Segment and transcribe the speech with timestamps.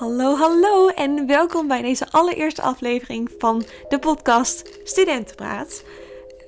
[0.00, 5.84] Hallo, hallo en welkom bij deze allereerste aflevering van de podcast Studentenpraat.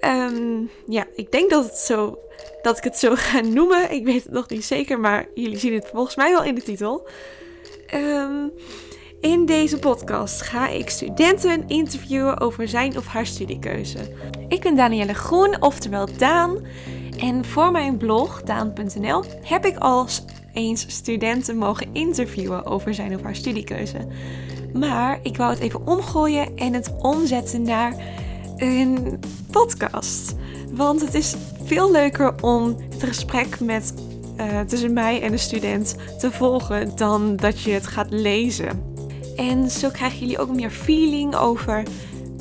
[0.00, 2.18] Ehm, ja, ik denk dat, het zo,
[2.62, 3.90] dat ik het zo ga noemen.
[3.90, 6.62] Ik weet het nog niet zeker, maar jullie zien het volgens mij wel in de
[6.62, 7.08] titel.
[7.86, 8.46] Ehm,
[9.20, 13.98] in deze podcast ga ik studenten interviewen over zijn of haar studiekeuze.
[14.48, 16.66] Ik ben Danielle Groen, oftewel Daan.
[17.18, 20.06] En voor mijn blog, daan.nl, heb ik al
[20.52, 24.06] eens studenten mogen interviewen over zijn of haar studiekeuze.
[24.72, 27.94] Maar ik wou het even omgooien en het omzetten naar
[28.56, 30.34] een podcast.
[30.70, 33.94] Want het is veel leuker om het gesprek met,
[34.36, 38.94] uh, tussen mij en de student te volgen dan dat je het gaat lezen.
[39.36, 41.82] En zo krijgen jullie ook meer feeling over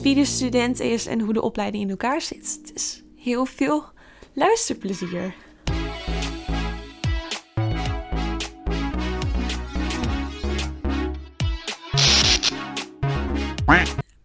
[0.02, 2.60] wie de student is en hoe de opleiding in elkaar zit.
[2.62, 3.84] Het is heel veel
[4.34, 5.34] luisterplezier.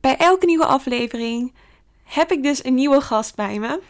[0.06, 1.54] Bij elke nieuwe aflevering
[2.04, 3.80] heb ik dus een nieuwe gast bij me.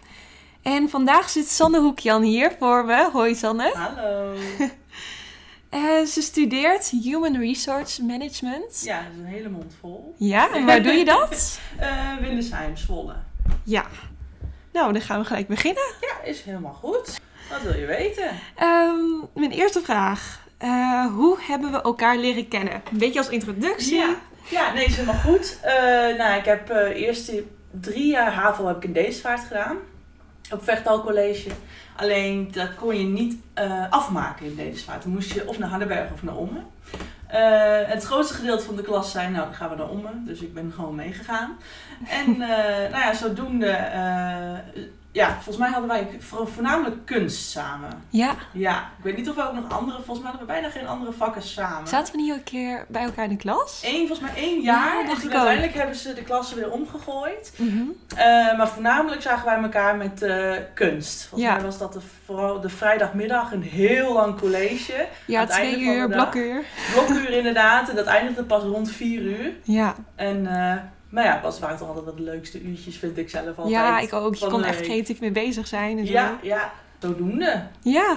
[0.63, 3.11] En vandaag zit Sanne Hoekjan hier voor me.
[3.13, 3.73] Hoi Sanne.
[3.75, 4.35] Hallo.
[5.71, 8.83] Uh, ze studeert Human Resource Management.
[8.85, 10.15] Ja, dat is een hele mond vol.
[10.19, 11.59] Ja, en waar doe je dat?
[11.81, 13.15] uh, Windesheim, Zwolle.
[13.63, 13.87] Ja.
[14.73, 15.95] Nou, dan gaan we gelijk beginnen.
[16.01, 17.21] Ja, is helemaal goed.
[17.51, 18.31] Wat wil je weten?
[18.63, 20.45] Um, mijn eerste vraag.
[20.65, 22.83] Uh, hoe hebben we elkaar leren kennen?
[22.93, 23.97] Een beetje als introductie.
[23.97, 24.17] Ja,
[24.49, 25.59] ja nee, is helemaal goed.
[26.19, 27.33] nou, ik heb eerst
[27.71, 29.77] drie jaar HAVO heb ik in Deesvaart gedaan.
[30.51, 31.51] Op Vechtal College.
[31.97, 35.01] Alleen dat kon je niet uh, afmaken in Denemarken.
[35.03, 36.67] Dan moest je of naar Hardenberg of naar Ommen.
[37.33, 40.25] Uh, het grootste gedeelte van de klas zei, nou dan gaan we naar Ommen.
[40.25, 41.57] Dus ik ben gewoon meegegaan.
[42.09, 42.49] En uh,
[42.91, 43.79] nou ja, zodoende
[45.17, 48.03] ja, volgens mij hadden wij voornamelijk kunst samen.
[48.09, 48.35] Ja.
[48.53, 50.87] Ja, ik weet niet of we ook nog andere, volgens mij hadden we bijna geen
[50.87, 51.89] andere vakken samen.
[51.89, 53.83] Zaten we niet een keer bij elkaar in de klas?
[53.85, 55.07] Eén, volgens mij één jaar.
[55.07, 57.53] Ja, dus uiteindelijk hebben ze de klassen weer omgegooid.
[57.57, 57.95] Mm
[58.57, 61.27] maar voornamelijk zagen wij elkaar met uh, kunst.
[61.27, 65.09] Volgens mij was dat de, vooral de vrijdagmiddag een heel lang college.
[65.27, 66.65] Ja, twee uur, blokuur.
[66.93, 67.89] Blokuur inderdaad.
[67.89, 69.53] En dat eindigde pas rond vier uur.
[69.63, 69.95] Ja.
[70.15, 70.45] En...
[70.45, 70.73] Uh,
[71.17, 73.69] maar ja, was waren toch altijd wat de leukste uurtjes, vind ik zelf altijd.
[73.69, 74.35] Ja, ik ook.
[74.35, 75.99] Je kon echt creatief mee bezig zijn.
[75.99, 76.47] En ja, zo.
[76.47, 77.67] ja, zodoende.
[77.83, 78.17] Ja.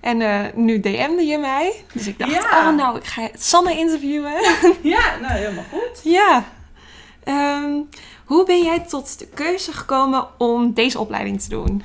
[0.00, 1.84] En uh, nu DM'de je mij.
[1.92, 2.68] Dus ik dacht, ja.
[2.68, 4.32] oh nou, ik ga Sanne interviewen.
[4.94, 6.00] ja, nou helemaal goed.
[6.02, 6.44] Ja.
[7.24, 7.88] Um,
[8.24, 11.82] hoe ben jij tot de keuze gekomen om deze opleiding te doen?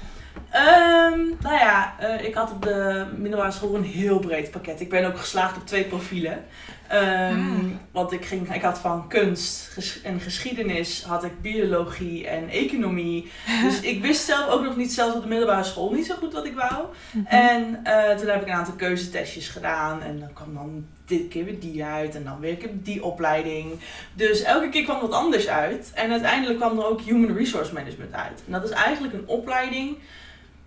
[0.56, 4.82] Um, nou ja, uh, ik had op de middelbare school een heel breed pakket.
[4.82, 6.46] Ik ben ook geslaagd op twee profielen.
[6.94, 13.32] Um, Want ik, ging, ik had van kunst en geschiedenis, had ik biologie en economie.
[13.64, 16.34] Dus ik wist zelf ook nog niet, zelfs op de middelbare school, niet zo goed
[16.34, 16.86] wat ik wou.
[17.12, 17.40] Mm -hmm.
[17.40, 20.02] En uh, toen heb ik een aantal keuzetestjes gedaan.
[20.02, 22.16] En dan kwam dan dit keer weer die uit.
[22.16, 23.72] En dan weer ik die opleiding.
[24.14, 25.92] Dus elke keer kwam wat anders uit.
[25.94, 28.44] En uiteindelijk kwam er ook Human Resource Management uit.
[28.46, 29.98] En dat is eigenlijk een opleiding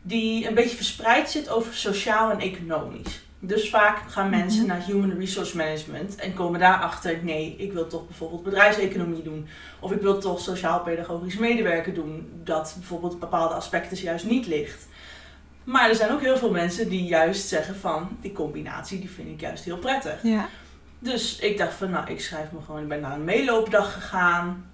[0.02, 3.25] die een beetje verspreid zit over sociaal en economisch.
[3.46, 4.68] Dus vaak gaan mensen -hmm.
[4.68, 9.46] naar Human Resource Management en komen daarachter, nee, ik wil toch bijvoorbeeld bedrijfseconomie doen.
[9.80, 14.86] Of ik wil toch sociaal-pedagogisch medewerker doen, dat bijvoorbeeld bepaalde aspecten juist niet ligt.
[15.64, 19.28] Maar er zijn ook heel veel mensen die juist zeggen van, die combinatie die vind
[19.28, 20.22] ik juist heel prettig.
[20.22, 20.48] Ja.
[20.98, 24.70] Dus ik dacht van, nou, ik schrijf me gewoon, ik ben naar een meeloopdag gegaan.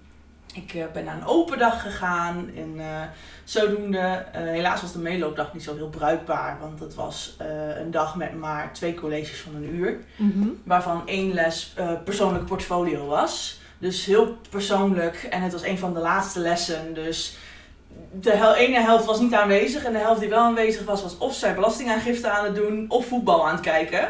[0.55, 3.03] Ik uh, ben naar een open dag gegaan en uh,
[3.45, 7.37] zodoende, uh, helaas was de meeloopdag niet zo heel bruikbaar, want het was
[7.79, 10.61] een dag met maar twee colleges van een uur, mm -hmm.
[10.65, 11.75] waarvan één les
[12.05, 13.61] persoonlijk portfolio was.
[13.79, 17.37] Dus heel persoonlijk en het was een van de laatste lessen, dus
[18.12, 21.19] de hel ene helft was niet aanwezig en de helft die wel aanwezig was, was
[21.19, 24.09] of zij belastingaangifte aan het doen of voetbal aan het kijken.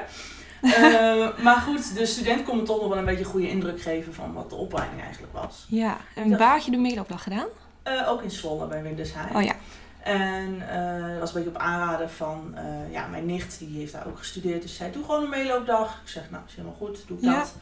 [0.63, 3.81] Uh, maar goed, de student kon me toch nog wel een beetje een goede indruk
[3.81, 5.67] geven van wat de opleiding eigenlijk was.
[5.69, 7.47] Ja, en waar had je de meeloopdag gedaan?
[7.89, 9.37] Uh, ook in Zwolle bij Windersheim.
[9.37, 9.55] Oh ja.
[10.03, 12.55] En uh, dat was een beetje op aanraden van
[12.91, 14.63] ja, mijn nicht, die heeft daar ook gestudeerd.
[14.63, 16.01] Dus zij doe gewoon een meeloopdag.
[16.03, 17.39] Ik zeg, nou, is helemaal goed, doe ik ja.
[17.39, 17.55] dat.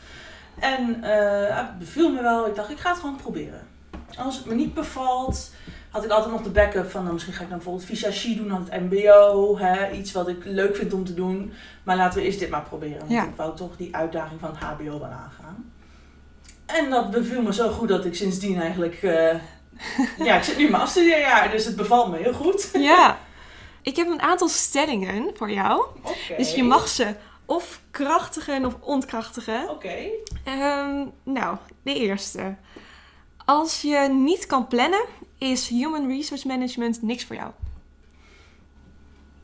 [0.58, 1.02] En
[1.54, 2.46] het beviel me wel.
[2.46, 3.66] Ik dacht, ik ga het gewoon proberen.
[4.19, 5.50] Als het me niet bevalt,
[5.90, 8.52] had ik altijd nog de backup van, nou, misschien ga ik dan bijvoorbeeld visagie doen
[8.52, 9.58] aan het mbo.
[9.58, 11.52] Hè, iets wat ik leuk vind om te doen.
[11.82, 12.98] Maar laten we eerst dit maar proberen.
[12.98, 13.25] Want ja.
[13.25, 15.72] ik wou toch die uitdaging van het hbo wel aangaan.
[16.66, 19.02] En dat beviel me zo goed dat ik sindsdien eigenlijk...
[19.02, 19.34] Uh,
[20.19, 22.70] ja, ik zit nu in mijn afstudeerjaar, dus het bevalt me heel goed.
[22.72, 23.19] Ja.
[23.82, 25.84] Ik heb een aantal stellingen voor jou.
[25.98, 26.37] Okay.
[26.37, 27.14] Dus je mag ze
[27.44, 29.62] of krachtigen of ontkrachtigen.
[29.62, 29.72] Oké.
[29.72, 30.12] Okay.
[30.88, 32.56] Um, nou, de eerste.
[33.44, 35.04] Als je niet kan plannen,
[35.40, 37.50] is Human Resource Management niks voor jou?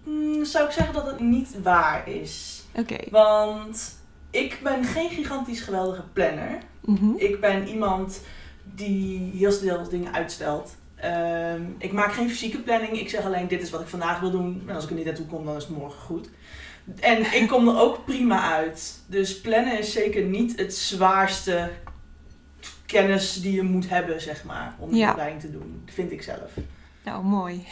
[0.04, 2.62] Mm, zou ik zeggen dat het niet waar is.
[2.74, 2.92] Oké.
[2.92, 3.08] Okay.
[3.10, 3.98] Want
[4.30, 6.58] ik ben geen gigantisch geweldige planner.
[6.80, 7.12] Mhm.
[7.16, 8.20] Ik ben iemand
[8.74, 10.76] die heel snel dingen uitstelt.
[10.94, 13.00] Ehm, ik maak geen fysieke planning.
[13.00, 14.62] Ik zeg alleen, dit is wat ik vandaag wil doen.
[14.66, 16.28] En als ik er niet naartoe kom, dan is het morgen goed.
[17.00, 19.00] En ik kom er ook prima uit.
[19.06, 21.70] Dus plannen is zeker niet het zwaarste
[22.86, 25.10] kennis die je moet hebben, zeg maar, om die Ja.
[25.10, 25.82] opleiding te doen.
[25.86, 26.50] Vind ik zelf.
[27.04, 27.64] Nou, mooi.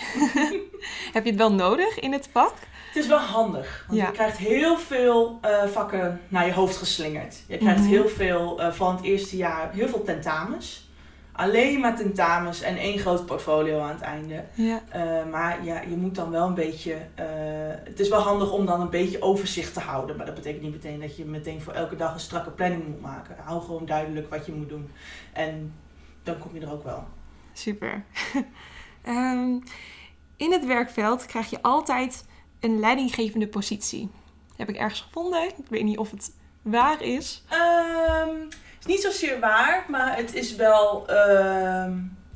[1.12, 2.54] Heb je het wel nodig in het vak?
[2.86, 4.06] Het is wel handig, want Ja.
[4.06, 7.36] je krijgt heel veel eh, vakken naar je hoofd geslingerd.
[7.46, 7.88] Je krijgt Mhm.
[7.88, 10.83] heel veel eh, van het eerste jaar, heel veel tentamens.
[11.36, 14.44] Alleen maar tentamens en één groot portfolio aan het einde.
[14.54, 14.82] Ja.
[14.88, 16.92] Eh, maar ja, je moet dan wel een beetje.
[17.14, 17.24] eh,
[17.84, 20.16] het is wel handig om dan een beetje overzicht te houden.
[20.16, 23.00] Maar dat betekent niet meteen dat je meteen voor elke dag een strakke planning moet
[23.00, 23.36] maken.
[23.38, 24.90] Hou gewoon duidelijk wat je moet doen.
[25.32, 25.74] En
[26.22, 27.04] dan kom je er ook wel.
[27.52, 28.04] Super.
[29.02, 29.58] Ehm,
[30.36, 32.24] in het werkveld krijg je altijd
[32.60, 34.10] een leidinggevende positie.
[34.56, 35.42] Heb ik ergens gevonden.
[35.44, 36.32] Ik weet niet of het
[36.62, 37.44] waar is.
[37.48, 38.30] Ehm,
[38.86, 41.04] is niet zozeer waar, maar het is wel.
[41.08, 41.92] ehm,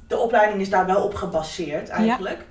[0.06, 2.44] de opleiding is daar wel op gebaseerd eigenlijk.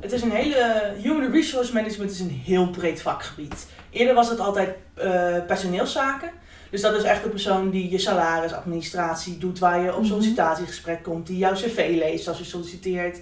[0.00, 0.92] Het is een hele.
[1.02, 3.66] Human Resource Management is een heel breed vakgebied.
[3.90, 6.30] Eerder was het altijd eh, personeelszaken.
[6.70, 10.08] Dus dat is echt de persoon die je salaris, administratie doet, waar je op Mhm.
[10.08, 13.18] sollicitatiegesprek komt, die jouw cv leest als je solliciteert.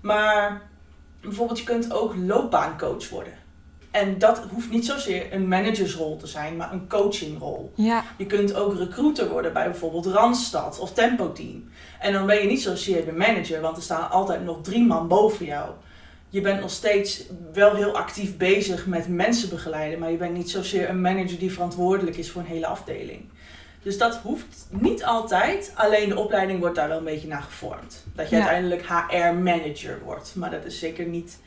[0.00, 0.62] Maar
[1.20, 3.32] bijvoorbeeld, je kunt ook loopbaancoach worden.
[3.90, 7.72] En dat hoeft niet zozeer een managersrol te zijn, maar een coachingrol.
[7.74, 8.04] Ja.
[8.16, 11.70] Je kunt ook recruiter worden bij bijvoorbeeld Randstad of Tempo Team.
[12.00, 15.08] En dan ben je niet zozeer de manager, want er staan altijd nog drie man
[15.08, 15.70] boven jou.
[16.28, 20.50] Je bent nog steeds wel heel actief bezig met mensen begeleiden, maar je bent niet
[20.50, 23.24] zozeer een manager die verantwoordelijk is voor een hele afdeling.
[23.82, 28.04] Dus dat hoeft niet altijd, alleen de opleiding wordt daar wel een beetje naar gevormd.
[28.14, 28.42] Dat je Ja.
[28.42, 31.38] uiteindelijk HR-manager wordt, maar dat is zeker niet.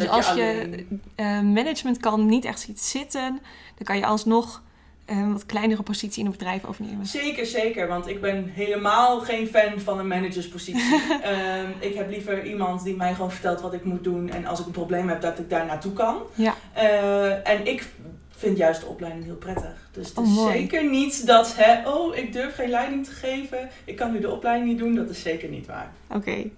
[0.00, 3.40] Dus als je eh, management kan niet echt ziet zitten,
[3.74, 4.62] dan kan je alsnog
[5.04, 7.06] eh, een wat kleinere positie in een bedrijf overnemen.
[7.06, 7.88] Zeker, zeker.
[7.88, 10.82] Want ik ben helemaal geen fan van een managerspositie.
[11.22, 14.30] Ehm, ik heb liever iemand die mij gewoon vertelt wat ik moet doen.
[14.30, 16.16] En als ik een probleem heb, dat ik daar naartoe kan.
[16.34, 16.54] Ja.
[16.72, 17.88] Eh, en ik
[18.36, 19.88] vind juist de opleiding heel prettig.
[19.92, 23.68] Dus het Oh, is zeker niet dat, hè, oh, ik durf geen leiding te geven.
[23.84, 24.94] Ik kan nu de opleiding niet doen.
[24.94, 25.92] Dat is zeker niet waar.
[26.10, 26.50] Oké.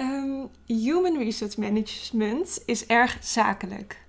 [0.00, 4.00] Ehm, human resource management is erg zakelijk.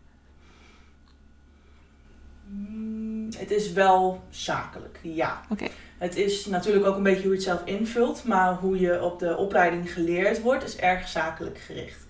[2.47, 5.41] Mm, het is wel zakelijk, ja.
[5.49, 5.67] Oké.
[5.97, 9.19] Het is natuurlijk ook een beetje hoe je het zelf invult, maar hoe je op
[9.19, 12.05] de opleiding geleerd wordt, is erg zakelijk gericht.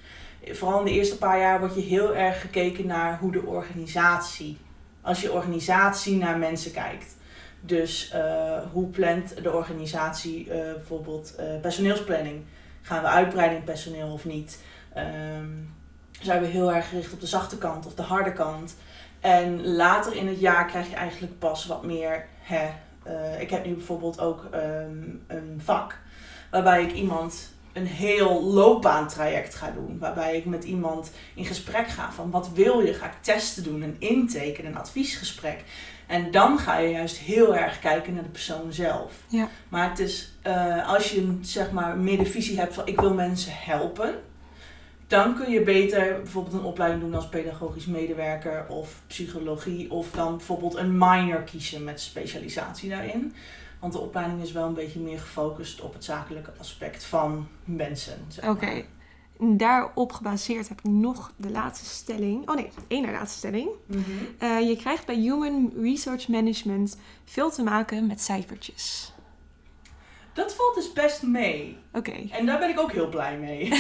[0.52, 4.58] Vooral in de eerste paar jaar wordt je heel erg gekeken naar hoe de organisatie,
[5.02, 7.16] als je organisatie naar mensen kijkt.
[7.62, 12.44] Dus eh, hoe plant de organisatie eh, bijvoorbeeld eh, personeelsplanning?
[12.82, 14.60] Gaan we uitbreiden in personeel of niet?
[14.94, 15.50] Ehm,
[16.22, 18.76] zijn we heel erg gericht op de zachte kant of de harde kant?
[19.20, 22.26] En later in het jaar krijg je eigenlijk pas wat meer.
[22.40, 22.70] Hè,
[23.04, 26.00] eh, ik heb nu bijvoorbeeld ook ehm, een vak
[26.52, 29.98] waarbij ik iemand een heel loopbaantraject ga doen.
[30.00, 32.94] Waarbij ik met iemand in gesprek ga van wat wil je?
[32.94, 35.64] Ga ik testen doen, een intake, een adviesgesprek.
[36.12, 39.14] En dan ga je juist heel erg kijken naar de persoon zelf.
[39.28, 39.50] Ja.
[39.70, 43.14] Maar het is, eh, als je zeg maar meer de visie hebt van ik wil
[43.14, 44.16] mensen helpen.
[45.08, 49.92] Dan kun je beter bijvoorbeeld een opleiding doen als pedagogisch medewerker of psychologie.
[49.92, 53.34] Of dan bijvoorbeeld een minor kiezen met specialisatie daarin.
[53.80, 58.26] Want de opleiding is wel een beetje meer gefocust op het zakelijke aspect van mensen.
[58.28, 58.84] zeg Oké.
[59.42, 62.50] En Daarop gebaseerd heb ik nog de laatste stelling.
[62.50, 63.70] Oh nee, één na laatste stelling.
[63.86, 64.02] Mhm.
[64.38, 69.14] Eh, je krijgt bij Human Resource Management veel te maken met cijfertjes.
[70.34, 71.78] Dat valt dus best mee.
[71.94, 72.12] Oké.
[72.32, 73.70] En daar ben ik ook heel blij mee.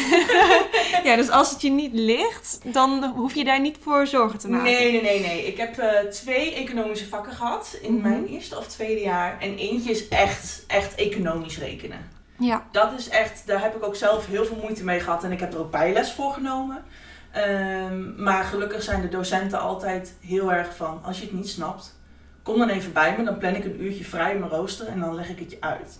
[1.03, 4.49] Ja, dus als het je niet ligt, dan hoef je daar niet voor zorgen te
[4.49, 4.63] maken.
[4.71, 5.47] Nee, nee, nee, nee.
[5.47, 8.01] Ik heb eh, twee economische vakken gehad in Mhm.
[8.09, 9.39] mijn eerste of tweede jaar.
[9.39, 12.10] En eentje is echt, echt economisch rekenen.
[12.41, 12.63] Ja.
[12.71, 15.23] Dat is echt, daar heb ik ook zelf heel veel moeite mee gehad.
[15.23, 16.83] En ik heb er ook bijles voor genomen.
[17.31, 21.95] Ehm, maar gelukkig zijn de docenten altijd heel erg van, als je het niet snapt,
[22.43, 23.23] kom dan even bij me.
[23.23, 25.57] Dan plan ik een uurtje vrij in mijn rooster en dan leg ik het je
[25.59, 25.99] uit.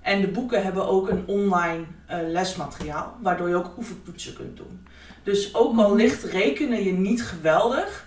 [0.00, 4.86] En de boeken hebben ook een online eh, lesmateriaal, waardoor je ook oefentoetsen kunt doen.
[5.22, 5.96] Dus ook al Mhm.
[5.96, 8.06] ligt rekenen je niet geweldig,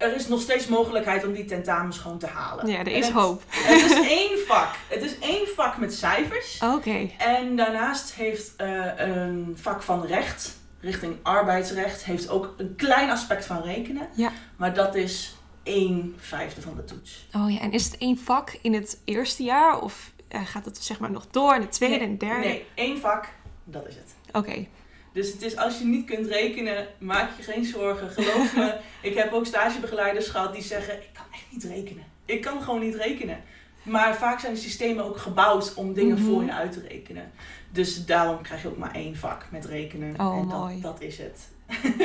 [0.00, 2.66] er is nog steeds mogelijkheid om die tentamens gewoon te halen.
[2.66, 3.42] Ja, er is het- hoop.
[3.48, 4.74] Het is één vak.
[4.88, 6.60] Het is één vak met cijfers.
[6.74, 7.10] Oké.
[7.18, 13.46] En daarnaast heeft eh, een vak van recht, richting arbeidsrecht, heeft ook een klein aspect
[13.46, 14.08] van rekenen.
[14.14, 14.32] Ja.
[14.56, 17.26] Maar dat is één vijfde van de toets.
[17.36, 19.80] Oh ja, en is het één vak in het eerste jaar?
[19.80, 22.46] Of eh, gaat het zeg maar nog door in het tweede en derde?
[22.46, 23.28] Nee, één vak,
[23.64, 24.14] dat is het.
[24.32, 24.66] Oké.
[25.12, 28.10] Dus het is als je niet kunt rekenen, maak je geen zorgen.
[28.10, 28.74] Geloof me,
[29.08, 32.04] ik heb ook stagebegeleiders gehad die zeggen: Ik kan echt niet rekenen.
[32.24, 33.42] Ik kan gewoon niet rekenen.
[33.82, 36.24] Maar vaak zijn de systemen ook gebouwd om dingen Mhm.
[36.30, 37.32] voor je uit te rekenen.
[37.70, 40.20] Dus daarom krijg je ook maar één vak met rekenen.
[40.20, 40.80] Oh, en mooi.
[40.80, 41.48] Dat, dat is het.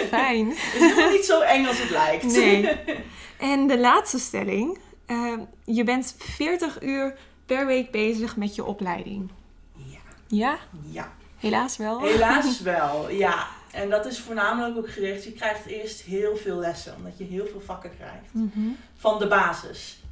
[0.07, 0.47] Fijn.
[0.55, 2.23] Het is helemaal niet zo eng als het lijkt.
[2.23, 2.69] Nee.
[3.39, 4.77] En de laatste stelling.
[5.05, 9.29] Ehm, je bent 40 uur per week bezig met je opleiding.
[9.73, 9.97] Ja,
[10.27, 10.57] Ja?
[10.91, 11.13] ja.
[11.45, 12.01] Helaas wel.
[12.01, 13.47] Helaas wel, ja.
[13.71, 15.23] En dat is voornamelijk ook gericht.
[15.23, 18.33] Je krijgt eerst heel veel lessen, omdat je heel veel vakken krijgt.
[18.33, 18.67] Mhm.
[18.97, 20.03] Van de basis.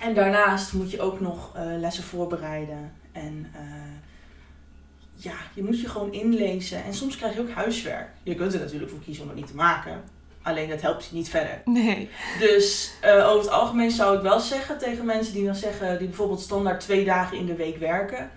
[0.00, 2.92] En daarnaast moet je ook nog eh, lessen voorbereiden.
[3.12, 3.60] En eh,
[5.14, 6.84] ja, je moet je gewoon inlezen.
[6.84, 8.08] En soms krijg je ook huiswerk.
[8.22, 10.02] Je kunt er natuurlijk voor kiezen om het niet te maken.
[10.42, 11.62] Alleen dat helpt je niet verder.
[11.64, 12.10] Nee.
[12.38, 16.08] Dus eh, over het algemeen zou ik wel zeggen tegen mensen die dan zeggen, die
[16.08, 18.30] bijvoorbeeld standaard twee dagen in de week werken.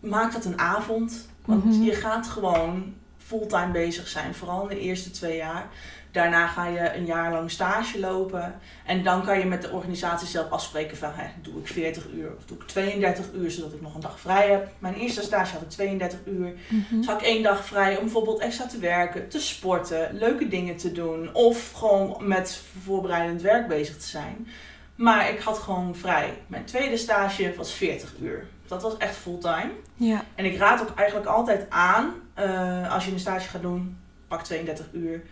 [0.00, 1.28] Maak dat een avond.
[1.44, 1.82] Want Mhm.
[1.82, 2.94] je gaat gewoon
[3.26, 4.34] fulltime bezig zijn.
[4.34, 5.66] Vooral in de eerste twee jaar.
[6.12, 8.54] Daarna ga je een jaar lang stage lopen.
[8.86, 12.32] En dan kan je met de organisatie zelf afspreken van, hè, doe ik 40 uur
[12.36, 14.68] of doe ik 32 uur, zodat ik nog een dag vrij heb.
[14.78, 16.52] Mijn eerste stage had ik 32 uur.
[16.90, 20.76] Dus had ik één dag vrij om bijvoorbeeld extra te werken, te sporten, leuke dingen
[20.76, 21.34] te doen.
[21.34, 24.48] Of gewoon met voorbereidend werk bezig te zijn.
[24.94, 26.38] Maar ik had gewoon vrij.
[26.46, 28.46] Mijn tweede stage was 40 uur.
[28.70, 29.70] Dat was echt fulltime.
[29.94, 30.24] Ja.
[30.34, 33.98] En ik raad ook eigenlijk altijd aan, eh, als je een stage gaat doen,
[34.28, 35.22] pak 32 uur.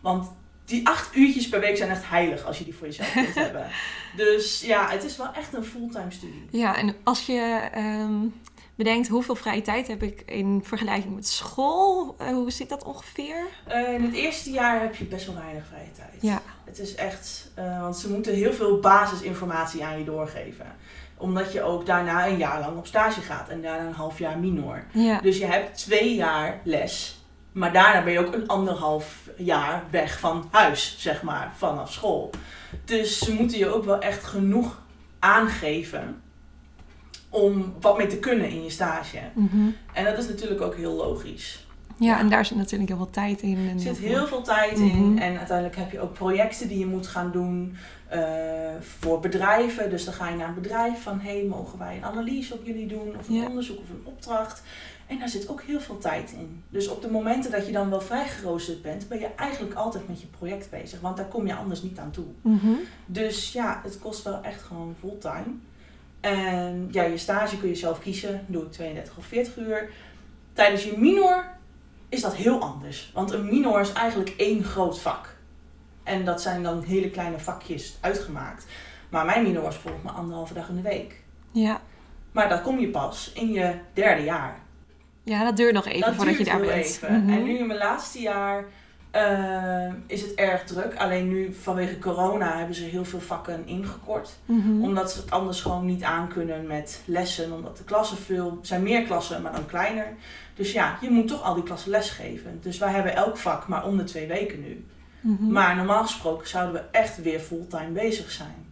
[0.00, 0.32] Want
[0.64, 3.66] die acht uurtjes per week zijn echt heilig als je die voor jezelf kunt hebben.
[4.16, 6.46] Dus ja, het is wel echt een fulltime studie.
[6.50, 8.14] Ja, en als je ehm,
[8.74, 13.46] bedenkt hoeveel vrije tijd heb ik in vergelijking met school, eh, hoe zit dat ongeveer?
[13.66, 16.22] Eh, in het eerste jaar heb je best wel weinig vrije tijd.
[16.22, 16.42] Ja.
[16.64, 20.66] Het is echt, want ze moeten heel veel basisinformatie aan je doorgeven.
[21.24, 24.38] Omdat je ook daarna een jaar lang op stage gaat en daarna een half jaar
[24.38, 24.84] minor.
[24.92, 25.20] Ja.
[25.20, 27.20] Dus je hebt twee jaar les,
[27.52, 32.30] maar daarna ben je ook een anderhalf jaar weg van huis, zeg maar, vanaf school.
[32.84, 34.82] Dus ze moeten je ook wel echt genoeg
[35.18, 36.22] aangeven
[37.28, 39.18] om wat mee te kunnen in je stage.
[39.34, 39.68] Mhm.
[39.92, 41.66] En dat is natuurlijk ook heel logisch.
[41.98, 43.56] Ja, en daar zit natuurlijk heel veel tijd in.
[43.68, 44.88] En Er zit heel veel tijd Mhm.
[44.96, 47.76] in en uiteindelijk heb je ook projecten die je moet gaan doen
[48.08, 48.20] eh,
[48.80, 49.90] voor bedrijven.
[49.90, 52.64] Dus dan ga je naar een bedrijf van, hé, hey, mogen wij een analyse op
[52.64, 54.62] jullie doen of een onderzoek of een opdracht.
[55.06, 56.62] En daar zit ook heel veel tijd in.
[56.68, 60.20] Dus op de momenten dat je dan wel vrijgeroosterd bent, ben je eigenlijk altijd met
[60.20, 61.00] je project bezig.
[61.00, 62.24] Want daar kom je anders niet aan toe.
[62.40, 62.72] Mhm.
[63.06, 65.54] Dus ja, het kost wel echt gewoon fulltime.
[66.20, 68.44] En ja, je stage kun je zelf kiezen.
[68.46, 69.90] Doe ik 32 of 40 uur.
[70.52, 71.44] Tijdens je minor
[72.08, 73.10] is dat heel anders.
[73.14, 75.36] Want een minor is eigenlijk één groot vak.
[76.02, 78.66] En dat zijn dan hele kleine vakjes uitgemaakt.
[79.08, 81.22] Maar mijn minor was bijvoorbeeld maar anderhalve dag in de week.
[81.50, 81.80] Ja.
[82.32, 84.58] Maar dat kom je pas in je derde jaar.
[85.22, 86.72] ja, dat duurt nog even dat voordat je daar bent.
[86.72, 87.20] even.
[87.24, 87.32] Mhm.
[87.32, 88.64] En nu in mijn laatste jaar
[89.10, 90.96] eh, is het erg druk.
[90.96, 94.82] Alleen nu vanwege corona hebben ze heel veel vakken ingekort Mhm.
[94.82, 97.52] omdat ze het anders gewoon niet aankunnen met lessen.
[97.52, 100.06] Omdat de klassen veel zijn meer klassen, maar dan kleiner.
[100.54, 102.58] Dus ja, je moet toch al die klassen lesgeven.
[102.62, 104.84] Dus wij hebben elk vak maar om de twee weken nu.
[105.20, 105.52] Mhm.
[105.52, 108.66] Maar normaal gesproken zouden we echt weer fulltime bezig zijn.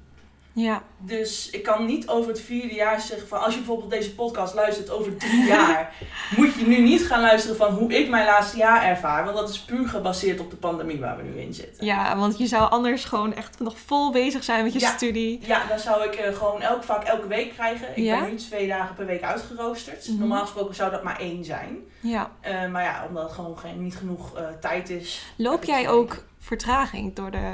[0.54, 0.82] Ja.
[0.98, 4.54] Dus ik kan niet over het vierde jaar zeggen van als je bijvoorbeeld deze podcast
[4.54, 5.94] luistert over drie jaar,
[6.36, 9.24] moet je nu niet gaan luisteren van hoe ik mijn laatste jaar ervaar.
[9.24, 11.84] Want dat is puur gebaseerd op de pandemie waar we nu in zitten.
[11.86, 14.90] ja, want je zou anders gewoon echt nog vol bezig zijn met je Ja.
[14.96, 15.40] studie.
[15.42, 17.88] Ja, dan zou ik eh, gewoon elk vak elke week krijgen.
[17.94, 18.20] Ik Ja?
[18.20, 20.08] ben nu twee dagen per week uitgeroosterd.
[20.08, 20.18] Mhm.
[20.18, 21.76] Normaal gesproken zou dat maar één zijn.
[22.00, 22.30] Ja.
[22.40, 25.26] Eh, maar ja, omdat het gewoon geen, niet genoeg eh, tijd is.
[25.36, 27.52] Loop jij ook vertraging door de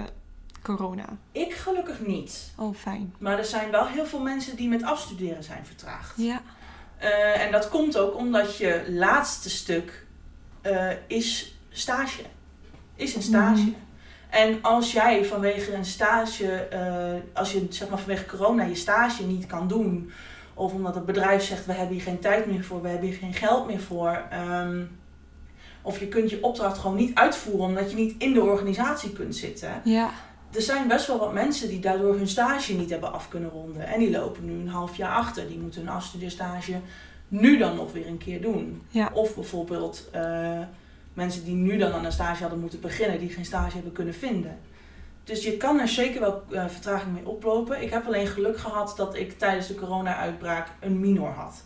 [0.63, 1.07] corona?
[1.33, 2.53] Ik gelukkig niet.
[2.57, 3.15] Oh, fijn.
[3.19, 6.13] Maar er zijn wel heel veel mensen die met afstuderen zijn vertraagd.
[6.17, 6.43] Ja.
[6.99, 10.07] Eh, en dat komt ook omdat je laatste stuk
[10.61, 12.23] eh, is stage.
[12.95, 13.61] Is een stage.
[13.61, 13.73] Mhm.
[14.31, 19.23] En als jij vanwege een stage, eh, als je zeg maar vanwege corona je stage
[19.23, 20.11] niet kan doen,
[20.55, 23.19] of omdat het bedrijf zegt we hebben hier geen tijd meer voor, we hebben hier
[23.19, 24.85] geen geld meer voor, ehm,
[25.83, 29.37] of je kunt je opdracht gewoon niet uitvoeren omdat je niet in de organisatie kunt
[29.37, 29.81] zitten.
[29.85, 30.11] Ja.
[30.53, 33.87] Er zijn best wel wat mensen die daardoor hun stage niet hebben af kunnen ronden.
[33.87, 35.49] En die lopen nu een half jaar achter.
[35.49, 36.81] Die moeten hun afstudeerstage
[37.29, 38.83] nu dan nog weer een keer doen.
[38.89, 39.11] Ja.
[39.13, 40.61] Of bijvoorbeeld eh,
[41.15, 44.15] mensen die nu dan aan een stage hadden moeten beginnen, die geen stage hebben kunnen
[44.15, 44.59] vinden.
[45.25, 47.83] Dus je kan er zeker wel eh, vertraging mee oplopen.
[47.83, 51.65] Ik heb alleen geluk gehad dat ik tijdens de corona-uitbraak een minor had.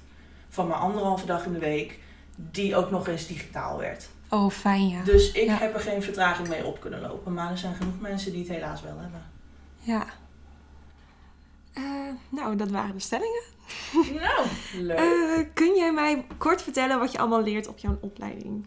[0.48, 1.98] Van maar anderhalve dag in de week,
[2.36, 4.08] die ook nog eens digitaal werd.
[4.32, 5.02] Oh, fijn ja.
[5.02, 5.56] Dus ik Ja.
[5.56, 7.34] heb er geen vertraging mee op kunnen lopen.
[7.34, 9.22] Maar er zijn genoeg mensen die het helaas wel hebben.
[9.80, 10.04] Ja.
[11.72, 11.82] Eh,
[12.28, 13.42] nou, dat waren de stellingen.
[14.20, 14.46] Nou,
[14.84, 14.98] leuk.
[14.98, 18.66] Eh, kun jij mij kort vertellen wat je allemaal leert op jouw opleiding?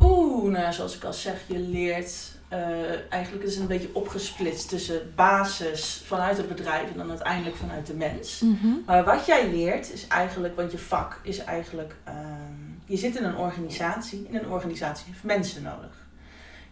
[0.00, 4.68] Oeh, nou zoals ik al zeg, je leert eh, eigenlijk is het een beetje opgesplitst
[4.68, 8.40] tussen basis vanuit het bedrijf en dan uiteindelijk vanuit de mens.
[8.40, 8.68] Mhm.
[8.86, 13.24] Maar wat jij leert is eigenlijk, want je vak is eigenlijk, ehm, je zit in
[13.24, 16.06] een organisatie en een organisatie heeft mensen nodig.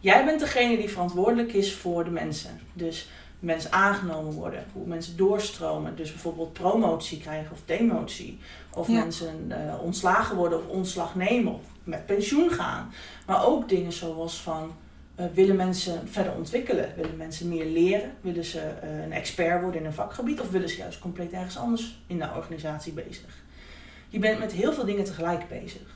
[0.00, 2.61] Jij bent degene die verantwoordelijk is voor de mensen.
[2.73, 5.97] Dus mensen aangenomen worden, hoe mensen doorstromen.
[5.97, 8.38] Dus bijvoorbeeld promotie krijgen of demotie.
[8.75, 8.99] Of Ja.
[8.99, 12.92] mensen eh, ontslagen worden of ontslag nemen of met pensioen gaan.
[13.26, 14.73] Maar ook dingen zoals van,
[15.14, 16.92] eh, willen mensen verder ontwikkelen?
[16.97, 18.12] Willen mensen meer leren?
[18.21, 20.40] Willen ze eh, een expert worden in een vakgebied?
[20.40, 23.42] Of willen ze juist compleet ergens anders in de organisatie bezig?
[24.09, 25.91] Je bent met heel veel dingen tegelijk bezig.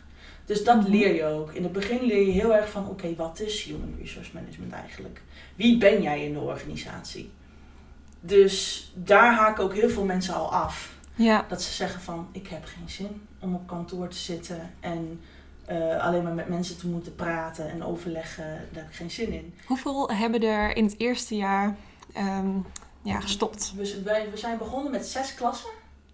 [0.47, 1.53] Dus dat leer je ook.
[1.53, 5.23] In het begin leer je heel erg van, oké, wat is human resource management eigenlijk?
[5.57, 7.31] Wie ben jij in de organisatie?
[8.21, 10.95] Dus daar haken ook heel veel mensen al af.
[11.15, 11.45] Ja.
[11.49, 15.21] Dat ze zeggen van, ik heb geen zin om op kantoor te zitten en
[15.65, 18.45] eh, alleen maar met mensen te moeten praten en overleggen.
[18.45, 19.55] Daar heb ik geen zin in.
[19.67, 21.77] Hoeveel hebben er in het eerste jaar
[22.13, 22.59] ehm,
[23.03, 23.73] ja, gestopt?
[23.77, 25.71] We zijn begonnen met zes klassen.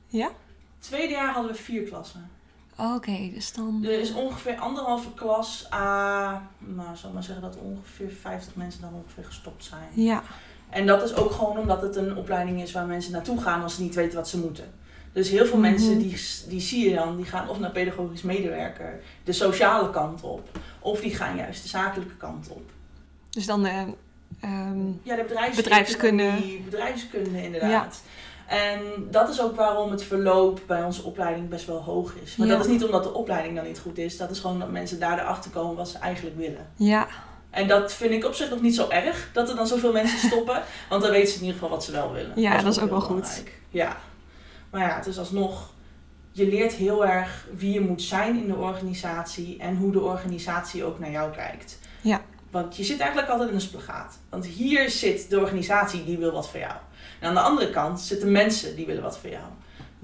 [0.06, 0.30] Ja?
[0.78, 2.30] Tweede jaar hadden we vier klassen.
[2.94, 3.80] Oké, dus dan...
[3.84, 8.80] Er is ongeveer anderhalve klas a, nou zal ik maar zeggen dat ongeveer 50 mensen
[8.80, 9.88] dan ongeveer gestopt zijn.
[10.04, 10.22] Ja.
[10.70, 13.74] En dat is ook gewoon omdat het een opleiding is waar mensen naartoe gaan als
[13.74, 14.64] ze niet weten wat ze moeten.
[15.12, 15.70] Dus heel veel Mhm.
[15.70, 20.22] mensen die, die zie je dan, die gaan of naar pedagogisch medewerker, de sociale kant
[20.22, 20.58] op.
[20.80, 22.70] Of die gaan juist de zakelijke kant op.
[23.30, 23.66] Dus dan...
[23.66, 23.80] eh,
[24.40, 26.22] ehm, Ja, de bedrijfs Bedrijfskunde.
[26.22, 28.02] economie, Bedrijfskunde inderdaad.
[28.48, 28.80] En
[29.10, 32.36] dat is ook waarom het verloop bij onze opleiding best wel hoog is.
[32.36, 32.52] Maar Ja.
[32.56, 34.16] dat is niet omdat de opleiding dan niet goed is.
[34.16, 36.66] Dat is gewoon dat mensen daar erachter komen wat ze eigenlijk willen.
[36.76, 37.06] ja.
[37.50, 40.18] En dat vind ik op zich nog niet zo erg, dat er dan zoveel mensen
[40.28, 40.62] stoppen.
[40.88, 42.32] Want dan weten ze in ieder geval wat ze wel willen.
[42.40, 43.42] Ja, dat is ook wel goed.
[43.68, 43.96] Ja.
[44.70, 45.70] Maar ja, het is alsnog...
[46.30, 50.84] Je leert heel erg wie je moet zijn in de organisatie en hoe de organisatie
[50.84, 51.78] ook naar jou kijkt.
[52.00, 52.20] Ja.
[52.50, 54.18] Want je zit eigenlijk altijd in een splagaat.
[54.28, 56.74] Want hier zit de organisatie die wil wat voor jou.
[57.20, 59.42] En aan de andere kant zitten mensen die willen wat voor jou.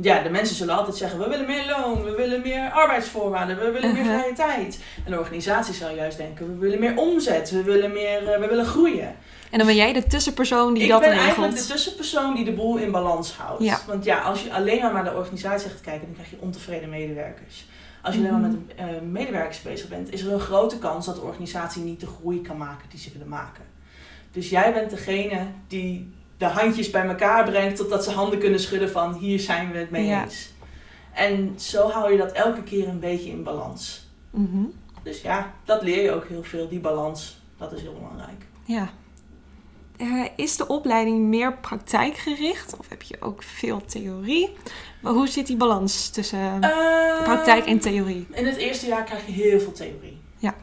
[0.01, 3.71] Ja, de mensen zullen altijd zeggen, we willen meer loon, we willen meer arbeidsvoorwaarden, we
[3.71, 4.19] willen meer Mhm.
[4.19, 4.81] vrije tijd.
[5.05, 8.47] En de organisatie zal juist denken, we willen meer omzet, we willen, meer, eh, we
[8.47, 9.17] willen groeien.
[9.51, 11.27] En dan ben jij de tussenpersoon die ik dat ben regelt.
[11.27, 13.63] eigenlijk de tussenpersoon die de boel in balans houdt.
[13.63, 13.79] Ja.
[13.87, 16.89] Want ja, als je alleen maar naar de organisatie gaat kijken, dan krijg je ontevreden
[16.89, 17.67] medewerkers.
[18.03, 21.07] Als je alleen maar met de eh, medewerkers bezig bent, is er een grote kans
[21.07, 23.65] dat de organisatie niet de groei kan maken die ze willen maken.
[24.33, 28.91] Dus jij bent degene die de handjes bij elkaar brengt totdat ze handen kunnen schudden
[28.91, 30.23] van hier zijn we het mee Ja.
[30.23, 30.53] eens.
[31.15, 34.09] En zo hou je dat elke keer een beetje in balans.
[34.31, 34.65] Mhm.
[35.03, 37.41] Dus ja, dat leer je ook heel veel, die balans.
[37.59, 38.45] Dat is heel belangrijk.
[38.65, 38.91] Ja.
[39.97, 44.49] Eh, is de opleiding meer praktijkgericht of heb je ook veel theorie?
[45.03, 46.61] Maar hoe zit die balans tussen
[47.25, 48.27] praktijk en theorie?
[48.31, 50.21] In het eerste jaar krijg je heel veel theorie.
[50.37, 50.55] Ja.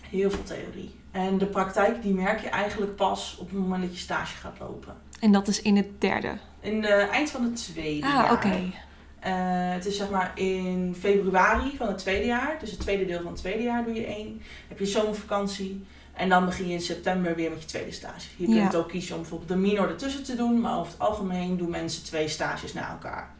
[0.00, 0.94] Heel veel theorie.
[1.10, 4.56] En de praktijk die merk je eigenlijk pas op het moment dat je stage gaat
[4.60, 4.94] lopen.
[5.24, 6.32] En dat is in het derde.
[6.60, 8.32] In het eind van het tweede Ah, jaar.
[8.32, 8.72] oké.
[9.20, 9.32] Eh,
[9.72, 12.56] het is zeg maar in februari van het tweede jaar.
[12.60, 14.42] Dus het tweede deel van het tweede jaar doe je één.
[14.68, 15.84] Heb je zomervakantie.
[16.14, 18.28] En dan begin je in september weer met je tweede stage.
[18.36, 18.60] Je Ja.
[18.60, 20.60] kunt ook kiezen om bijvoorbeeld een minor ertussen te doen.
[20.60, 23.30] Maar over het algemeen doen mensen twee stages na elkaar.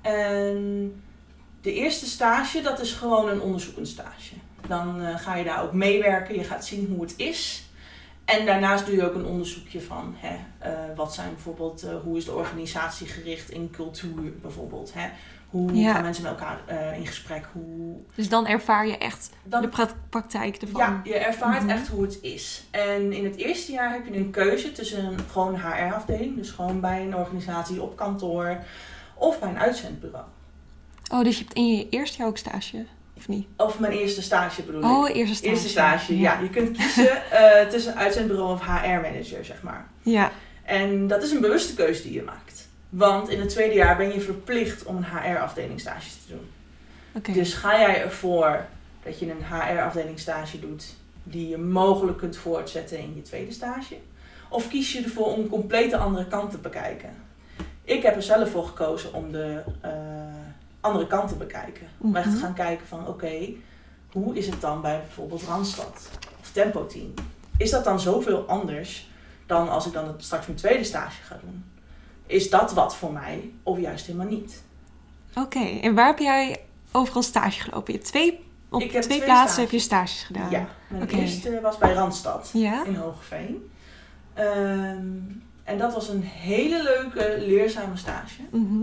[0.00, 1.02] En
[1.60, 4.34] de eerste stage, dat is gewoon een onderzoekend stage.
[4.66, 6.34] Dan eh, ga je daar ook meewerken.
[6.34, 7.66] Je gaat zien hoe het is.
[8.38, 12.16] En daarnaast doe je ook een onderzoekje van hè, eh, wat zijn bijvoorbeeld, eh, hoe
[12.16, 14.92] is de organisatie gericht in cultuur bijvoorbeeld.
[14.94, 15.08] Hè?
[15.50, 15.92] Hoe Ja.
[15.92, 17.46] gaan mensen met elkaar eh, in gesprek?
[17.52, 17.96] Hoe...
[18.14, 20.80] Dus dan ervaar je echt Dan, de pra- praktijk ervan.
[20.80, 21.70] ja, je ervaart Mhm.
[21.70, 22.64] echt hoe het is.
[22.70, 26.80] En in het eerste jaar heb je een keuze tussen een gewoon HR-afdeling, dus gewoon
[26.80, 28.56] bij een organisatie op kantoor,
[29.14, 30.24] of bij een uitzendbureau.
[31.12, 32.86] Oh, dus je hebt in je eerste jaar ook stage?
[33.22, 33.46] Of niet?
[33.56, 34.86] Of mijn eerste stage bedoel ik.
[34.86, 35.50] Oh, eerste stage.
[35.50, 36.40] Eerste stage, ja.
[36.40, 39.86] Je kunt kiezen eh, tussen uitzendbureau of HR-manager, zeg maar.
[40.02, 40.32] Ja.
[40.62, 42.68] En dat is een bewuste keuze die je maakt.
[42.88, 46.50] Want in het tweede jaar ben je verplicht om een HR-afdeling stage te doen.
[47.12, 47.32] Oké.
[47.32, 48.64] Dus ga jij ervoor
[49.02, 53.96] dat je een HR-afdeling stage doet die je mogelijk kunt voortzetten in je tweede stage?
[54.48, 57.10] Of kies je ervoor om een complete andere kant te bekijken?
[57.84, 59.90] Ik heb er zelf voor gekozen om de eh,
[60.82, 61.86] andere kant te bekijken.
[61.98, 62.40] Om echt te Mhm.
[62.44, 63.48] gaan kijken van oké,
[64.12, 66.08] hoe is het dan bij bijvoorbeeld Randstad
[66.40, 67.14] of Tempo Team?
[67.56, 69.10] Is dat dan zoveel anders
[69.46, 71.64] dan als ik dan het- straks mijn tweede stage ga doen?
[72.26, 74.62] Is dat wat voor mij of juist helemaal niet?
[75.34, 76.60] Oké, en waar heb jij
[76.92, 77.92] overal stage gelopen?
[77.92, 79.56] Je hebt twee, op Ik twee, twee plaatsen stages.
[79.62, 80.50] heb je stages gedaan.
[80.50, 82.84] Ja, mijn eerste was bij Randstad Ja?
[82.84, 83.70] in Hogeveen.
[84.34, 85.06] Ehm,
[85.64, 88.40] en dat was een hele leuke, leerzame stage.
[88.50, 88.82] Mhm.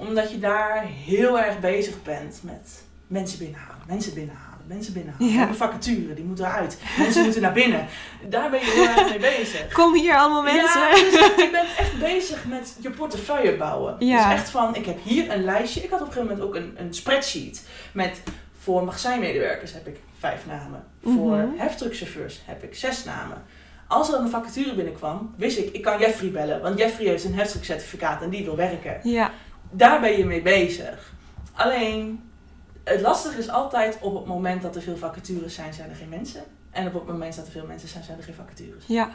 [0.00, 5.28] Omdat je daar heel erg bezig bent met mensen binnenhalen, mensen binnenhalen, mensen binnenhalen.
[5.32, 5.38] Ja.
[5.38, 6.78] Hebben vacature, die moeten eruit.
[6.98, 7.86] Mensen moeten naar binnen.
[8.28, 9.72] Daar ben je heel erg mee bezig.
[9.80, 10.80] Kom hier allemaal mensen.
[10.80, 13.96] Ja, dus je bent echt bezig met je portefeuille bouwen.
[13.98, 14.24] Ja.
[14.28, 15.80] Dus echt van, ik heb hier een lijstje.
[15.82, 17.66] Ik had op een gegeven moment ook een, een spreadsheet.
[17.92, 18.22] Met,
[18.58, 20.84] voor magazijnmedewerkers heb ik vijf namen.
[21.02, 21.56] Voor Mhm.
[21.58, 23.42] heftruckchauffeurs heb ik zes namen.
[23.86, 26.60] Als er dan een vacature binnenkwam, wist ik, ik kan Jeffrey bellen.
[26.62, 29.00] Want Jeffrey heeft een heftruckcertificaat en die wil werken.
[29.02, 29.30] Ja,
[29.70, 31.12] Daar ben je mee bezig.
[31.52, 32.30] Alleen,
[32.84, 36.08] het lastige is altijd op het moment dat er veel vacatures zijn, zijn er geen
[36.08, 36.42] mensen.
[36.70, 38.84] En op het moment dat er veel mensen zijn, zijn er geen vacatures.
[38.86, 39.10] ja,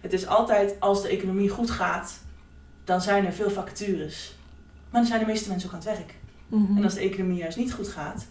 [0.00, 2.20] Het is altijd als de economie goed gaat,
[2.84, 4.38] dan zijn er veel vacatures.
[4.90, 6.14] Maar dan zijn de meeste mensen ook aan het werk.
[6.48, 6.76] Mhm.
[6.76, 8.26] En als de economie juist niet goed gaat,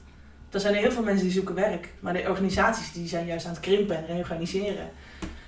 [0.50, 1.94] dan zijn er heel veel mensen die zoeken werk.
[2.00, 4.90] Maar de organisaties die zijn juist aan het krimpen en reorganiseren.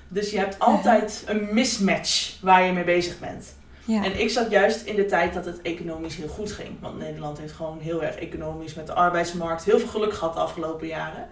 [0.07, 3.55] Dus je hebt altijd een mismatch waar je mee bezig bent.
[3.91, 4.03] Ja.
[4.03, 6.79] En ik zat juist in de tijd dat het economisch heel goed ging.
[6.79, 10.39] Want Nederland heeft gewoon heel erg economisch met de arbeidsmarkt heel veel geluk gehad de
[10.39, 11.27] afgelopen jaren.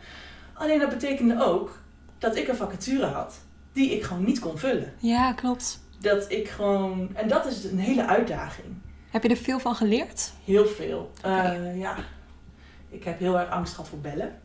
[0.53, 1.81] Alleen dat betekende ook
[2.17, 3.39] dat ik een vacature had
[3.73, 4.93] die ik gewoon niet kon vullen.
[4.97, 5.79] ja, klopt.
[5.99, 7.09] Dat ik gewoon.
[7.13, 8.67] En dat is een hele uitdaging.
[9.09, 10.31] Heb je er veel van geleerd?
[10.45, 11.11] Heel veel.
[11.21, 11.95] Eh, ja.
[12.89, 14.39] Ik heb heel erg angst gehad voor bellen.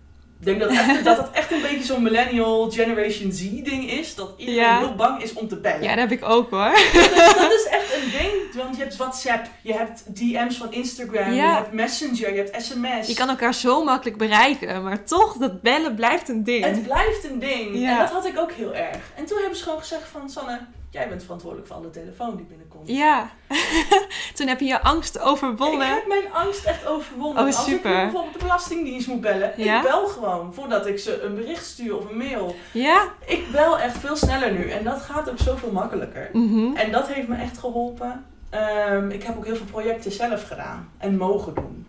[0.44, 4.14] Ik denk dat, echt, dat het echt een beetje zo'n millennial Generation Z ding is.
[4.14, 4.78] Dat iedereen Ja.
[4.78, 5.82] heel bang is om te bellen.
[5.82, 6.70] Ja, dat heb ik ook hoor.
[6.92, 8.32] Dat, is, dat is echt een ding.
[8.54, 11.48] Want je hebt WhatsApp, je hebt DM's van Instagram, Ja.
[11.50, 13.06] je hebt Messenger, je hebt sms.
[13.06, 16.64] Je kan elkaar zo makkelijk bereiken, maar toch, dat bellen blijft een ding.
[16.64, 17.78] Het blijft een ding.
[17.78, 17.90] Ja.
[17.90, 18.96] En dat had ik ook heel erg.
[19.14, 20.30] En toen hebben ze gewoon gezegd van...
[20.30, 20.60] Sanne,
[20.94, 22.88] jij bent verantwoordelijk voor alle telefoon die binnenkomt.
[22.88, 23.30] Ja.
[24.34, 25.88] Toen heb je je angst Ik overwonnen.
[25.88, 27.40] heb mijn angst echt overwonnen.
[27.40, 29.76] Oh, Als ik bijvoorbeeld de Belastingdienst moet bellen, Ja?
[29.76, 32.54] ik bel gewoon voordat ik ze een bericht stuur of een mail.
[32.72, 33.08] Ja.
[33.26, 36.30] Ik bel echt veel sneller nu en dat gaat ook zoveel makkelijker.
[36.32, 36.76] Mhm.
[36.76, 38.24] En dat heeft me echt geholpen.
[38.50, 41.86] Ehm, ik heb ook heel veel projecten zelf gedaan en mogen doen.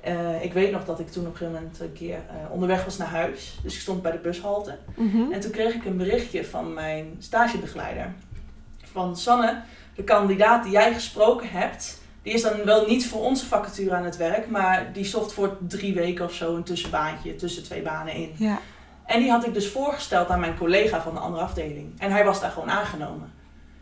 [0.00, 2.84] Eh, ik weet nog dat ik toen op een gegeven moment een keer eh, onderweg
[2.84, 3.58] was naar huis.
[3.62, 4.78] Dus ik stond bij de bushalte.
[4.94, 5.32] Mhm.
[5.32, 8.12] En toen kreeg ik een berichtje van mijn stagebegeleider.
[8.96, 9.62] Van Sanne,
[9.94, 14.04] de kandidaat die jij gesproken hebt, die is dan wel niet voor onze vacature aan
[14.04, 18.14] het werk, maar die zocht voor drie weken of zo een tussenbaantje tussen twee banen
[18.14, 18.32] in.
[18.36, 18.58] Ja.
[19.06, 22.00] En die had ik dus voorgesteld aan mijn collega van de andere afdeling.
[22.00, 23.32] En hij was daar gewoon aangenomen.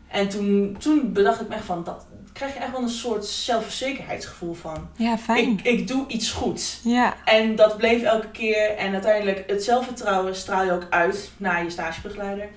[0.09, 3.25] En toen, toen bedacht ik me echt van, dat krijg je echt wel een soort
[3.25, 4.89] zelfverzekerheidsgevoel van.
[4.97, 5.49] Ja, fijn.
[5.49, 6.81] Ik, ik doe iets goeds.
[6.85, 7.15] Ja.
[7.25, 8.77] En dat bleef elke keer.
[8.77, 12.49] En uiteindelijk, het zelfvertrouwen straal je ook uit naar je stagebegeleider.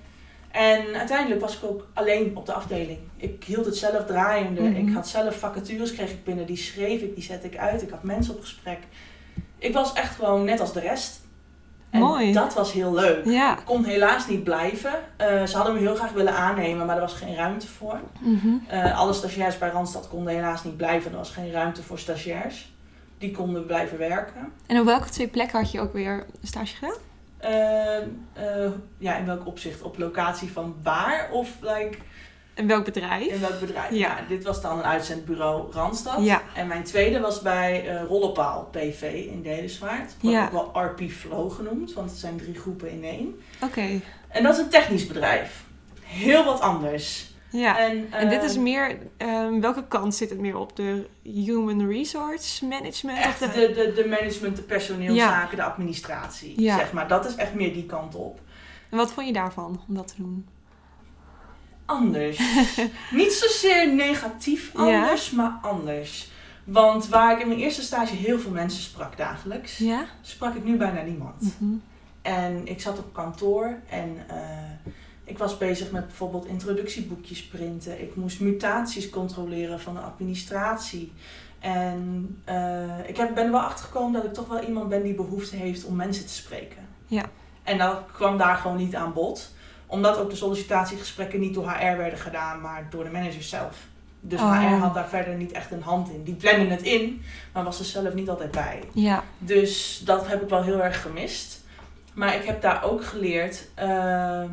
[0.57, 2.99] En uiteindelijk was ik ook alleen op de afdeling.
[3.17, 4.61] Ik hield het zelf draaiende.
[4.61, 4.87] Mhm.
[4.87, 6.45] Ik had zelf vacatures kreeg ik binnen.
[6.45, 7.81] Die schreef ik, die zette ik uit.
[7.81, 8.79] Ik had mensen op gesprek.
[9.57, 11.21] Ik was echt gewoon net als de rest.
[11.89, 12.33] En Mooi.
[12.33, 13.25] dat was heel leuk.
[13.25, 13.57] Ja.
[13.57, 14.93] Ik kon helaas niet blijven.
[15.17, 17.99] Eh, ze hadden me heel graag willen aannemen, maar er was geen ruimte voor.
[18.19, 18.47] Mhm.
[18.67, 21.11] Eh, alle stagiairs bij Randstad konden helaas niet blijven.
[21.11, 22.71] Er was geen ruimte voor stagiairs.
[23.17, 24.53] Die konden blijven werken.
[24.67, 27.06] En op welke twee plekken had je ook weer stage gedaan?
[27.47, 27.97] Eh,
[28.33, 29.81] eh, ja, in welk opzicht?
[29.81, 31.97] Op locatie van waar of like,
[32.53, 33.25] En welk bedrijf?
[33.27, 33.91] in welk bedrijf?
[33.91, 34.13] Ja.
[34.13, 36.23] Nou, dit was dan een uitzendbureau Randstad.
[36.23, 36.41] Ja.
[36.55, 40.15] En mijn tweede was bij eh Rollepaal PV in Dedenswaard.
[40.21, 40.45] Wordt Ja.
[40.45, 43.39] ook wel RP Flow genoemd, want het zijn drie groepen in één.
[43.63, 44.01] Oké.
[44.27, 45.63] En dat is een technisch bedrijf.
[46.03, 47.26] Heel wat anders.
[47.49, 47.77] Ja.
[47.79, 50.75] En, En dit is eh, meer, ehm, welke kant zit het meer op?
[50.75, 53.17] De human resource management?
[53.17, 56.61] Echt of de, de, de management, de personeelszaken, de administratie.
[56.61, 56.77] Ja.
[56.77, 57.07] Zeg maar.
[57.07, 58.39] Dat is echt meer die kant op.
[58.89, 60.47] En wat vond je daarvan om dat te doen?
[61.85, 62.39] Anders.
[63.11, 64.79] Niet zozeer negatief Ja.
[64.79, 66.31] anders, maar anders.
[66.63, 69.83] Want waar ik in mijn eerste stage heel veel mensen sprak dagelijks,
[70.21, 71.41] sprak ik nu bijna niemand.
[71.59, 71.71] Mhm.
[72.21, 74.93] En ik zat op kantoor en eh,
[75.27, 78.01] ik was bezig met bijvoorbeeld introductieboekjes printen.
[78.01, 81.13] Ik moest mutaties controleren van de administratie.
[81.59, 85.03] En eh, ik heb, ben er wel achter gekomen dat ik toch wel iemand ben
[85.03, 86.87] die behoefte heeft om mensen te spreken.
[87.07, 87.23] Ja.
[87.63, 89.51] En dat kwam daar gewoon niet aan bod.
[89.85, 93.77] Omdat ook de sollicitatiegesprekken niet door HR werden gedaan, maar door de manager zelf.
[94.19, 94.59] Dus Oh.
[94.59, 96.23] HR had daar verder niet echt een hand in.
[96.23, 97.21] Die plannen het in,
[97.53, 98.83] maar was er zelf niet altijd bij.
[98.93, 99.23] Ja.
[99.37, 101.65] Dus dat heb ik wel heel erg gemist.
[102.13, 104.49] Maar ik heb daar ook geleerd ehm,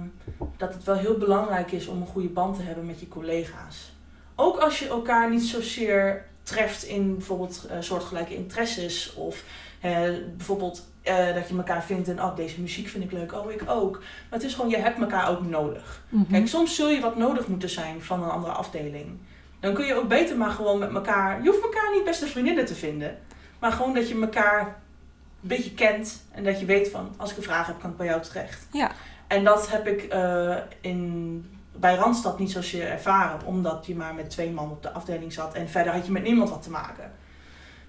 [0.56, 3.92] dat het wel heel belangrijk is om een goede band te hebben met je collega's.
[4.34, 9.44] Ook als je elkaar niet zozeer treft in bijvoorbeeld eh, soortgelijke interesses of
[9.80, 10.00] eh,
[10.36, 13.62] bijvoorbeeld eh, dat je elkaar vindt en oh deze muziek vind ik leuk, oh ik
[13.66, 13.98] ook.
[13.98, 16.02] Maar het is gewoon je hebt elkaar ook nodig.
[16.08, 16.30] Mhm.
[16.30, 19.18] Kijk, soms zul je wat nodig moeten zijn van een andere afdeling.
[19.60, 21.42] Dan kun je ook beter maar gewoon met elkaar.
[21.42, 23.18] Je hoeft elkaar niet beste vriendinnen te vinden.
[23.58, 26.24] Maar gewoon dat je elkaar een beetje kent.
[26.32, 28.66] En dat je weet van als ik een vraag heb, kan ik bij jou terecht.
[28.72, 28.90] Ja.
[29.26, 33.46] En dat heb ik eh, in, bij Randstad niet zozeer ervaren.
[33.46, 35.54] Omdat je maar met twee man op de afdeling zat.
[35.54, 37.12] En verder had je met niemand wat te maken.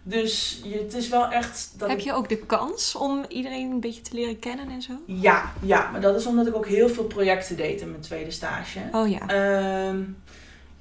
[0.07, 1.73] Dus je, het is wel echt...
[1.77, 4.93] Dat Heb je ook de kans om iedereen een beetje te leren kennen en zo?
[5.05, 8.31] Ja, ja, maar dat is omdat ik ook heel veel projecten deed in mijn tweede
[8.31, 8.79] stage.
[8.91, 9.27] Oh ja.
[9.27, 10.01] Ehm,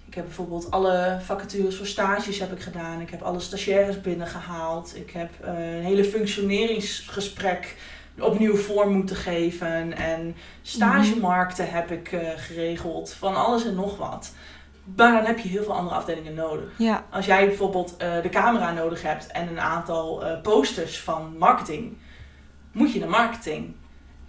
[0.07, 3.01] ik heb bijvoorbeeld alle vacatures voor stages heb ik gedaan.
[3.01, 4.97] Ik heb alle stagiaires binnengehaald.
[4.97, 7.77] Ik heb eh, een hele functioneringsgesprek
[8.19, 9.97] opnieuw vorm moeten geven.
[9.97, 13.13] En stagemarkten heb ik eh, geregeld.
[13.13, 14.33] Van alles en nog wat.
[14.97, 16.69] Maar dan heb je heel veel andere afdelingen nodig.
[16.79, 17.05] Ja.
[17.11, 21.97] Als jij bijvoorbeeld eh, de camera nodig hebt en een aantal eh, posters van marketing,
[22.73, 23.75] moet je naar marketing.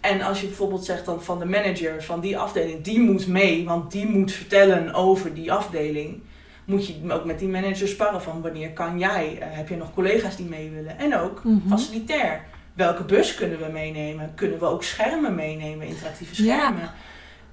[0.01, 3.65] En als je bijvoorbeeld zegt dan van de manager van die afdeling, die moet mee,
[3.65, 6.21] want die moet vertellen over die afdeling.
[6.65, 9.37] Moet je ook met die manager sparren van wanneer kan jij?
[9.39, 10.97] Heb je nog collega's die mee willen?
[10.99, 11.69] En ook Mhm.
[11.69, 12.45] facilitair.
[12.75, 14.31] Welke bus kunnen we meenemen?
[14.35, 16.57] Kunnen we ook schermen meenemen, interactieve Ja.
[16.57, 16.91] schermen?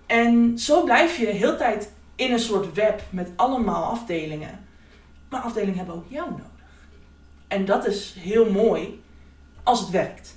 [0.07, 4.65] En zo blijf je de hele tijd in een soort web met allemaal afdelingen.
[5.29, 6.47] Maar afdelingen hebben ook jou nodig.
[7.49, 9.03] En dat is heel mooi
[9.63, 10.37] als het werkt.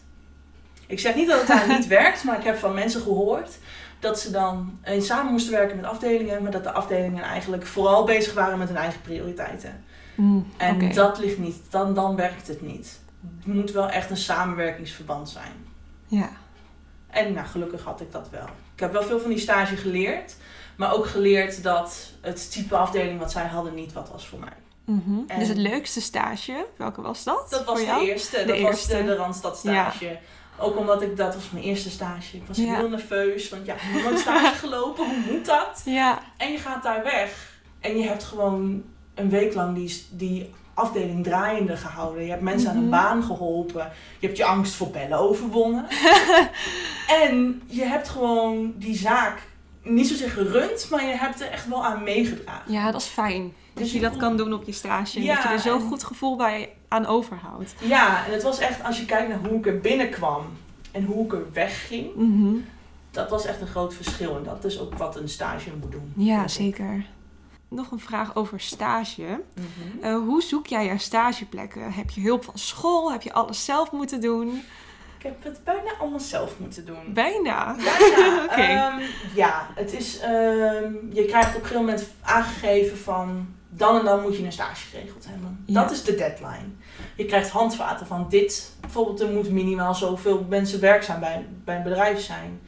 [0.87, 3.57] Ik zeg niet dat het daar niet werkt, maar ik heb van mensen gehoord
[3.99, 8.03] dat ze dan eh, samen moesten werken met afdelingen, maar dat de afdelingen eigenlijk vooral
[8.03, 9.83] bezig waren met hun eigen prioriteiten.
[10.15, 12.99] Mm, En dat ligt niet, dan, dan werkt het niet.
[13.37, 15.51] Het moet wel echt een samenwerkingsverband zijn.
[16.07, 16.29] Ja.
[17.07, 18.45] En nou, gelukkig had ik dat wel.
[18.73, 20.35] Ik heb wel veel van die stage geleerd,
[20.75, 24.53] maar ook geleerd dat het type afdeling wat zij hadden niet wat was voor mij.
[24.85, 25.19] Mhm.
[25.27, 27.47] En- Dus het leukste stage, welke was dat?
[27.49, 28.95] Dat was de eerste, De dat was eerste.
[28.97, 30.19] de, de Randstad stage.
[30.59, 32.37] Ook omdat ik, dat was mijn eerste stage.
[32.37, 32.75] Ik was Ja.
[32.75, 35.81] heel nerveus, want ja, ik heb nooit stage gelopen, hoe moet dat?
[35.85, 36.19] Ja.
[36.37, 38.83] En je gaat daar weg en je hebt gewoon
[39.13, 42.23] een week lang die, die afdeling draaiende gehouden.
[42.23, 42.83] Je hebt mensen aan Mhm.
[42.83, 43.91] een baan geholpen.
[44.19, 45.85] Je hebt je angst voor bellen overwonnen.
[47.23, 49.41] en je hebt gewoon die zaak
[49.83, 52.71] niet zozeer gerund, maar je hebt er echt wel aan meegedragen.
[52.73, 53.41] ja, dat is fijn.
[53.43, 55.17] Dat Dus je je dat kan doen op je stage.
[55.17, 57.75] en Ja, dat je er zo'n en- goed gevoel bij aan overhoudt.
[57.81, 60.41] Ja, en het was echt, als je kijkt naar hoe ik er binnenkwam
[60.91, 62.53] en hoe ik er wegging, Mhm.
[63.11, 64.37] dat was echt een groot verschil.
[64.37, 66.13] En dat is ook wat een stage moet doen.
[66.15, 66.79] Ja, ik.
[67.69, 69.21] Nog een vraag over stage.
[69.21, 70.03] Mhm.
[70.03, 71.91] Eh, hoe zoek jij jouw stageplekken?
[71.91, 73.11] Heb je hulp van school?
[73.11, 74.63] Heb je alles zelf moeten doen?
[75.17, 77.13] Ik heb het bijna allemaal zelf moeten doen.
[77.13, 77.75] Bijna.
[77.75, 78.43] Bijna.
[78.45, 78.61] Oké.
[78.61, 79.01] Ehm,
[79.35, 84.21] ja, het is, ehm, je krijgt op een gegeven moment aangegeven van dan en dan
[84.21, 85.63] moet je een stage geregeld hebben.
[85.65, 85.81] Ja.
[85.81, 86.69] Dat is de deadline.
[87.15, 88.71] Je krijgt handvaten van dit.
[88.81, 92.61] Bijvoorbeeld er moet minimaal zoveel mensen werkzaam bij, bij een bedrijf zijn.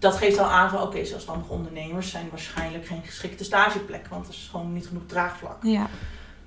[0.00, 4.06] Dat geeft al aan van oké, zelfstandige ondernemers zijn waarschijnlijk geen geschikte stageplek.
[4.08, 5.56] Want er is gewoon niet genoeg draagvlak.
[5.62, 5.86] Ja.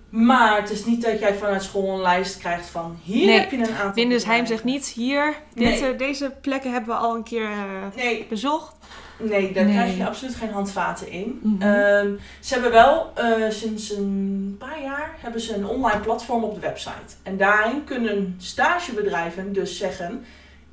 [0.09, 3.51] Maar het is niet dat jij vanuit school een lijst krijgt van hier Nee, heb
[3.51, 5.91] je een aantal Windesheim zegt niet, hier, dit, Nee.
[5.91, 8.75] eh, deze plekken hebben we al een keer eh, Nee, bezocht.
[9.19, 11.39] Nee, daar krijg je absoluut geen handvaten in.
[11.43, 11.61] Mhm.
[11.61, 16.53] Ehm, ze hebben wel eh, sinds een paar jaar hebben ze een online platform op
[16.53, 17.15] de website.
[17.23, 20.25] En daarin kunnen stagebedrijven dus zeggen,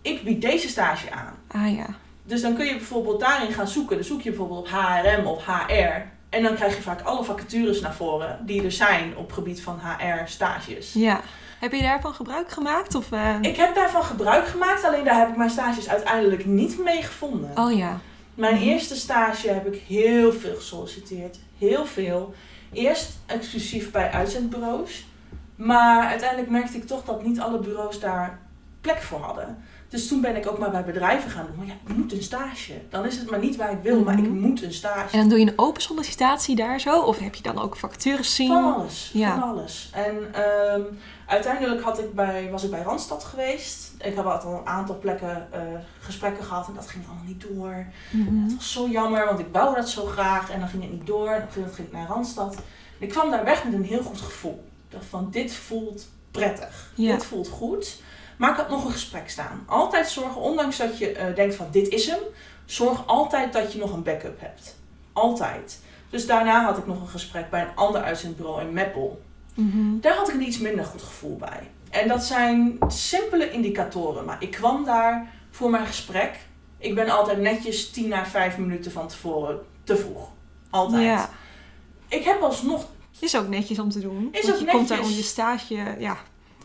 [0.03, 1.35] ik bied deze stage aan.
[1.49, 1.87] Ah ja.
[2.31, 3.97] Dus dan kun je bijvoorbeeld daarin gaan zoeken.
[3.97, 6.07] Dan zoek je bijvoorbeeld op HRM of HR.
[6.29, 9.79] En dan krijg je vaak alle vacatures naar voren die er zijn op gebied van
[9.79, 10.93] HR stages.
[10.93, 11.21] Ja.
[11.61, 12.95] Heb je daarvan gebruik gemaakt?
[12.95, 16.79] Of, eh, Ik heb daarvan gebruik gemaakt, alleen daar heb ik mijn stages uiteindelijk niet
[16.79, 17.51] mee gevonden.
[17.55, 17.99] Oh ja.
[18.35, 21.39] Mijn eerste stage heb ik heel veel gesolliciteerd.
[21.59, 22.35] Heel veel.
[22.73, 25.07] Eerst exclusief bij uitzendbureaus.
[25.57, 28.39] Maar uiteindelijk merkte ik toch dat niet alle bureaus daar
[28.81, 29.65] plek voor hadden.
[29.91, 31.57] Dus toen ben ik ook maar bij bedrijven gaan doen.
[31.57, 32.73] Maar ja, ik moet een stage.
[32.91, 34.39] Dan is het maar niet waar ik wil, maar ik Mhm.
[34.39, 35.13] moet een stage.
[35.13, 37.01] En dan doe je een open sollicitatie daar zo?
[37.01, 38.49] Of heb je dan ook vacatures zien?
[38.49, 39.11] Van alles.
[39.13, 39.39] Ja.
[39.41, 39.91] Van alles.
[39.95, 40.81] En ehm,
[41.27, 43.93] uiteindelijk had ik bij, was ik bij Randstad geweest.
[43.99, 45.61] Ik heb al een aantal plekken eh,
[46.01, 47.87] gesprekken gehad en dat ging allemaal niet door.
[48.11, 48.43] Mhm.
[48.43, 51.07] Het was zo jammer, want ik wou dat zo graag en dan ging het niet
[51.07, 51.29] door.
[51.31, 52.55] En toen ging ik naar Randstad.
[52.55, 52.63] En
[52.99, 54.65] ik kwam daar weg met een heel goed gevoel.
[54.89, 56.93] Dacht van, dit voelt prettig.
[56.95, 57.13] Ja.
[57.13, 58.01] Dit voelt goed.
[58.41, 59.65] Maar ik had nog een gesprek staan.
[59.67, 62.19] Altijd zorgen, ondanks dat je eh, denkt van, dit is hem.
[62.65, 64.77] Zorg altijd dat je nog een backup hebt.
[65.13, 65.81] Altijd.
[66.11, 69.23] Dus daarna had ik nog een gesprek bij een ander uitzendbureau in Meppel.
[69.55, 70.01] Mhm.
[70.01, 71.71] Daar had ik een iets minder goed gevoel bij.
[71.91, 74.25] En dat zijn simpele indicatoren.
[74.25, 76.39] Maar ik kwam daar voor mijn gesprek.
[76.79, 80.29] Ik ben altijd netjes 10 à 5 minuten van tevoren te vroeg.
[80.71, 81.03] Altijd.
[81.03, 81.31] Ja.
[82.09, 82.87] Ik heb alsnog.
[83.19, 84.29] Is ook netjes om te doen.
[84.33, 86.17] Is ook je komt daar om je stage, ja,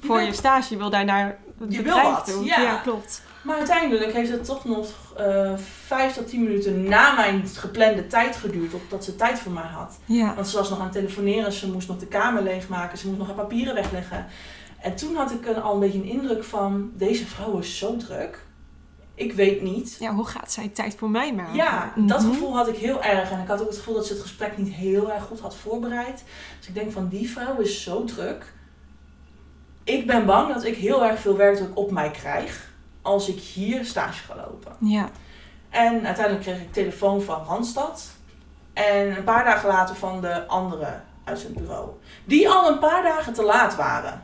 [0.06, 2.44] voor je stage je wil daar naar het Je wil wat, doen.
[2.44, 2.76] ja.
[2.84, 3.22] klopt.
[3.44, 4.88] Maar uiteindelijk heeft het toch nog
[5.18, 5.54] eh
[5.86, 8.72] 5 tot 10 minuten na mijn geplande tijd geduurd.
[8.72, 9.98] Totdat ze tijd voor mij had.
[10.06, 10.36] Ja.
[10.36, 11.52] Want ze was nog aan het telefoneren.
[11.52, 12.98] Ze moest nog de kamer leegmaken.
[12.98, 14.26] Ze moest nog haar papieren wegleggen.
[14.82, 17.98] En toen had ik een, al een beetje een indruk van: deze vrouw is zo
[17.98, 18.44] druk.
[19.16, 21.56] Ik weet niet ja, hoe gaat zij tijd voor mij maken?
[21.56, 22.32] Ja, dat Mhm.
[22.32, 23.32] gevoel had ik heel erg.
[23.32, 25.56] En ik had ook het gevoel dat ze het gesprek niet heel erg goed had
[25.56, 26.24] voorbereid.
[26.60, 28.54] Dus ik denk van, die vrouw is zo druk.
[29.86, 32.72] Ik ben bang dat ik heel erg veel werkdruk op mij krijg
[33.02, 34.72] als ik hier stage ga lopen.
[34.80, 35.10] Ja.
[35.70, 38.04] En uiteindelijk kreeg ik telefoon van Randstad.
[38.74, 40.88] En een paar dagen later van de andere
[41.24, 41.90] uitzendbureau.
[42.26, 44.22] Die al een paar dagen te laat waren.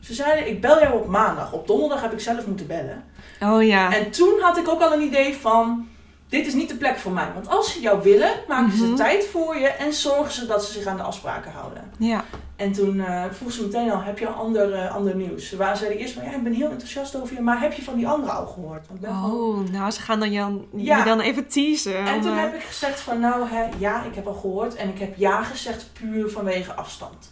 [0.00, 1.52] Ze zeiden, ik bel jou op maandag.
[1.52, 3.04] Op donderdag heb ik zelf moeten bellen.
[3.40, 3.94] Oh ja.
[3.94, 5.88] En toen had ik ook al een idee van,
[6.28, 7.28] dit is niet de plek voor mij.
[7.34, 8.94] Want als ze jou willen, maken ze Mhm.
[8.94, 11.92] tijd voor je en zorgen ze dat ze zich aan de afspraken houden.
[11.98, 12.24] Ja.
[12.60, 15.48] En toen eh vroeg ze meteen al, heb je al ander, eh, ander nieuws?
[15.48, 17.82] Ze waren- zeiden eerst van, ja, ik ben heel enthousiast over je, maar heb je
[17.82, 18.86] van die andere al gehoord?
[18.88, 20.98] Want gewoon- Oh, nou, ze gaan dan Jan, Ja.
[20.98, 21.96] je dan even teasen.
[22.06, 24.74] En toen eh, heb ik gezegd van, nou hè, ja, ik heb al gehoord.
[24.74, 27.30] En ik heb ja gezegd puur vanwege afstand.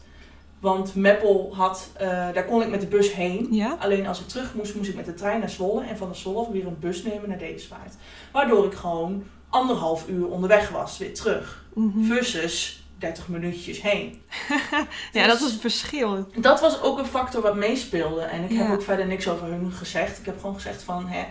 [0.61, 3.49] Want Meppel had, daar kon ik met de bus heen.
[3.51, 3.77] Ja?
[3.79, 5.85] Alleen als ik terug moest, moest ik met de trein naar Zwolle.
[5.85, 7.95] En van de Zwolle weer een bus nemen naar Dedesvaart.
[8.33, 11.64] Waardoor ik gewoon anderhalf uur onderweg was, weer terug.
[11.75, 12.05] Mhm.
[12.05, 14.23] Versus 30 minuutjes heen.
[15.13, 16.27] Ja, Dus- dat is het verschil.
[16.37, 18.21] Dat was ook een factor wat meespeelde.
[18.21, 20.19] En ik heb ook verder niks over hun gezegd.
[20.19, 21.25] Ik heb gewoon gezegd van, hè,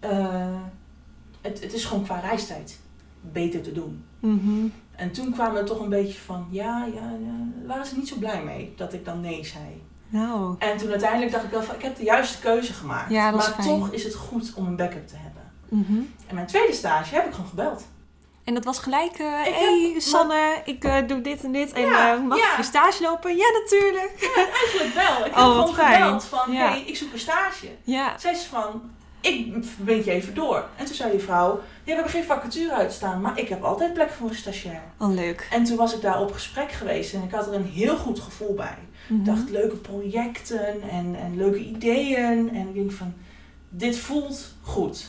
[0.00, 0.60] eh,
[1.40, 2.78] het, het is gewoon qua reistijd
[3.20, 4.04] beter te doen.
[4.20, 4.66] Mhm.
[4.96, 8.08] En toen kwamen er toch een beetje van, ja, ja, ja, daar waren ze niet
[8.08, 9.82] zo blij mee dat ik dan nee zei.
[10.08, 13.10] Nou, En toen uiteindelijk dacht ik wel van, ik heb de juiste keuze gemaakt.
[13.10, 13.68] Ja, is maar fijn.
[13.68, 15.42] toch is het goed om een backup te hebben.
[15.68, 16.00] mhm.
[16.26, 17.84] En mijn tweede stage heb ik gewoon gebeld.
[18.50, 21.72] En dat was gelijk, eh Ik hey heb- Sanne, ik eh, doe dit en dit.
[21.72, 22.50] En Ja, eh, mag ja.
[22.50, 23.36] ik je stage lopen?
[23.36, 24.30] Ja, natuurlijk.
[24.64, 25.26] Eigenlijk wel.
[25.26, 26.02] Ik Oh, heb gewoon fijn.
[26.02, 26.68] gebeld van, Ja.
[26.70, 27.66] hey, ik zoek een stage.
[27.82, 28.18] Ja.
[28.18, 30.64] Zei ze van, ik verbind je even door.
[30.76, 33.92] En toen zei die vrouw, ja, we hebben geen vacature uitstaan, maar ik heb altijd
[33.94, 34.82] plek voor een stagiair.
[34.98, 35.48] Oh, leuk.
[35.50, 38.20] En toen was ik daar op gesprek geweest en ik had er een heel goed
[38.20, 38.78] gevoel bij.
[39.06, 39.20] Mhm.
[39.20, 42.50] Ik dacht leuke projecten en, en leuke ideeën.
[42.54, 43.14] En ik denk van,
[43.68, 45.06] dit voelt goed.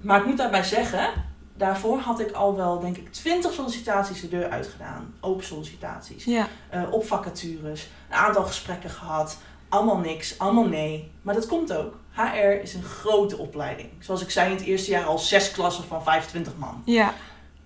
[0.00, 1.28] Maar ik moet daarbij zeggen,
[1.60, 5.14] daarvoor had ik al wel, denk ik, twintig sollicitaties de deur uitgedaan.
[5.20, 6.24] Open sollicitaties.
[6.24, 6.48] Ja.
[6.70, 7.88] eh, op vacatures.
[8.08, 9.36] Een aantal gesprekken gehad.
[9.68, 11.12] Allemaal niks, allemaal nee.
[11.22, 11.98] Maar dat komt ook.
[12.14, 13.88] HR is een grote opleiding.
[13.98, 16.82] Zoals ik zei in het eerste jaar al zes klassen van 25 man.
[16.84, 17.14] Ja.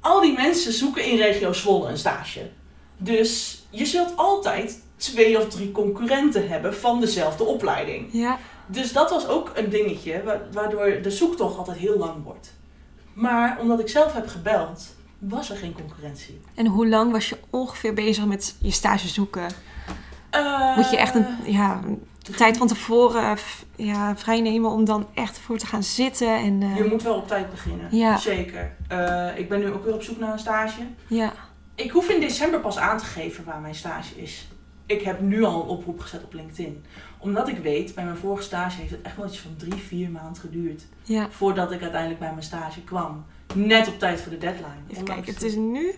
[0.01, 2.51] Al die mensen zoeken in regio Zwolle een stage.
[2.97, 8.09] Dus je zult altijd twee of drie concurrenten hebben van dezelfde opleiding.
[8.13, 8.39] Ja.
[8.67, 12.53] Dus dat was ook een dingetje wa- waardoor de zoektocht altijd heel lang wordt.
[13.15, 16.41] Maar omdat ik zelf heb gebeld, was er geen concurrentie.
[16.55, 19.47] En hoe lang was je ongeveer bezig met je stage zoeken?
[20.31, 22.03] Eh, Moet je echt een, ja, een
[22.37, 23.39] tijd van tevoren
[23.77, 26.37] ja, vrijnemen om dan echt voor te gaan zitten?
[26.37, 27.97] En, eh, Je moet wel op tijd beginnen.
[27.97, 28.17] Ja.
[28.17, 28.77] Zeker.
[28.89, 30.81] Eh, ik ben nu ook weer op zoek naar een stage.
[31.07, 31.33] Ja.
[31.75, 34.49] Ik hoef in december pas aan te geven waar mijn stage is.
[34.87, 36.85] Ik heb nu al een oproep gezet op LinkedIn.
[37.25, 40.11] Omdat ik weet, bij mijn vorige stage heeft het echt wel iets van drie, vier
[40.11, 40.83] maanden geduurd.
[41.03, 41.31] Ja.
[41.31, 43.25] Voordat ik uiteindelijk bij mijn stage kwam.
[43.55, 44.75] Net op tijd voor de deadline.
[44.91, 45.95] Even kijken, het is nu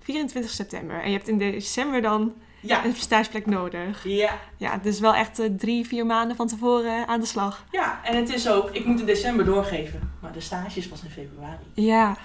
[0.00, 1.02] 24 september.
[1.02, 4.04] En je hebt in december dan Ja, een stageplek nodig.
[4.04, 7.64] ja, Ja, dus wel echt eh, drie, vier maanden van tevoren aan de slag.
[7.70, 8.00] ja.
[8.04, 10.12] En het is ook, ik moet in december doorgeven.
[10.20, 11.62] Maar de stage is pas in februari.
[11.74, 12.16] Ja.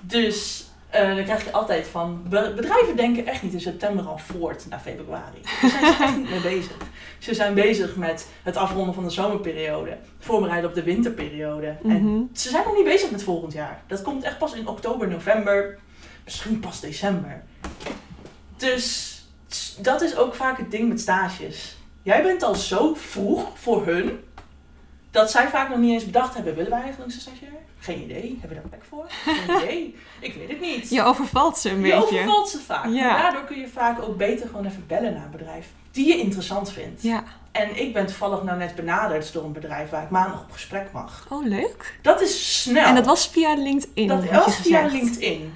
[0.00, 4.18] Dus eh, dan krijg je altijd van, be- bedrijven denken echt niet in september al
[4.18, 5.38] voort naar februari.
[5.60, 6.76] Daar zijn ze echt niet mee bezig.
[7.24, 11.66] Ze zijn bezig met het afronden van de zomerperiode, voorbereiden op de winterperiode.
[11.84, 12.22] En Mhm.
[12.32, 13.82] ze zijn nog niet bezig met volgend jaar.
[13.86, 15.78] Dat komt echt pas in oktober, november,
[16.24, 17.42] misschien pas december.
[18.56, 19.12] Dus
[19.80, 21.76] dat is ook vaak het ding met stages.
[22.02, 24.18] Jij bent al zo vroeg voor hun,
[25.10, 27.52] dat zij vaak nog niet eens bedacht hebben, willen wij eigenlijk een stagiair?
[27.78, 28.38] Geen idee.
[28.40, 29.04] Hebben we daar plek voor?
[29.08, 29.96] Geen idee.
[30.20, 30.90] Ik weet het niet.
[30.90, 31.96] Je overvalt ze een je beetje.
[31.96, 32.86] overvalt ze vaak.
[32.88, 33.22] Ja.
[33.22, 36.72] Daardoor kun je vaak ook beter gewoon even bellen naar een bedrijf die je interessant
[36.72, 37.02] vindt.
[37.02, 37.24] Ja.
[37.52, 40.92] En ik ben toevallig nou net benaderd door een bedrijf waar ik maandag op gesprek
[40.92, 41.26] mag.
[41.28, 41.98] Oh, leuk.
[42.02, 42.86] Dat is snel.
[42.86, 44.08] En dat was via LinkedIn.
[44.08, 45.02] Dat was via gezegd.
[45.02, 45.54] LinkedIn.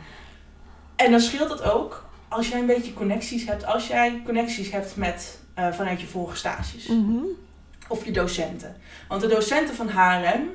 [0.96, 3.64] En dan scheelt het ook als jij een beetje connecties hebt.
[3.64, 6.86] Als jij connecties hebt met, eh, vanuit je vorige stages.
[6.86, 7.24] Mhm.
[7.88, 8.76] Of je docenten.
[9.08, 10.48] Want de docenten van HRM,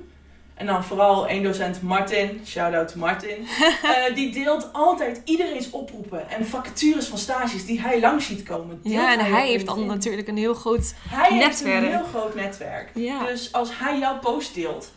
[0.64, 3.38] en dan vooral één docent Martin, shout-out to Martin.
[3.58, 8.80] eh, die deelt altijd iedereen's oproepen en vacatures van stages die hij langs ziet komen.
[8.84, 10.94] Ja, en hij heeft dan natuurlijk een heel groot...
[11.10, 11.84] Hij heeft netwerk.
[11.84, 12.92] een heel groot netwerk.
[12.94, 13.26] Ja.
[13.26, 14.92] Dus als hij jouw post deelt,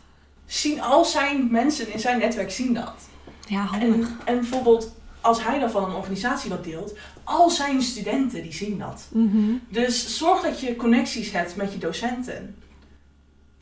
[0.45, 2.95] zien al zijn mensen in zijn netwerk zien dat.
[3.47, 3.89] Ja, handig.
[3.89, 6.93] En, en bijvoorbeeld, als hij dan van een organisatie wat deelt,
[7.23, 9.07] al zijn studenten die zien dat.
[9.11, 9.51] Mhm.
[9.69, 12.55] Dus zorg dat je connecties hebt met je docenten.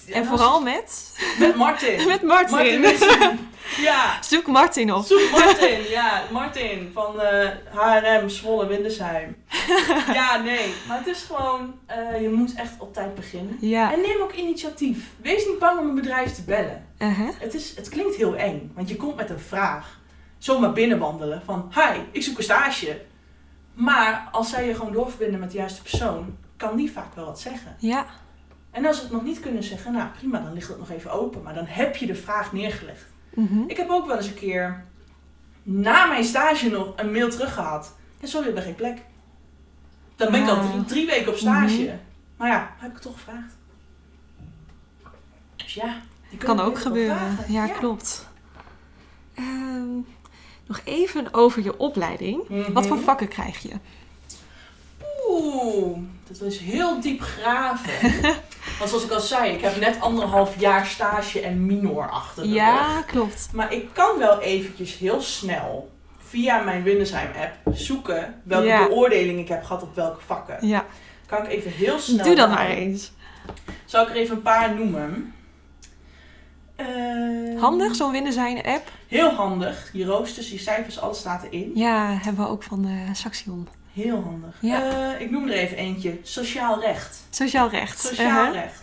[0.10, 1.18] En vooral met...
[1.40, 2.08] met Martin.
[2.08, 2.86] Met Martin.
[3.78, 4.22] Ja.
[4.22, 5.06] Zoek Martin op.
[5.06, 9.36] Zoek Martin, ja, Martin van eh, HRM Zwolle Windesheim.
[10.14, 13.58] Ja, nee, maar het is gewoon, eh, je moet echt op tijd beginnen.
[13.60, 13.94] Ja.
[13.94, 15.10] En neem ook initiatief.
[15.22, 16.88] Wees niet bang om een bedrijf te bellen.
[17.00, 17.30] Uh-huh.
[17.40, 20.00] Het, is, het klinkt heel eng, want je komt met een vraag.
[20.38, 23.02] Zomaar binnenwandelen van, hi, ik zoek een stage.
[23.74, 27.40] Maar als zij je gewoon doorverbinden met de juiste persoon, kan die vaak wel wat
[27.40, 27.76] zeggen.
[27.80, 28.06] Ja.
[28.76, 31.12] En als ze het nog niet kunnen zeggen, nou prima, dan ligt het nog even
[31.12, 31.42] open.
[31.44, 33.06] Maar dan heb je de vraag neergelegd.
[33.34, 33.64] Mhm.
[33.68, 34.84] Ik heb ook wel eens een keer
[35.64, 37.96] na mijn stage nog een mail teruggehad.
[38.20, 39.04] Ja, sorry, we hebben geen plek.
[40.16, 40.70] Dan ben ik al Ah.
[40.70, 41.82] drie, drie weken op stage.
[41.82, 41.96] Mhm.
[42.38, 43.54] Maar ja, heb ik toch gevraagd.
[45.56, 47.38] Dus ja, die Kan ook gebeuren.
[47.48, 48.28] Ja, klopt.
[49.34, 49.96] Ehm,
[50.68, 52.50] nog even over je opleiding.
[52.50, 52.72] Mhm.
[52.74, 53.74] Wat voor vakken krijg je?
[55.30, 55.98] Oeh,
[56.28, 58.12] dat was heel diep graven.
[58.80, 62.50] Want zoals ik al zei, ik heb net anderhalf jaar stage en minor achter de
[62.50, 62.58] rug.
[62.58, 63.50] Ja, klopt.
[63.54, 68.88] Maar ik kan wel eventjes heel snel via mijn Windesheim app zoeken welke Ja.
[68.88, 70.68] beoordeling ik heb gehad op welke vakken.
[70.68, 70.86] Ja,
[71.26, 73.12] Kan ik even heel snel doe dat maar eens.
[73.86, 75.34] Zal ik er even een paar noemen?
[76.76, 76.86] Eh,
[77.62, 78.92] Handig, zo'n Winnenzijn-app.
[79.08, 79.90] Heel handig.
[79.94, 81.72] Je roosters, je cijfers, alles staat erin.
[81.76, 83.68] Ja, hebben we ook van de Saxion.
[83.96, 84.56] Heel handig.
[84.62, 85.14] Ja.
[85.14, 86.20] Eh, ik noem er even eentje.
[86.24, 87.24] Sociaal recht.
[87.30, 88.00] Sociaal recht.
[88.00, 88.62] Sociaal Uh-huh.
[88.64, 88.82] recht.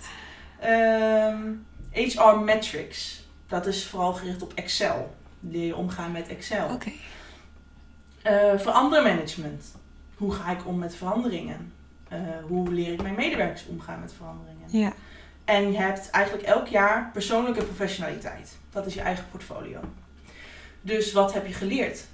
[0.60, 1.52] Ehm,
[1.90, 3.26] HR Metrics.
[3.46, 5.14] Dat is vooral gericht op Excel.
[5.40, 6.68] Leer je omgaan met Excel.
[6.68, 6.92] Oké.
[8.22, 9.64] Eh, verandermanagement.
[10.16, 11.72] Hoe ga ik om met veranderingen?
[12.08, 14.68] Eh, hoe leer ik mijn medewerkers omgaan met veranderingen?
[14.78, 14.92] Ja.
[15.44, 18.58] En je hebt eigenlijk elk jaar persoonlijke professionaliteit.
[18.70, 19.80] Dat is je eigen portfolio.
[20.80, 22.04] Dus wat heb je geleerd?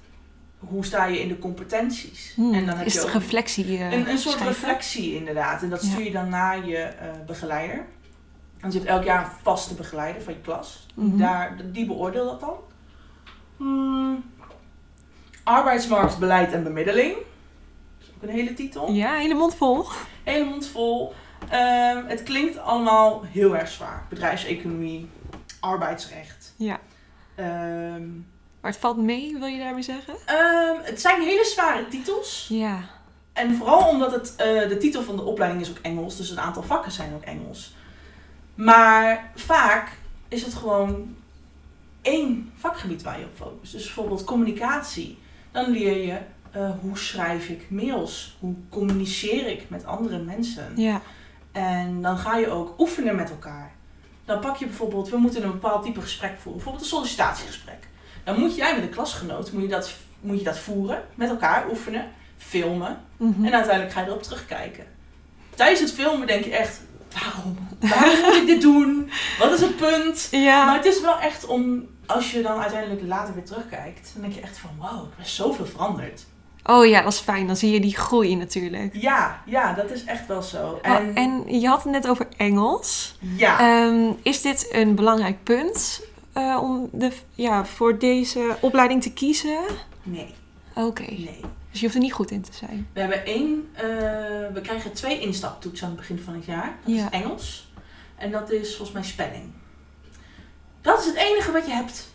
[0.59, 2.33] Hoe sta je in de competenties?
[2.35, 4.47] Hmm, En dan heb is je de ook reflectie eh, een, een soort schrijven?
[4.63, 5.63] reflectie inderdaad.
[5.63, 7.87] En dat stuur je dan naar je eh, begeleider.
[8.61, 10.87] En je hebt elk jaar een vaste begeleider van je klas.
[10.95, 11.19] Mhm.
[11.19, 12.57] Daar, die beoordeelt dat dan.
[13.57, 14.25] Hmm.
[15.45, 17.15] Arbeidsmarktbeleid en bemiddeling.
[17.15, 18.93] Dat is ook een hele titel.
[18.93, 19.87] Ja, hele mond vol.
[20.25, 21.13] Hele mond vol.
[21.49, 24.07] Ehm, het klinkt allemaal heel erg zwaar.
[24.09, 25.09] Bedrijfseconomie,
[25.61, 26.55] arbeidsrecht.
[26.57, 26.79] Ja.
[27.35, 28.03] Ehm,
[28.61, 30.15] Maar het valt mee, wil je daarmee zeggen?
[30.27, 32.47] ehm, het zijn hele zware titels.
[32.51, 32.81] Ja.
[33.33, 36.41] En vooral omdat het, eh, de titel van de opleiding is ook Engels, dus een
[36.41, 37.75] aantal vakken zijn ook Engels.
[38.55, 39.91] Maar vaak
[40.29, 41.17] is het gewoon
[42.03, 43.73] één vakgebied waar je op focust.
[43.73, 45.19] Dus bijvoorbeeld communicatie.
[45.51, 46.19] Dan leer je
[46.51, 50.73] eh, hoe schrijf ik mails, hoe communiceer ik met andere mensen.
[50.77, 51.03] Ja.
[51.53, 53.73] En dan ga je ook oefenen met elkaar.
[54.25, 57.88] Dan pak je bijvoorbeeld, we moeten een bepaald type gesprek voeren, bijvoorbeeld een sollicitatiegesprek.
[58.29, 61.69] Dan moet jij met een klasgenoot moet je dat, moet je dat voeren, met elkaar
[61.71, 63.01] oefenen, filmen.
[63.17, 63.45] Mhm.
[63.45, 64.85] En uiteindelijk ga je erop terugkijken.
[65.55, 66.81] Tijdens het filmen denk je echt,
[67.23, 67.59] waarom?
[67.95, 69.11] Waarom moet ik dit doen?
[69.39, 70.29] Wat is het punt?
[70.31, 70.65] Ja.
[70.65, 74.35] Maar het is wel echt om, als je dan uiteindelijk later weer terugkijkt, dan denk
[74.35, 76.27] je echt van, wow, ik ben zoveel veranderd.
[76.65, 77.47] Oh ja, dat is fijn.
[77.47, 78.95] Dan zie je die groei natuurlijk.
[78.95, 80.79] Ja, ja, dat is echt wel zo.
[80.83, 81.15] En, En,
[81.47, 83.17] en je had het net over Engels.
[83.37, 86.01] ja, Ehm, is dit een belangrijk punt
[86.39, 89.59] eh, om de, ja, voor deze opleiding te kiezen?
[90.03, 90.35] nee,
[90.75, 91.03] Oké.
[91.03, 91.41] nee.
[91.71, 92.89] Dus je hoeft er niet goed in te zijn.
[92.93, 93.85] We hebben één, eh,
[94.53, 96.79] we krijgen twee instaptoetsen aan het begin van het jaar.
[96.85, 97.05] Dat Ja.
[97.05, 97.73] is Engels.
[98.17, 99.45] En dat is volgens mij spelling.
[100.81, 102.09] Dat is het enige wat je hebt.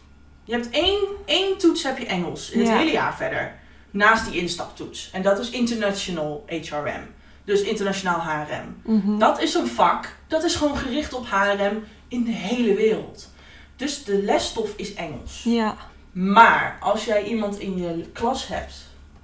[0.44, 2.78] Je hebt één, één toets heb je Engels in het Ja.
[2.78, 3.60] hele jaar verder.
[3.92, 5.10] Naast die instaptoets.
[5.12, 7.08] En dat is International HRM.
[7.46, 8.76] Dus internationaal HRM.
[8.84, 9.18] Mhm.
[9.18, 13.32] Dat is een vak, dat is gewoon gericht op HRM in de hele wereld.
[13.76, 15.42] Dus de lesstof is Engels.
[15.44, 15.76] Ja.
[16.12, 18.74] Maar als jij iemand in je klas hebt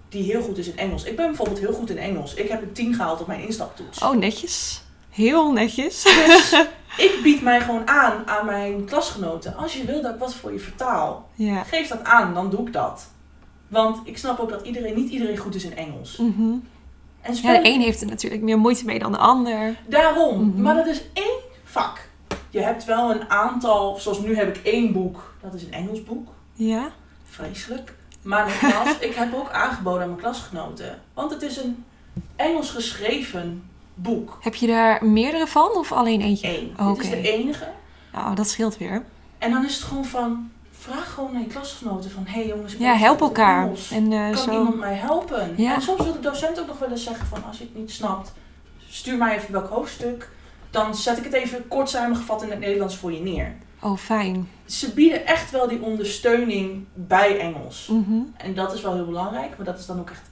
[0.09, 1.03] die heel goed is in Engels.
[1.03, 2.33] Ik ben bijvoorbeeld heel goed in Engels.
[2.33, 4.01] Ik heb een 10 gehaald op mijn instaptoets.
[4.01, 4.81] Oh, netjes.
[5.09, 6.03] Heel netjes.
[6.03, 6.51] Dus
[7.07, 9.55] ik bied mij gewoon aan aan mijn klasgenoten.
[9.55, 11.63] Als je wil dat ik wat voor je vertaal, Ja.
[11.63, 13.07] geef dat aan, dan doe ik dat.
[13.67, 16.17] Want ik snap ook dat iedereen, niet iedereen goed is in Engels.
[16.17, 16.53] Mhm.
[17.21, 19.75] En Ja, de een heeft er natuurlijk meer moeite mee dan de ander.
[19.87, 20.47] Daarom.
[20.47, 20.61] Mhm.
[20.61, 22.08] Maar dat is één vak.
[22.49, 25.33] Je hebt wel een aantal, zoals nu heb ik één boek.
[25.41, 26.29] Dat is een Engels boek.
[26.53, 26.89] Ja.
[27.29, 27.93] Vreselijk.
[28.21, 31.01] Maar nogmaals, ik heb ook aangeboden aan mijn klasgenoten.
[31.13, 31.85] Want het is een
[32.35, 34.37] Engels geschreven boek.
[34.41, 36.57] Heb je daar meerdere van of alleen eentje?
[36.59, 36.73] Eén.
[36.79, 37.01] Oké.
[37.01, 37.67] Dit is de enige.
[38.13, 39.03] Nou, dat scheelt weer.
[39.37, 42.73] En dan is het gewoon van, vraag gewoon naar je klasgenoten van, hé hey jongens,
[42.73, 43.69] ik Ja, help elkaar.
[43.91, 44.51] En eh, Kan zo.
[44.51, 45.53] iemand mij helpen?
[45.57, 45.73] Ja.
[45.75, 47.91] En soms wil de docent ook nog wel eens zeggen van, als je het niet
[47.91, 48.33] snapt,
[48.89, 50.29] stuur mij even welk hoofdstuk.
[50.71, 53.55] Dan zet ik het even kort samengevat in het Nederlands voor je neer.
[53.81, 54.49] Oh, fijn.
[54.65, 57.87] Ze bieden echt wel die ondersteuning bij Engels.
[57.87, 58.19] Mhm.
[58.37, 60.29] En dat is wel heel belangrijk, maar dat is dan ook echt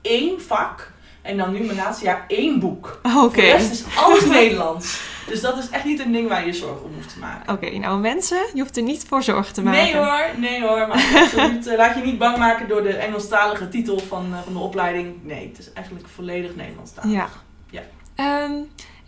[0.00, 0.92] één vak.
[1.22, 3.00] En dan nu mijn laatste jaar één boek.
[3.02, 3.14] Oké.
[3.18, 5.00] Voor de rest is alles Nederlands.
[5.26, 7.52] Dus dat is echt niet een ding waar je zorgen om hoeft te maken.
[7.54, 9.82] Oké, nou mensen, je hoeft er niet voor zorgen te maken.
[9.82, 10.88] Nee hoor, nee hoor.
[10.88, 14.52] Maar absoluut, eh, laat je niet bang maken door de Engelstalige titel van, eh, van
[14.52, 15.14] de opleiding.
[15.22, 17.12] Nee, het is eigenlijk volledig Nederlandstalig.
[17.12, 17.28] Ja.
[17.70, 17.82] Ja.
[18.14, 18.52] Ehm,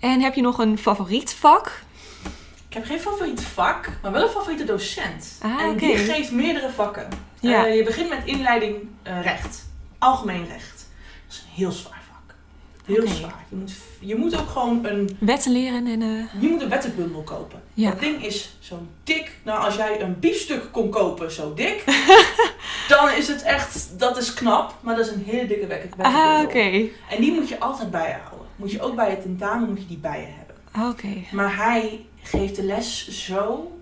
[0.01, 1.83] en heb je nog een favoriet vak?
[2.69, 5.39] Ik heb geen favoriet vak, maar wel een favoriete docent.
[5.43, 7.09] Ah, en die geeft meerdere vakken.
[7.41, 7.67] Ja.
[7.67, 9.67] Eh, je begint met inleiding eh, recht.
[9.99, 10.87] Algemeen recht.
[11.27, 12.35] Dat is een heel zwaar vak.
[12.85, 13.45] Heel zwaar.
[13.49, 16.03] Je moet, je moet ook gewoon een, Wetten leren en...
[16.03, 17.63] eh, je moet een wettenbundel kopen.
[17.75, 17.91] Ja.
[17.91, 19.31] Dat ding is zo dik.
[19.45, 21.85] Nou, als jij een biefstuk kon kopen zo dik,
[22.89, 24.75] dan is het echt, dat is knap.
[24.81, 26.21] Maar dat is een hele dikke wet- wettenbundel.
[26.23, 26.89] ah, oké.
[27.11, 28.38] En die moet je altijd bij je houden.
[28.59, 30.57] Moet je ook bij het tentamen moet je die bij je hebben.
[30.71, 31.25] Ah, Oké.
[31.33, 33.73] Maar hij geeft de les zo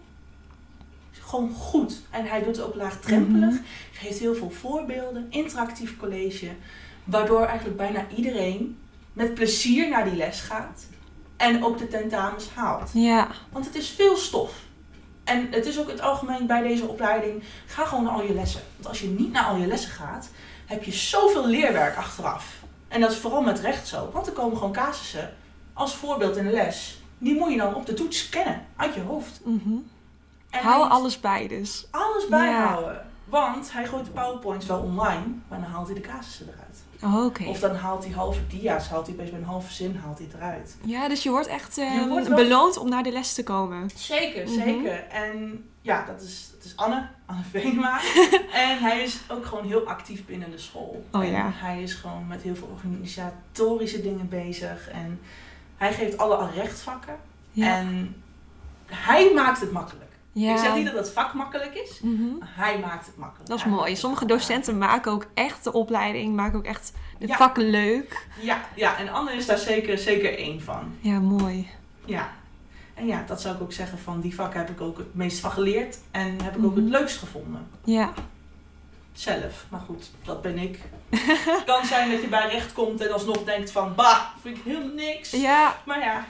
[1.27, 2.01] gewoon goed.
[2.11, 3.51] En hij doet het ook laagdrempelig.
[3.51, 3.63] Mhm.
[3.93, 5.27] Geeft heel veel voorbeelden.
[5.31, 6.51] Interactief college.
[7.05, 8.79] Waardoor eigenlijk bijna iedereen
[9.13, 10.87] met plezier naar die les gaat.
[11.37, 12.91] En ook de tentamens haalt.
[12.93, 13.29] Ja.
[13.53, 14.55] Want het is veel stof.
[15.25, 17.43] En het is ook het algemeen bij deze opleiding.
[17.67, 18.61] Ga gewoon naar al je lessen.
[18.77, 20.31] Want als je niet naar al je lessen gaat,
[20.67, 22.55] heb je zoveel leerwerk achteraf.
[22.89, 24.11] En dat is vooral met recht zo.
[24.13, 25.35] Want er komen gewoon casussen
[25.73, 27.01] als voorbeeld in de les.
[27.19, 28.67] Die moet je dan op de toets kennen.
[28.77, 29.41] Uit je hoofd.
[29.45, 29.75] Mhm.
[30.51, 31.87] En Hou alles bij dus.
[31.91, 33.07] alles bijhouden.
[33.25, 35.25] Want hij gooit de powerpoints wel online.
[35.49, 36.65] Maar dan haalt hij de casussen eruit.
[37.41, 37.49] Oh.
[37.49, 38.89] Of dan haalt hij halve dia's.
[38.89, 40.77] Haalt hij bij een halve zin haalt hij het eruit.
[40.85, 43.91] Ja, dus je wordt echt Je wordt wel- beloond om naar de les te komen.
[43.95, 44.55] Zeker, Mhm.
[44.63, 45.07] zeker.
[45.09, 48.01] En ja, dat is, dat is Anne, Anne Venema.
[48.67, 51.05] en hij is ook gewoon heel actief binnen de school.
[51.13, 51.51] Oh En ja.
[51.55, 54.89] hij is gewoon met heel veel organisatorische dingen bezig.
[54.91, 55.21] En
[55.77, 57.17] hij geeft alle rechtsvakken.
[57.51, 57.67] Ja.
[57.77, 58.17] En
[58.87, 60.05] hij maakt het makkelijk.
[60.33, 60.53] ja.
[60.53, 62.39] Ik zeg niet dat het vak makkelijk is, Mhm.
[62.39, 63.49] maar hij maakt het makkelijk.
[63.49, 63.91] Dat is mooi.
[63.91, 67.37] het Sommige docenten maken ook echt de opleiding, maken ook echt de Ja.
[67.37, 68.27] vakken leuk.
[68.41, 70.95] Ja, ja, en Anne is daar zeker, zeker één van.
[71.01, 71.69] Ja, mooi.
[72.05, 72.31] Ja.
[72.97, 75.39] En ja, dat zou ik ook zeggen van die vakken heb ik ook het meest
[75.39, 75.99] van geleerd.
[76.11, 76.81] En heb ik ook Mhm.
[76.83, 77.69] het leukst gevonden.
[77.85, 78.13] Ja.
[79.13, 79.65] zelf.
[79.69, 80.79] Maar goed, dat ben ik.
[81.11, 84.63] Het kan zijn dat je bij recht komt en alsnog denkt van, bah, vind ik
[84.65, 85.31] helemaal niks.
[85.31, 86.27] Ja, Maar ja,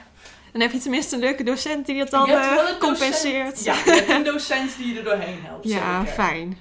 [0.51, 3.63] dan heb je tenminste een leuke docent die dat dan eh, docent- compenseert.
[3.63, 5.67] Ja, je hebt een docent die je er doorheen helpt.
[5.67, 6.13] Ja, zeker.
[6.13, 6.57] fijn.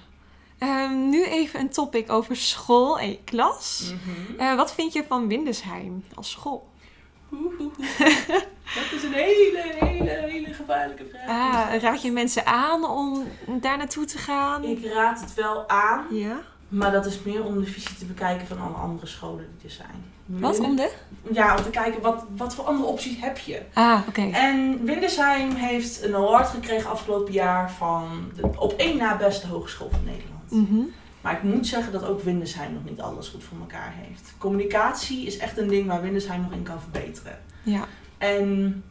[0.58, 3.92] Ehm, nu even een topic over school en je klas.
[3.92, 4.40] Mhm.
[4.40, 6.68] Eh, wat vind je van Windesheim als school?
[7.32, 8.40] Oeh, oeh, oeh.
[8.74, 11.28] Dat is een hele, hele, hele gevaarlijke vraag.
[11.28, 13.24] Ah, raad je mensen aan om
[13.60, 14.64] daar naartoe te gaan?
[14.64, 16.40] Ik raad het wel aan, Ja.
[16.68, 19.74] maar dat is meer om de visie te bekijken van alle andere scholen die er
[19.76, 20.14] zijn.
[20.26, 20.92] Wat om de?
[21.32, 23.62] Ja, om te kijken wat, wat voor andere opties heb je.
[23.72, 24.30] Ah, oké.
[24.32, 29.90] En Windesheim heeft een award gekregen afgelopen jaar van de op één na beste hogeschool
[29.90, 30.70] van Nederland.
[30.70, 30.84] Mhm.
[31.20, 34.34] Maar ik moet zeggen dat ook Windesheim nog niet alles goed voor elkaar heeft.
[34.38, 37.38] Communicatie is echt een ding waar Windesheim nog in kan verbeteren.
[37.62, 37.84] Ja.
[38.18, 38.82] En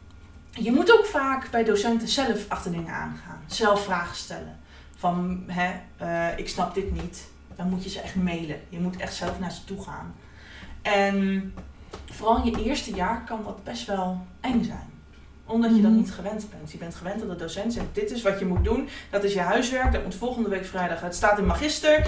[0.50, 3.40] je moet ook vaak bij docenten zelf achter dingen aangaan.
[3.46, 4.56] Zelf vragen stellen.
[4.96, 7.26] Van, hè, eh, ik snap dit niet.
[7.56, 8.60] Dan moet je ze echt mailen.
[8.68, 10.14] Je moet echt zelf naar ze toe gaan.
[10.82, 11.54] En
[12.12, 14.94] vooral in je eerste jaar kan dat best wel eng zijn.
[15.44, 16.00] Omdat je dat Mhm.
[16.00, 16.72] niet gewend bent.
[16.72, 18.88] Je bent gewend dat de docent zegt, dit is wat je moet doen.
[19.10, 19.92] Dat is je huiswerk.
[19.92, 21.00] Dat moet volgende week vrijdag.
[21.00, 22.06] Het staat in magister.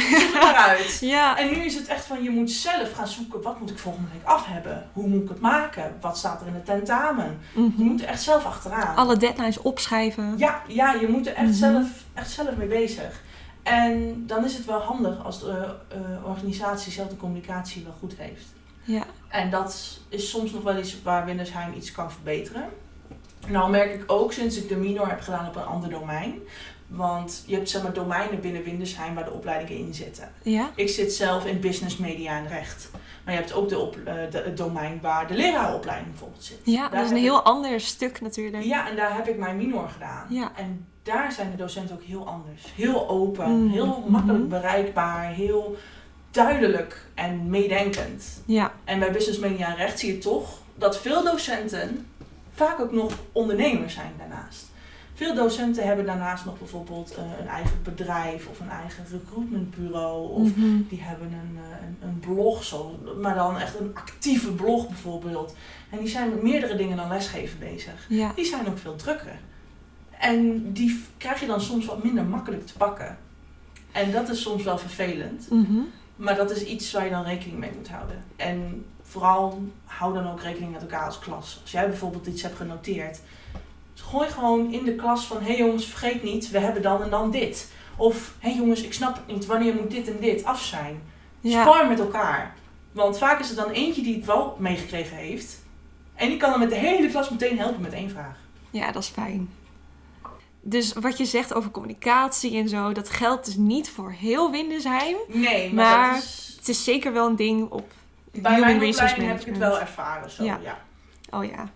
[0.00, 0.98] Zoek maar uit.
[1.14, 1.38] Ja.
[1.38, 4.08] En nu is het echt van, je moet zelf gaan zoeken, wat moet ik volgende
[4.12, 4.86] week af hebben?
[4.92, 5.96] Hoe moet ik het maken?
[6.00, 7.38] Wat staat er in het tentamen?
[7.54, 7.82] Je Mhm.
[7.82, 8.96] moet er echt zelf achteraan.
[8.96, 10.34] Alle deadlines opschrijven.
[10.36, 11.54] Ja, ja, je moet er echt, Mhm.
[11.56, 13.22] zelf, echt zelf mee bezig.
[13.62, 18.14] En dan is het wel handig als de eh, organisatie zelf de communicatie wel goed
[18.18, 18.44] heeft.
[18.84, 19.02] Ja.
[19.28, 22.64] En dat is soms nog wel iets waar Windersheim iets kan verbeteren.
[23.46, 26.38] Nou merk ik ook sinds ik de minor heb gedaan op een ander domein.
[26.88, 30.32] Want je hebt zeg maar domeinen binnen Windersheim waar de opleidingen in zitten.
[30.42, 30.70] Ja.
[30.74, 32.90] Ik zit zelf in business, media en recht.
[33.24, 36.58] Maar je hebt ook de op, eh, de, het domein waar de leraaropleiding bijvoorbeeld zit.
[36.64, 38.64] Ja, Daar dat is een heel ander stuk natuurlijk.
[38.64, 40.26] Ja, en daar heb ik mijn minor gedaan.
[40.28, 40.52] Ja.
[40.56, 42.72] En daar zijn de docenten ook heel anders.
[42.74, 43.72] Heel open, Mhm.
[43.72, 44.48] heel makkelijk Mhm.
[44.48, 45.76] bereikbaar, heel
[46.30, 48.42] duidelijk en meedenkend.
[48.46, 48.72] Ja.
[48.84, 52.06] En bij business, media en recht zie je toch dat veel docenten
[52.54, 54.66] vaak ook nog ondernemers zijn daarnaast.
[55.18, 60.28] Veel docenten hebben daarnaast nog bijvoorbeeld eh, een eigen bedrijf of een eigen recruitmentbureau.
[60.32, 60.82] Of Mhm.
[60.88, 65.54] die hebben een, eh, een, een blog, zo, maar dan echt een actieve blog bijvoorbeeld.
[65.90, 68.06] En die zijn met meerdere dingen dan lesgeven bezig.
[68.08, 68.32] Ja.
[68.34, 69.38] Die zijn ook veel drukker.
[70.18, 73.18] En die krijg je dan soms wat minder makkelijk te pakken.
[73.92, 75.50] En dat is soms wel vervelend.
[75.50, 75.78] Mhm.
[76.16, 78.24] Maar dat is iets waar je dan rekening mee moet houden.
[78.36, 81.58] En vooral hou dan ook rekening met elkaar als klas.
[81.62, 83.20] Als jij bijvoorbeeld iets hebt genoteerd,
[84.02, 87.10] gooi gewoon in de klas van: hé hey jongens, vergeet niet, we hebben dan en
[87.10, 87.72] dan dit.
[87.96, 91.02] Of hé hey jongens, ik snap het niet, wanneer moet dit en dit af zijn?
[91.40, 91.62] Ja.
[91.62, 92.54] Spar met elkaar.
[92.92, 95.62] Want vaak is er dan eentje die het wel meegekregen heeft.
[96.14, 98.36] En die kan dan met de hele klas meteen helpen met één vraag.
[98.70, 99.50] ja, dat is fijn.
[100.60, 105.16] Dus wat je zegt over communicatie en zo, dat geldt dus niet voor heel Windesheim.
[105.28, 107.90] Nee, maar, is, Het is zeker wel een ding op
[108.32, 110.30] bij Human mijn Resource heb ik het wel ervaren.
[110.30, 110.58] Zo, Ja.
[110.62, 110.78] ja.
[111.30, 111.70] Oh ja.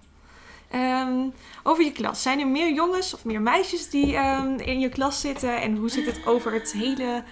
[0.72, 1.28] Ehm,
[1.62, 2.22] over je klas.
[2.22, 5.60] Zijn er meer jongens of meer meisjes die ehm, in je klas zitten?
[5.60, 7.24] En hoe zit het over het hele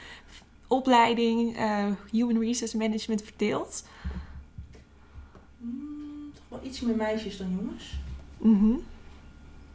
[0.66, 3.84] opleiding eh, Human Resource Management verdeeld?
[5.59, 7.99] mm, toch wel iets meer meisjes dan jongens.
[8.38, 8.72] Mhm.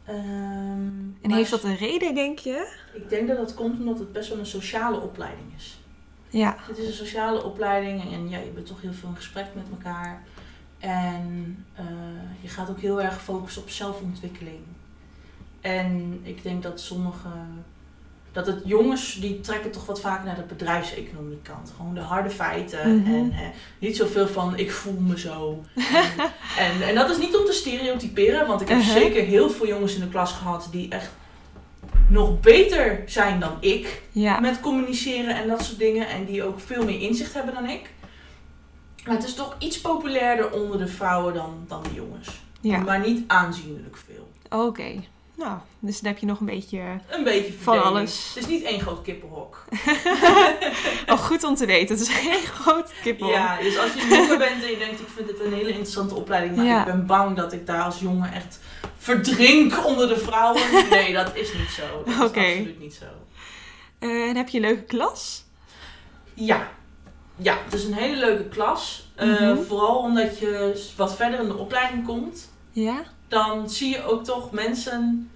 [0.04, 0.90] Ehm,
[1.20, 2.72] En heeft dat een reden, denk je?
[2.94, 5.78] Ik denk dat dat komt omdat het best wel een sociale opleiding is.
[6.28, 6.56] Ja.
[6.58, 9.64] Het is een sociale opleiding en ja, je bent toch heel veel in gesprek met
[9.70, 10.22] elkaar.
[10.86, 11.84] En eh,
[12.40, 14.60] je gaat ook heel erg focussen op zelfontwikkeling.
[15.60, 17.28] En ik denk dat sommige.
[18.32, 21.72] Dat het jongens die trekken toch wat vaker naar de bedrijfseconomie kant.
[21.76, 22.96] Gewoon de harde feiten.
[23.00, 23.14] Mhm.
[23.14, 25.62] En hè, niet zoveel van ik voel me zo.
[25.74, 25.84] en,
[26.58, 28.94] en, en dat is niet om te stereotyperen, want ik heb Uh-huh.
[28.96, 31.10] zeker heel veel jongens in de klas gehad die echt
[32.08, 34.40] nog beter zijn dan ik Ja.
[34.40, 36.08] met communiceren en dat soort dingen.
[36.08, 37.90] En die ook veel meer inzicht hebben dan ik.
[39.06, 42.28] Maar het is toch iets populairder onder de vrouwen dan, dan de jongens.
[42.60, 42.78] Ja.
[42.78, 44.30] Maar niet aanzienlijk veel.
[44.60, 45.02] Oké.
[45.36, 46.80] Nou, dus dan heb je nog een beetje...
[47.10, 48.28] Een beetje Van alles.
[48.34, 49.64] Het is niet één groot kippenhok.
[51.08, 51.96] Oh, goed om te weten.
[51.96, 53.28] Het is geen groot kippel.
[53.30, 56.14] Ja, dus als je jonger bent en je denkt ik vind het een hele interessante
[56.14, 56.56] opleiding.
[56.56, 56.78] Maar Ja.
[56.80, 58.58] ik ben bang dat ik daar als jongen echt
[58.98, 60.62] verdrink onder de vrouwen.
[60.90, 61.82] Nee, dat is niet zo.
[62.04, 63.04] Dat is absoluut niet zo.
[63.98, 65.44] Eh, en heb je een leuke klas?
[66.34, 66.68] Ja.
[67.36, 69.08] Ja, het is een hele leuke klas.
[69.14, 69.56] Eh, Mhm.
[69.62, 72.50] Vooral omdat je wat verder in de opleiding komt.
[72.72, 73.02] Ja?
[73.28, 75.30] dan zie je ook toch mensen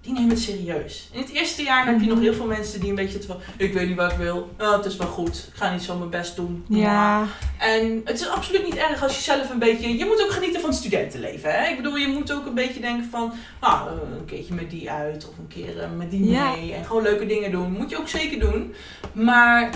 [0.00, 1.08] die nemen het serieus.
[1.12, 2.08] In het eerste jaar heb je Mhm.
[2.14, 4.50] nog heel veel mensen die een beetje het van, ik weet niet wat ik wil,
[4.60, 6.64] oh, het is wel goed, ik ga niet zo mijn best doen.
[6.68, 7.26] Ja.
[7.58, 10.60] En het is absoluut niet erg als je zelf een beetje, je moet ook genieten
[10.60, 11.52] van het studentenleven.
[11.52, 11.68] Hè?
[11.70, 15.28] Ik bedoel, je moet ook een beetje denken van, nou, een keertje met die uit
[15.28, 16.50] of een keer eh, met die Ja.
[16.54, 17.72] mee en gewoon leuke dingen doen.
[17.72, 18.74] Moet je ook zeker doen.
[19.12, 19.70] Maar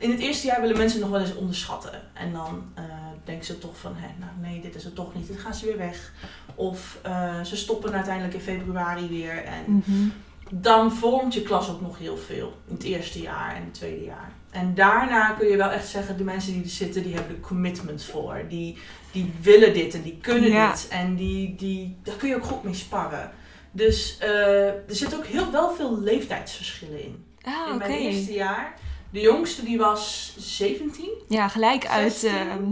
[0.00, 2.00] in het eerste jaar willen mensen nog wel eens onderschatten.
[2.14, 2.84] En dan eh,
[3.24, 5.66] denken ze toch van, hè, nou nee, dit is het toch niet, dan gaan ze
[5.66, 6.12] weer weg.
[6.54, 9.44] Of eh, ze stoppen uiteindelijk in februari weer.
[9.44, 10.08] En Mhm.
[10.50, 12.52] dan vormt je klas ook nog heel veel.
[12.66, 14.32] In het eerste jaar en het tweede jaar.
[14.50, 17.40] En daarna kun je wel echt zeggen, de mensen die er zitten, die hebben er
[17.42, 18.44] commitment voor.
[18.48, 18.78] Die,
[19.12, 20.70] die willen dit en die kunnen Ja.
[20.72, 20.88] dit.
[20.88, 23.30] En die, die, daar kun je ook goed mee sparren.
[23.72, 27.24] Dus eh, er zitten ook heel wel veel leeftijdsverschillen in.
[27.42, 28.74] Ah, in mijn eerste jaar.
[29.10, 31.08] De jongste die was 17.
[31.28, 32.38] Ja, gelijk uit 16.
[32.48, 32.64] ehm,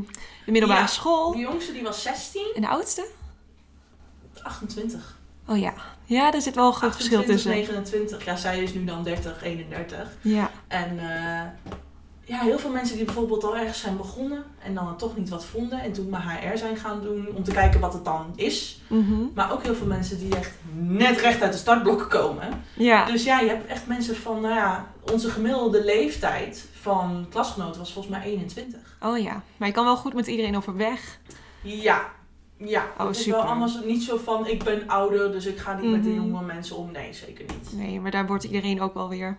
[0.44, 0.86] de middelbare Ja.
[0.86, 1.32] school.
[1.32, 2.46] De jongste die was 16.
[2.54, 3.06] En de oudste?
[4.42, 5.16] 28.
[5.46, 5.74] Oh ja.
[6.04, 7.50] Ja, er zit wel een groot verschil 28, tussen.
[7.62, 8.24] 29.
[8.24, 10.16] Ja, zij is nu dan 30, 31.
[10.22, 10.50] Ja.
[10.68, 11.72] En eh,
[12.28, 15.44] ja, heel veel mensen die bijvoorbeeld al ergens zijn begonnen en dan toch niet wat
[15.44, 18.80] vonden en toen maar HR zijn gaan doen om te kijken wat het dan is.
[18.88, 19.14] Mhm.
[19.34, 22.62] Maar ook heel veel mensen die echt net recht uit de startblokken komen.
[22.76, 23.04] Ja.
[23.06, 27.92] Dus ja, je hebt echt mensen van, nou ja, onze gemiddelde leeftijd van klasgenoten was
[27.92, 28.96] volgens mij 21.
[29.02, 29.42] Oh ja.
[29.56, 31.18] Maar je kan wel goed met iedereen overweg.
[31.62, 32.02] Ja,
[32.56, 32.84] ja.
[32.98, 33.38] Oh, het is super.
[33.40, 36.18] wel anders niet zo van, ik ben ouder, dus ik ga niet met de Mhm.
[36.26, 36.90] jonge mensen om.
[36.92, 37.72] Nee, zeker niet.
[37.72, 39.36] Nee, maar daar wordt iedereen ook wel weer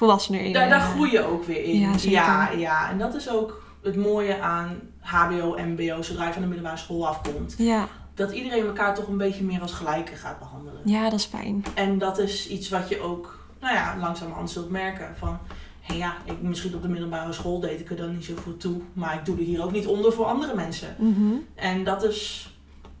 [0.00, 0.52] volwassener in.
[0.52, 0.90] Daar, daar eh.
[0.90, 1.80] groei je ook weer in.
[1.80, 2.90] Ja, ja, ja.
[2.90, 7.08] En dat is ook het mooie aan HBO, MBO, zodra je van de middelbare school
[7.08, 7.54] afkomt.
[7.58, 7.88] Ja.
[8.14, 10.80] Dat iedereen elkaar toch een beetje meer als gelijken gaat behandelen.
[10.84, 11.64] ja, dat is fijn.
[11.74, 15.16] En dat is iets wat je ook, nou ja, langzamerhand zult merken.
[15.18, 15.38] Van,
[15.80, 18.60] hé ja, ik, misschien op de middelbare school deed ik er dan niet zo goed
[18.60, 18.80] toe.
[18.92, 20.96] Maar ik doe er hier ook niet onder voor andere mensen.
[20.98, 21.32] Mhm.
[21.54, 22.50] En dat is,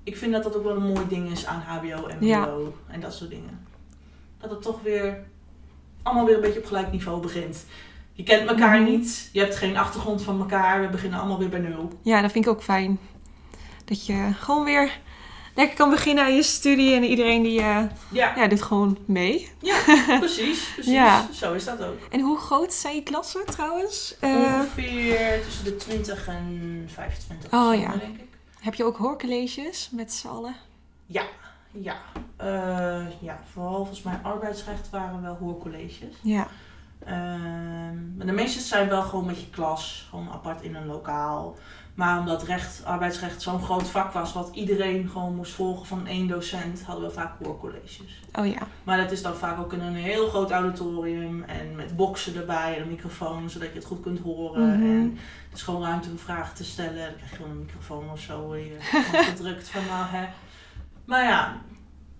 [0.02, 2.48] ik vind dat dat ook wel een mooi ding is aan HBO, MBO Ja.
[2.86, 3.66] en dat soort dingen.
[4.38, 5.24] Dat het toch weer,
[6.02, 7.64] allemaal weer een beetje op gelijk niveau begint.
[8.12, 8.90] Je kent elkaar Mhm.
[8.90, 11.92] niet, je hebt geen achtergrond van elkaar, we beginnen allemaal weer bij nul.
[12.02, 12.98] Ja, dat vind ik ook fijn.
[13.84, 14.98] Dat je gewoon weer
[15.54, 19.48] lekker kan beginnen aan je studie en iedereen die eh, Ja, ja, doet gewoon mee.
[20.18, 20.92] precies, precies.
[20.92, 21.26] Ja.
[21.32, 21.98] Zo is dat ook.
[22.10, 24.16] En hoe groot zijn je klassen trouwens?
[24.20, 27.52] Eh, Ongeveer tussen de 20 en 25.
[27.52, 27.88] Oh, ja.
[27.90, 28.26] denk ik.
[28.60, 30.54] heb je ook hoorcolleges met z'n allen?
[31.06, 31.22] Ja,
[31.70, 31.96] ja.
[32.36, 36.14] Eh, ja, vooral volgens mij arbeidsrecht waren wel hoorcolleges.
[36.22, 36.46] Ja.
[37.04, 41.56] Ehm, maar de meeste zijn wel gewoon met je klas, gewoon apart in een lokaal.
[41.94, 46.26] Maar omdat recht, arbeidsrecht zo'n groot vak was, wat iedereen gewoon moest volgen van één
[46.28, 48.22] docent, hadden we vaak hoorcolleges.
[48.32, 48.58] Oh ja.
[48.84, 52.76] Maar dat is dan vaak ook in een heel groot auditorium en met boksen erbij
[52.76, 54.68] en een microfoon, zodat je het goed kunt horen.
[54.68, 54.82] Mhm.
[54.82, 55.18] En
[55.48, 57.06] het is gewoon ruimte om vragen te stellen.
[57.06, 58.54] Dan krijg je gewoon een microfoon of zo
[59.12, 60.26] hand gedrukt van nou hè.
[61.10, 61.60] Maar ja,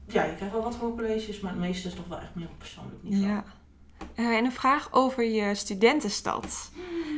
[0.07, 2.59] ja, je krijgt wel wat hoorcolleges, maar het meeste is toch wel echt meer op
[2.59, 3.27] persoonlijk niveau.
[3.33, 3.45] ja.
[4.15, 6.71] Eh, en een vraag over je studentenstad.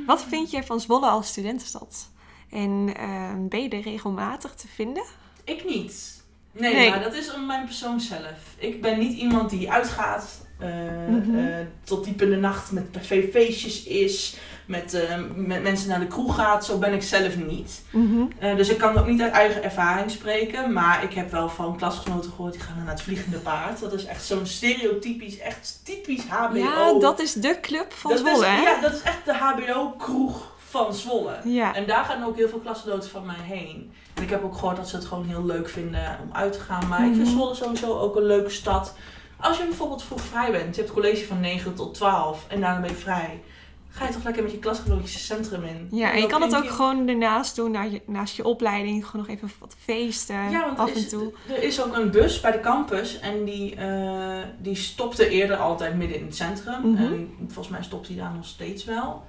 [0.06, 2.10] Wat vind je van Zwolle als studentenstad?
[2.50, 5.02] En eh, ben je er regelmatig te vinden?
[5.44, 6.24] Ik niet.
[6.52, 6.90] Nee, Nee.
[6.90, 8.54] maar dat is om mijn persoon zelf.
[8.58, 11.34] Ik ben niet iemand die uitgaat Mhm.
[11.38, 12.84] eh, tot diep in de nacht met
[13.30, 14.36] feestjes is,
[14.66, 16.64] met, eh, met mensen naar de kroeg gaat.
[16.64, 17.82] Zo ben ik zelf niet.
[17.90, 18.22] Mhm.
[18.38, 21.76] Eh, dus ik kan ook niet uit eigen ervaring spreken, maar ik heb wel van
[21.76, 23.80] klasgenoten gehoord die gaan naar het Vliegende Paard.
[23.80, 26.58] Dat is echt zo'n stereotypisch, echt typisch HBO.
[26.58, 28.60] Ja, dat is de club van Dat Zwolle, is, hè?
[28.62, 31.36] Ja, dat is echt de HBO-kroeg van Zwolle.
[31.44, 31.74] Ja.
[31.74, 33.92] En daar gaan ook heel veel klasgenoten van mij heen.
[34.14, 36.60] En ik heb ook gehoord dat ze het gewoon heel leuk vinden om uit te
[36.60, 36.88] gaan.
[36.88, 37.30] Maar ik vind Mhm.
[37.36, 38.94] Zwolle sowieso ook een leuke stad.
[39.40, 42.80] Als je bijvoorbeeld vroeg vrij bent, je hebt college van 9 tot 12 en daarna
[42.80, 43.42] ben je vrij.
[43.94, 45.88] Ga je toch lekker met je klasgenootjes het centrum in.
[45.90, 49.06] Ja, en je kan het ook keer- gewoon daarnaast doen, na je, naast je opleiding.
[49.06, 51.32] Gewoon nog even wat feesten, Ja, want af en toe.
[51.48, 55.96] er is ook een bus bij de campus en die, eh, die stopte eerder altijd
[55.96, 56.90] midden in het centrum.
[56.90, 57.02] Mhm.
[57.02, 59.22] En volgens mij stopt hij daar nog steeds wel.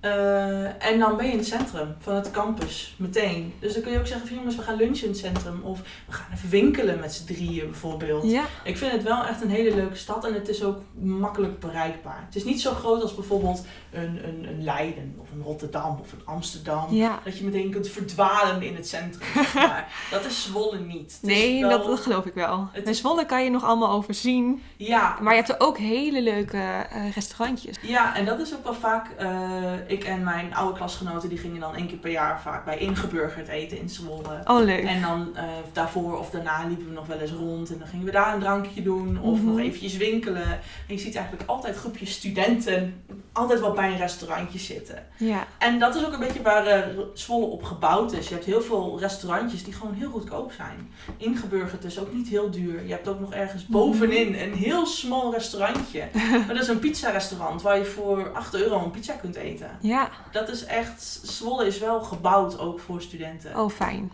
[0.00, 3.54] Eh, en dan ben je in het centrum van het campus, meteen.
[3.58, 5.60] Dus dan kun je ook zeggen van jongens, we gaan lunchen in het centrum.
[5.62, 8.30] Of we gaan even winkelen met z'n drieën bijvoorbeeld.
[8.30, 11.60] Ja, Ik vind het wel echt een hele leuke stad en het is ook makkelijk
[11.60, 12.22] bereikbaar.
[12.26, 16.12] Het is niet zo groot als bijvoorbeeld een, een, een Leiden of een Rotterdam of
[16.12, 16.86] een Amsterdam.
[16.94, 17.18] ja.
[17.24, 19.28] Dat je meteen kunt verdwalen in het centrum.
[19.34, 19.92] zeg maar.
[20.10, 21.12] dat is Zwolle niet.
[21.12, 22.68] Het Nee, wel- dat, dat geloof ik wel.
[22.72, 24.62] Het In Zwolle kan je nog allemaal overzien.
[24.76, 26.58] Ja, Maar je hebt er ook hele leuke
[26.90, 27.76] eh, restaurantjes.
[27.82, 29.08] ja, en dat is ook wel vaak.
[29.16, 32.78] eh, ik en mijn oude klasgenoten die gingen dan één keer per jaar vaak bij
[32.78, 34.40] Ingeburgerd eten in Zwolle.
[34.44, 34.84] Oh, leuk.
[34.84, 38.06] En dan eh, daarvoor of daarna liepen we nog wel eens rond en dan gingen
[38.06, 39.46] we daar een drankje doen of Mhm.
[39.46, 40.48] nog eventjes winkelen.
[40.86, 43.02] En je ziet eigenlijk altijd groepjes studenten
[43.40, 45.06] altijd wel bij een restaurantje zitten.
[45.16, 48.28] Ja, En dat is ook een beetje waar eh, Zwolle op gebouwd is.
[48.28, 50.92] Je hebt heel veel restaurantjes die gewoon heel goedkoop zijn.
[51.16, 52.86] Ingeburgerd is ook niet heel duur.
[52.86, 56.08] Je hebt ook nog ergens bovenin een heel smal restaurantje.
[56.46, 59.78] maar dat is een pizza-restaurant waar je voor 8 euro een pizza kunt eten.
[59.80, 60.08] ja.
[60.32, 63.58] Dat is echt, Zwolle is wel gebouwd ook voor studenten.
[63.58, 64.10] Oh, fijn.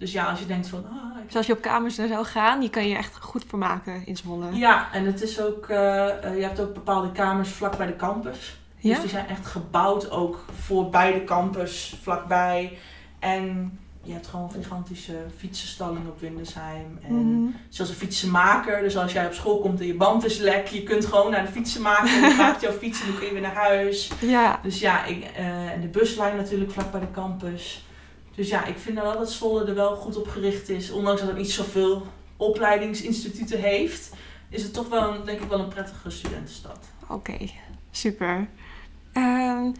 [0.00, 2.24] Dus ja, als je denkt van, ah, ik Dus als je op kamers daar zou
[2.24, 4.52] gaan, die kan je echt goed vermaken in Zwolle.
[4.52, 7.96] Ja, en het is ook, eh, eh, je hebt ook bepaalde kamers vlak bij de
[7.96, 8.59] campus.
[8.80, 8.90] Ja?
[8.92, 12.78] Dus die zijn echt gebouwd ook voor bij de campus, vlakbij.
[13.18, 16.98] En je hebt gewoon een gigantische fietsenstalling op Windesheim.
[17.02, 17.50] En Mhm.
[17.68, 18.82] zelfs een fietsenmaker.
[18.82, 21.46] Dus als jij op school komt en je band is lek, je kunt gewoon naar
[21.46, 22.14] de fietsenmaker.
[22.22, 24.10] En die maakt jouw fiets en dan kun je weer naar huis.
[24.20, 27.84] Ja, Dus ja, ik, eh, en de buslijn natuurlijk vlak bij de campus.
[28.34, 30.90] Dus ja, ik vind wel dat Zwolle er wel goed op gericht is.
[30.90, 32.06] Ondanks dat het niet zoveel
[32.36, 34.10] opleidingsinstituten heeft,
[34.48, 36.78] is het toch wel, een, denk ik, wel een prettige studentenstad.
[37.08, 37.36] oké.
[37.90, 38.48] Super.
[39.12, 39.70] Ehm,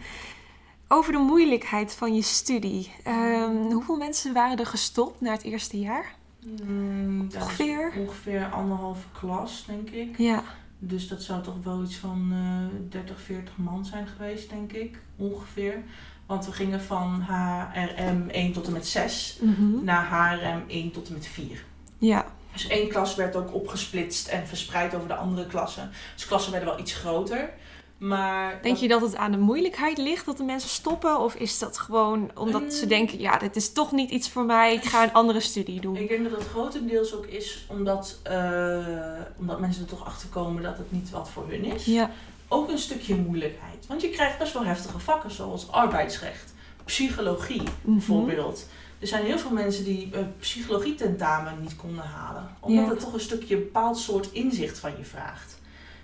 [0.87, 2.91] over de moeilijkheid van je studie.
[3.03, 6.15] Ehm, hoeveel mensen waren er gestopt na het eerste jaar?
[6.63, 7.91] Mm, dat is Ongeveer?
[7.97, 10.17] Ongeveer anderhalve klas, denk ik.
[10.17, 10.43] Ja.
[10.79, 14.99] Dus dat zou toch wel iets van eh 30, 40 man zijn geweest, denk ik.
[15.17, 15.83] Ongeveer.
[16.25, 19.83] Want we gingen van HRM 1 tot en met 6 Mhm.
[19.83, 21.65] naar HRM 1 tot en met 4.
[21.97, 22.25] Ja.
[22.53, 25.89] Dus één klas werd ook opgesplitst en verspreid over de andere klassen.
[26.15, 27.49] Dus klassen werden wel iets groter.
[28.01, 31.19] Maar Denk je dat het aan de moeilijkheid ligt dat de mensen stoppen?
[31.19, 32.89] Of is dat gewoon omdat ze Mm.
[32.89, 35.95] denken, ja, dit is toch niet iets voor mij, ik ga een andere studie doen?
[35.95, 38.85] Ik denk dat het grotendeels ook is omdat, eh,
[39.37, 41.85] omdat mensen er toch achter komen dat het niet wat voor hun is.
[41.85, 42.09] Ja.
[42.47, 43.87] Ook een stukje moeilijkheid.
[43.87, 46.53] Want je krijgt best wel heftige vakken zoals arbeidsrecht,
[46.85, 47.93] psychologie Mhm.
[47.93, 48.67] bijvoorbeeld.
[48.99, 52.49] Er zijn heel veel mensen die eh psychologie tentamen niet konden halen.
[52.59, 52.89] Omdat Ja.
[52.91, 55.59] het toch een stukje een bepaald soort inzicht van je vraagt.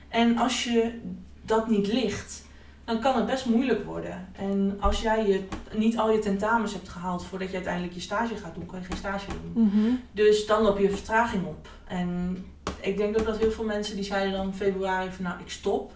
[0.10, 1.00] En als je
[1.48, 2.46] dat niet ligt,
[2.84, 4.28] dan kan het best moeilijk worden.
[4.32, 5.44] En als jij je,
[5.74, 8.86] niet al je tentamens hebt gehaald voordat je uiteindelijk je stage gaat doen, kan je
[8.86, 9.64] geen stage doen.
[9.64, 9.96] Mhm.
[10.12, 11.68] Dus dan loop je vertraging op.
[11.88, 12.38] En
[12.80, 15.50] ik denk ook dat heel veel mensen die zeiden dan in februari van nou ik
[15.50, 15.92] stop.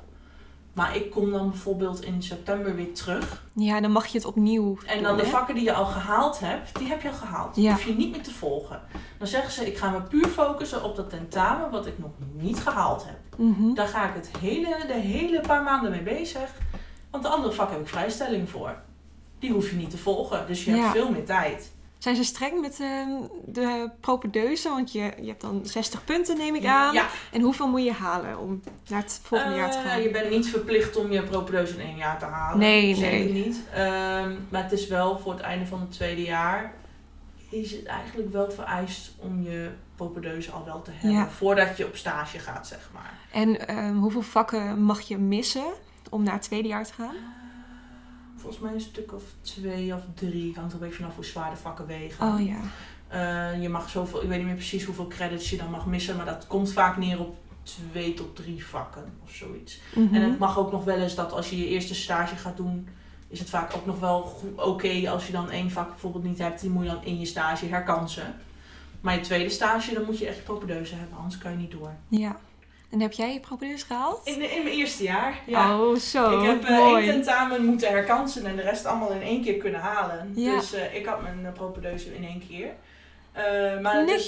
[0.74, 3.43] Maar ik kom dan bijvoorbeeld in september weer terug.
[3.53, 5.30] Ja, dan mag je het opnieuw En doen, dan de hè?
[5.30, 7.55] vakken die je al gehaald hebt, die heb je al gehaald.
[7.55, 7.72] Die Ja.
[7.72, 8.82] hoef je niet meer te volgen.
[9.17, 12.59] Dan zeggen ze ik ga me puur focussen op dat tentamen wat ik nog niet
[12.59, 13.39] gehaald heb.
[13.39, 13.74] Mhm.
[13.74, 16.51] Daar ga ik het hele, de hele paar maanden mee bezig.
[17.09, 18.76] Want de andere vakken heb ik vrijstelling voor.
[19.39, 20.47] Die hoef je niet te volgen.
[20.47, 20.78] Dus je Ja.
[20.78, 21.72] hebt veel meer tijd.
[22.02, 23.10] Zijn ze streng met ehm,
[23.45, 24.70] de propedeuse?
[24.70, 26.93] Want je, je hebt dan 60 punten, neem ik aan.
[26.93, 30.02] Ja, En hoeveel moet je halen om naar het volgende jaar te Eh, gaan?
[30.02, 32.60] Je bent niet verplicht om je propedeuse in één jaar te halen.
[32.60, 33.43] Nee, Zeker nee.
[33.45, 33.62] niet.
[33.74, 36.74] Ehm, maar het is wel voor het einde van het tweede jaar...
[37.49, 41.20] is het eigenlijk wel vereist om je propedeuse al wel te hebben.
[41.20, 41.30] Ja.
[41.30, 43.14] Voordat je op stage gaat, zeg maar.
[43.32, 45.66] En ehm, hoeveel vakken mag je missen
[46.10, 47.16] om naar het tweede jaar te gaan?
[48.42, 50.54] Volgens mij een stuk of twee of drie.
[50.56, 52.28] Hangt er een beetje vanaf hoe zwaar de vakken wegen.
[52.28, 52.60] Oh ja.
[53.08, 56.16] Eh, je mag zoveel, ik weet niet meer precies hoeveel credits je dan mag missen.
[56.16, 59.80] Maar dat komt vaak neer op twee tot drie vakken of zoiets.
[59.96, 60.16] Mhm.
[60.16, 62.88] En het mag ook nog wel eens dat als je je eerste stage gaat doen,
[63.28, 66.62] is het vaak ook nog wel oké als je dan één vak bijvoorbeeld niet hebt,
[66.62, 68.36] die moet je dan in je stage herkansen.
[69.02, 71.94] Maar je tweede stage, dan moet je echt propedeuse hebben, anders kan je niet door.
[72.08, 72.39] Ja.
[72.92, 74.22] En heb jij je propedeuse gehaald?
[74.24, 75.80] In, in mijn eerste jaar, ja.
[75.80, 76.39] Oh, zo.
[76.39, 79.80] ik heb eh, één tentamen moeten herkansen en de rest allemaal in één keer kunnen
[79.80, 80.32] halen.
[80.36, 80.56] Ja.
[80.56, 82.68] Dus eh, ik had mijn eh, propedeuse in één keer.
[83.32, 84.28] Eh, maar is-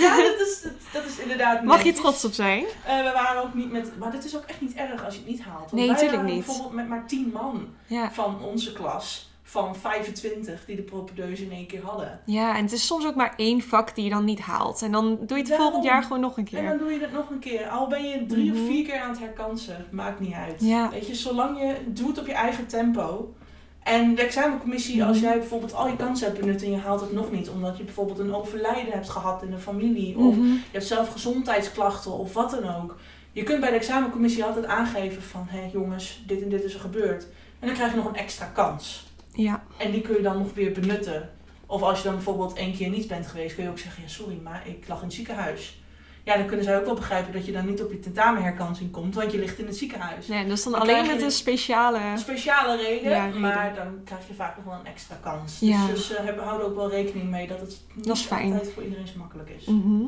[0.00, 2.64] ja, dat is, dat, dat is inderdaad Mag je trots op zijn?
[2.86, 3.98] We waren ook niet met...
[3.98, 5.58] Maar dit is ook echt niet erg als je het niet haalt.
[5.58, 6.44] Want Nee, wij tuurlijk waren niet.
[6.46, 8.10] bijvoorbeeld met maar tien man Ja.
[8.12, 12.20] van onze klas van 25 die de propedeuse in één keer hadden.
[12.24, 14.82] Ja, en het is soms ook maar één vak die je dan niet haalt.
[14.82, 15.66] En dan doe je het Daarom.
[15.66, 16.68] volgend jaar gewoon nog een En keer.
[16.68, 17.68] dan doe je het nog een keer.
[17.68, 18.60] Al ben je drie Mhm.
[18.60, 19.86] of vier keer aan het herkansen.
[19.90, 20.54] Maakt niet uit.
[20.60, 20.90] Ja.
[20.90, 23.34] Weet je, zolang je doet op je eigen tempo.
[23.82, 25.08] En de examencommissie, Mhm.
[25.08, 27.76] als jij bijvoorbeeld al je kansen hebt benut en je haalt het nog niet, omdat
[27.76, 30.46] je bijvoorbeeld een overlijden hebt gehad in de familie, of Mhm.
[30.46, 32.96] je hebt zelf gezondheidsklachten of wat dan ook.
[33.32, 36.80] Je kunt bij de examencommissie altijd aangeven van, hé jongens, dit en dit is er
[36.80, 37.26] gebeurd.
[37.58, 39.07] En dan krijg je nog een extra kans.
[39.42, 39.62] Ja.
[39.76, 41.30] En die kun je dan nog weer benutten.
[41.66, 44.08] Of als je dan bijvoorbeeld één keer niet bent geweest, kun je ook zeggen, ja
[44.08, 45.80] sorry, maar ik lag in het ziekenhuis.
[46.24, 49.14] Ja, dan kunnen zij ook wel begrijpen dat je dan niet op je tentamenherkansing komt,
[49.14, 50.26] want je ligt in het ziekenhuis.
[50.26, 51.98] Nee, dat is dan Dan alleen met een de- speciale...
[51.98, 53.40] Een speciale reden, Ja, reden.
[53.40, 55.58] maar dan krijg je vaak nog wel een extra kans.
[55.60, 55.86] Ja.
[55.86, 58.52] Dus, dus eh, hebben- houden ook wel rekening mee dat het niet Dat is fijn.
[58.52, 59.64] altijd voor iedereen zo makkelijk is.
[59.64, 60.02] Mhm.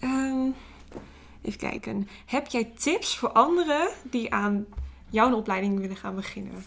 [0.00, 0.46] Ehm,
[1.42, 2.08] even kijken.
[2.26, 4.66] Heb jij tips voor anderen die aan
[5.10, 6.64] jouw opleiding willen gaan beginnen?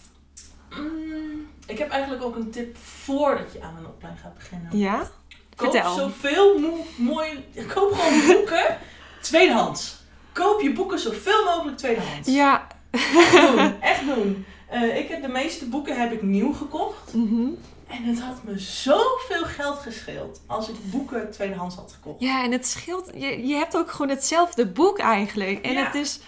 [1.70, 4.78] Ik heb eigenlijk ook een tip voordat je aan een opleiding gaat beginnen.
[4.78, 5.10] Ja?
[5.56, 5.94] Koop Vertel.
[5.94, 7.44] zoveel mo- mooi.
[7.74, 8.78] Koop gewoon boeken
[9.20, 9.98] tweedehands.
[10.32, 12.28] Koop je boeken zoveel mogelijk tweedehands.
[12.28, 12.66] Ja.
[12.90, 13.80] Echt doen.
[13.80, 14.44] Echt doen.
[14.68, 17.14] Eh, ik heb de meeste boeken heb ik nieuw gekocht.
[17.14, 17.46] Mhm.
[17.88, 22.20] En het had me zoveel geld gescheeld als ik boeken tweedehands had gekocht.
[22.20, 23.10] Ja, en het scheelt...
[23.14, 25.64] Je, je hebt ook gewoon hetzelfde boek eigenlijk.
[25.64, 25.84] En Ja.
[25.84, 26.20] het is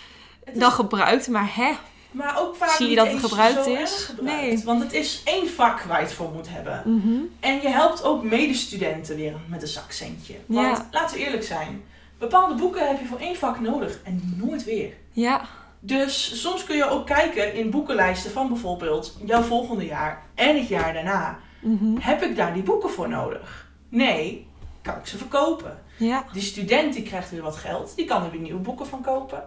[0.45, 1.73] Het is- dan gebruikt, maar hè?
[2.13, 4.05] Maar ook vaak Zie je dat het gebruikt is?
[4.05, 4.41] gebruikt.
[4.43, 4.65] Nee.
[4.65, 6.83] Want het is één vak waar je het voor moet hebben.
[6.85, 7.15] Mhm.
[7.41, 10.35] En je helpt ook medestudenten weer met een zakcentje.
[10.47, 10.89] Want Ja.
[10.91, 11.83] laten we eerlijk zijn.
[12.19, 14.93] Bepaalde boeken heb je voor één vak nodig en nooit weer.
[15.11, 15.41] Ja.
[15.81, 20.69] Dus soms kun je ook kijken in boekenlijsten van bijvoorbeeld jouw volgende jaar en het
[20.69, 21.39] jaar daarna.
[21.61, 21.97] Mhm.
[22.01, 23.69] Heb ik daar die boeken voor nodig?
[23.89, 24.47] Nee,
[24.83, 25.79] kan ik ze verkopen.
[25.99, 26.25] Ja.
[26.33, 29.43] Die student die krijgt weer wat geld, die kan er weer nieuwe boeken van kopen.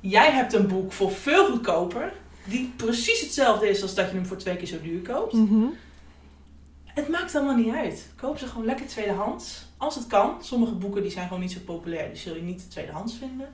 [0.00, 2.12] Jij hebt een boek voor veel goedkoper,
[2.44, 5.32] die precies hetzelfde is als dat je hem voor twee keer zo duur koopt.
[5.32, 5.64] Mhm.
[6.86, 8.08] Het maakt allemaal niet uit.
[8.16, 9.66] Koop ze gewoon lekker tweedehands.
[9.76, 10.34] Als het kan.
[10.40, 12.08] Sommige boeken die zijn gewoon niet zo populair.
[12.08, 13.48] Die zul je niet tweedehands vinden.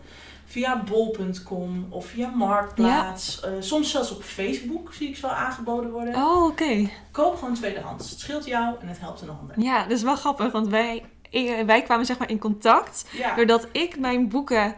[0.47, 3.41] Via bol.com of via Marktplaats.
[3.41, 6.15] Eh, soms zelfs op Facebook zie ik ze wel aangeboden worden.
[6.15, 6.89] Oh, oké.
[7.11, 8.11] Koop gewoon tweedehands.
[8.11, 9.61] Het scheelt jou en het helpt een ander.
[9.61, 13.35] Ja, dat is wel grappig, want wij, ik- wij kwamen zeg maar in contact Ja,
[13.35, 14.75] doordat ik mijn boeken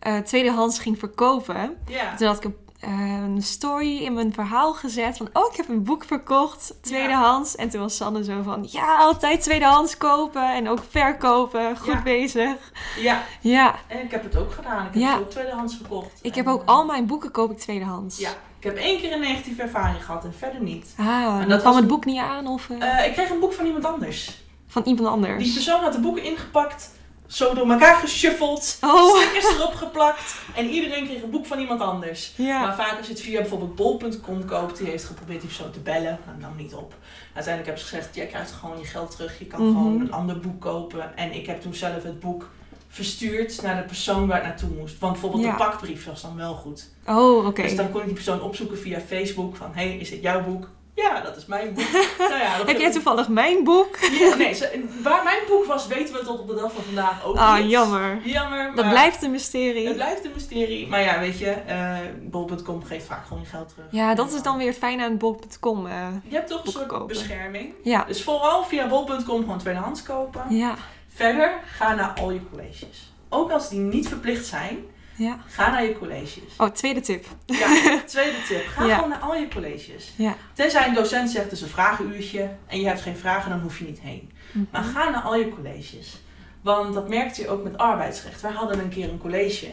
[0.00, 1.76] eh, tweedehands ging verkopen.
[2.18, 5.68] Toen had ik een, eh, een story in mijn verhaal gezet van, oh, ik heb
[5.68, 7.56] een boek verkocht, tweedehands.
[7.56, 12.02] En toen was Sanne zo van, ja, altijd tweedehands kopen en ook verkopen, goed Ja.
[12.02, 12.72] bezig.
[13.00, 13.22] ja.
[13.40, 14.86] Ja, En ik heb het ook gedaan.
[14.86, 15.14] Ik heb Ja.
[15.14, 16.18] ze ook tweedehands gekocht.
[16.22, 18.18] ik En, heb ook eh, al mijn boeken koop ik tweedehands.
[18.18, 20.94] Ja, ik heb één keer een negatieve ervaring gehad en verder niet.
[20.96, 21.06] Ah,
[21.42, 23.84] En dat kwam was het boek niet aan of ik kreeg een boek van iemand
[23.84, 24.42] anders.
[24.66, 25.44] van iemand anders?
[25.44, 26.90] Die persoon had de boeken ingepakt,
[27.30, 31.80] zo door elkaar geshuffeld, Oh, stickers erop geplakt en iedereen kreeg een boek van iemand
[31.80, 32.32] anders.
[32.36, 32.60] ja.
[32.60, 35.78] Maar vaak als je het via bijvoorbeeld bol.com koopt, die heeft geprobeerd die persoon te
[35.80, 36.94] bellen, dat nam niet op.
[37.34, 39.76] Uiteindelijk hebben ze gezegd, jij krijgt gewoon je geld terug, je kan Mhm.
[39.76, 41.16] gewoon een ander boek kopen.
[41.16, 42.48] En ik heb toen zelf het boek
[42.88, 44.98] verstuurd naar de persoon waar het naartoe moest.
[44.98, 45.50] Want bijvoorbeeld Ja.
[45.50, 46.88] de pakbrief was dan wel goed.
[47.06, 47.62] Oh, oké.
[47.62, 50.68] Dus dan kon ik die persoon opzoeken via Facebook van, hey, is dit jouw boek?
[50.94, 51.90] Ja, dat is mijn boek.
[52.18, 53.96] nou ja, dat Heb jij toevallig mijn boek?
[54.20, 57.24] Ja, nee, ze- waar mijn boek was, weten we tot op de dag van vandaag
[57.24, 57.70] ook Ah, niet.
[57.70, 58.20] jammer.
[58.24, 59.86] Jammer, maar Dat blijft een mysterie.
[59.86, 60.86] het blijft een mysterie.
[60.88, 63.86] Maar ja, weet je, eh bol.com geeft vaak gewoon je geld terug.
[63.90, 65.86] Ja, dat is dan weer fijn aan bol.com.
[65.86, 65.92] eh
[66.28, 67.06] Je hebt toch een soort kopen.
[67.06, 67.74] bescherming.
[67.82, 68.04] ja.
[68.04, 70.44] Dus vooral via bol.com gewoon tweedehands kopen.
[70.48, 70.74] Ja.
[71.14, 73.12] Verder, ga naar al je colleges.
[73.28, 74.78] Ook als die niet verplicht zijn,
[75.24, 75.38] Ja.
[75.46, 76.56] ga naar je colleges.
[76.58, 77.26] Oh, tweede tip.
[77.46, 77.66] Ja,
[78.06, 78.66] tweede tip.
[78.66, 78.94] Ga Ja.
[78.94, 80.12] gewoon naar al je colleges.
[80.16, 80.36] Ja.
[80.54, 83.78] Tenzij een docent zegt, het is een vragenuurtje en je hebt geen vragen, dan hoef
[83.78, 84.30] je niet heen.
[84.70, 86.20] Maar ga naar al je colleges.
[86.60, 88.40] Want dat merkte je ook met arbeidsrecht.
[88.40, 89.66] Wij hadden een keer een college,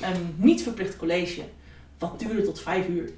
[0.00, 1.42] een niet verplicht college,
[1.98, 3.10] wat duurde tot vijf uur.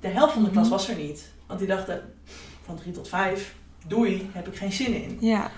[0.00, 0.72] De helft van de klas Mhm.
[0.72, 1.28] was er niet.
[1.46, 2.14] Want die dachten,
[2.64, 3.54] van drie tot vijf,
[3.86, 5.16] doei, heb ik geen zin in.
[5.20, 5.50] Ja.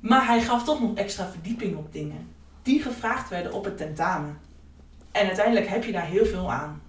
[0.00, 2.28] Maar hij gaf toch nog extra verdieping op dingen.
[2.62, 4.38] Die gevraagd werden op het tentamen.
[5.12, 6.82] En uiteindelijk heb je daar heel veel aan.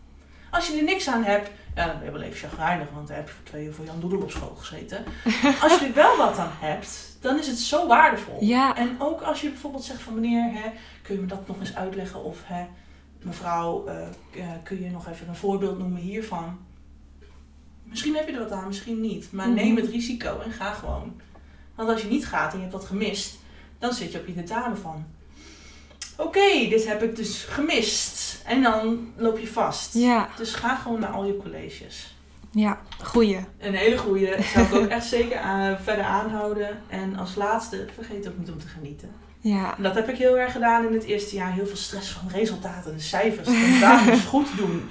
[0.51, 3.15] Als je er niks aan hebt, ja, dan ben je wel even chagrijnig, want dan
[3.15, 5.03] heb je voor twee uur voor Jan Doedel op school gezeten.
[5.63, 8.38] Als je er wel wat aan hebt, dan is het zo waardevol.
[8.43, 8.76] Ja.
[8.76, 10.69] En ook als je bijvoorbeeld zegt van meneer, hè,
[11.01, 12.24] kun je me dat nog eens uitleggen?
[12.24, 12.65] Of hè,
[13.22, 16.59] mevrouw, eh, eh, kun je nog even een voorbeeld noemen hiervan?
[17.84, 19.32] Misschien heb je er wat aan, misschien niet.
[19.32, 19.55] Maar Mhm.
[19.55, 21.22] neem het risico en ga gewoon.
[21.76, 23.38] Want als je niet gaat en je hebt wat gemist,
[23.80, 25.05] dan zit je op je tentamen van.
[26.18, 28.41] Oké, dit heb ik dus gemist.
[28.45, 29.93] En dan loop je vast.
[29.93, 30.30] Ja.
[30.38, 32.16] Dus ga gewoon naar al je colleges.
[32.51, 32.80] Ja.
[33.03, 33.39] Goeie.
[33.59, 34.38] Een hele goede.
[34.53, 36.82] Zou ik ook echt zeker aan- verder aanhouden.
[36.88, 39.12] En als laatste, vergeet ook niet om te genieten.
[39.39, 39.78] Ja.
[39.78, 41.53] En dat heb ik heel erg gedaan in het eerste jaar.
[41.53, 44.89] Heel veel stress van resultaten, de cijfers, tentamens, goed doen.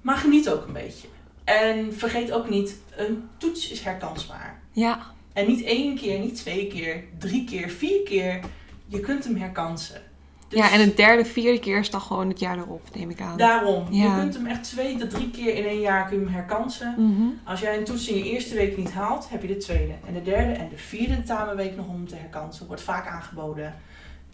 [0.00, 1.08] Maar geniet ook een beetje.
[1.44, 4.60] En vergeet ook niet, een toets is herkansbaar.
[4.72, 5.06] Ja.
[5.32, 8.40] En niet één keer, niet twee keer, drie keer, vier keer.
[8.86, 10.02] Je kunt hem herkansen.
[10.50, 13.20] Dus ja, en een derde, vierde keer is dan gewoon het jaar erop, neem ik
[13.20, 13.36] aan.
[13.36, 14.14] Daarom, Ja.
[14.14, 16.94] je kunt hem echt twee tot drie keer in één jaar kun je hem herkansen.
[16.98, 17.28] Mhm.
[17.44, 20.14] Als jij een toets in je eerste week niet haalt, heb je de tweede en
[20.14, 22.66] de derde en de vierde tamenweek nog om te herkansen.
[22.66, 23.74] Wordt vaak aangeboden.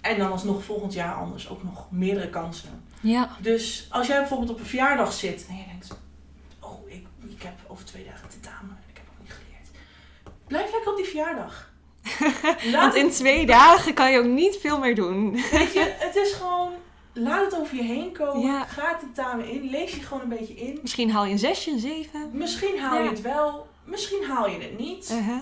[0.01, 2.83] En dan alsnog volgend jaar anders ook nog meerdere kansen.
[3.01, 3.29] Ja.
[3.41, 5.99] Dus als jij bijvoorbeeld op een verjaardag zit en je denkt,
[6.61, 9.69] oh, ik, ik heb over twee dagen tentamen en ik heb nog niet geleerd.
[10.47, 11.75] Blijf lekker op die verjaardag.
[12.73, 15.31] Want in twee dagen kan je ook niet veel meer doen.
[15.33, 16.73] Weet je, het is gewoon,
[17.13, 18.41] laat het over je heen komen.
[18.53, 18.65] Ja.
[18.65, 20.79] Ga het tentamen in, lees je gewoon een beetje in.
[20.83, 22.31] Misschien haal je een zesje, een zeven.
[22.33, 25.11] Misschien haal je het wel, misschien haal je het niet.
[25.11, 25.39] Uh-huh.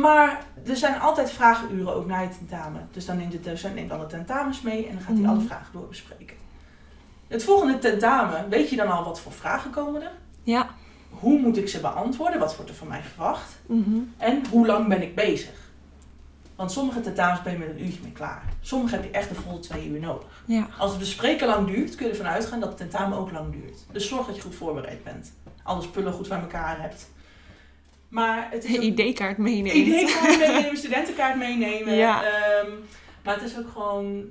[0.00, 2.88] Maar er zijn altijd vragenuren ook na het tentamen.
[2.92, 5.30] Dus dan neemt de docent neemt alle tentamens mee en dan gaat hij Mhm.
[5.30, 6.36] alle vragen doorbespreken.
[7.28, 10.12] Het volgende tentamen, weet je dan al wat voor vragen komen er?
[10.42, 10.68] Ja.
[11.10, 12.38] Hoe moet ik ze beantwoorden?
[12.38, 13.58] Wat wordt er van mij verwacht?
[13.66, 13.98] Mhm.
[14.16, 15.68] En hoe lang ben ik bezig?
[16.56, 18.42] Want sommige tentamens ben je met een uurtje mee klaar.
[18.60, 20.44] Sommige heb je echt een volle twee uur nodig.
[20.46, 20.68] Ja.
[20.78, 23.78] Als het bespreken lang duurt, kun je ervan uitgaan dat het tentamen ook lang duurt.
[23.92, 25.32] Dus zorg dat je goed voorbereid bent.
[25.62, 27.10] Alle spullen goed bij elkaar hebt.
[28.08, 28.82] Maar het is ook...
[28.82, 29.76] ID-kaart meenemen.
[29.76, 31.94] ID-kaart meenemen, studentenkaart meenemen.
[31.94, 32.22] Ja.
[32.22, 32.70] Ehm,
[33.24, 34.24] maar het is ook gewoon...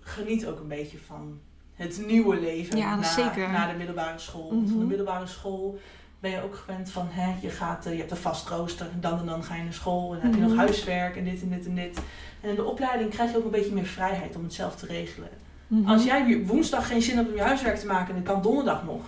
[0.00, 1.40] Geniet ook een beetje van
[1.74, 3.50] het nieuwe leven Ja, na, zeker.
[3.50, 4.48] na de middelbare school.
[4.50, 5.78] Want Van de middelbare school
[6.20, 7.06] ben je ook gewend van...
[7.10, 9.72] Hè, je, gaat, eh, je hebt een vast rooster, dan en dan ga je naar
[9.72, 10.12] school.
[10.14, 10.58] En dan heb je nog Mhm.
[10.58, 11.98] huiswerk en dit en dit en dit.
[12.40, 14.86] En in de opleiding krijg je ook een beetje meer vrijheid om het zelf te
[14.86, 15.28] regelen.
[15.66, 15.88] Mhm.
[15.90, 18.84] Als jij woensdag geen zin hebt om je huiswerk te maken en het kan donderdag
[18.84, 19.00] nog,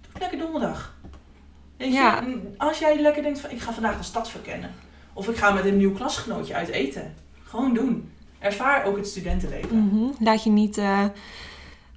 [0.00, 0.94] doe het lekker donderdag.
[1.76, 2.24] Weet Ja.
[2.56, 4.70] Als jij lekker denkt van ik ga vandaag de stad verkennen.
[5.12, 7.14] Of ik ga met een nieuw klasgenootje uit eten.
[7.44, 8.10] Gewoon doen.
[8.38, 9.76] Ervaar ook het studentenleven.
[9.86, 10.24] Mhm.
[10.24, 11.04] Laat je niet eh,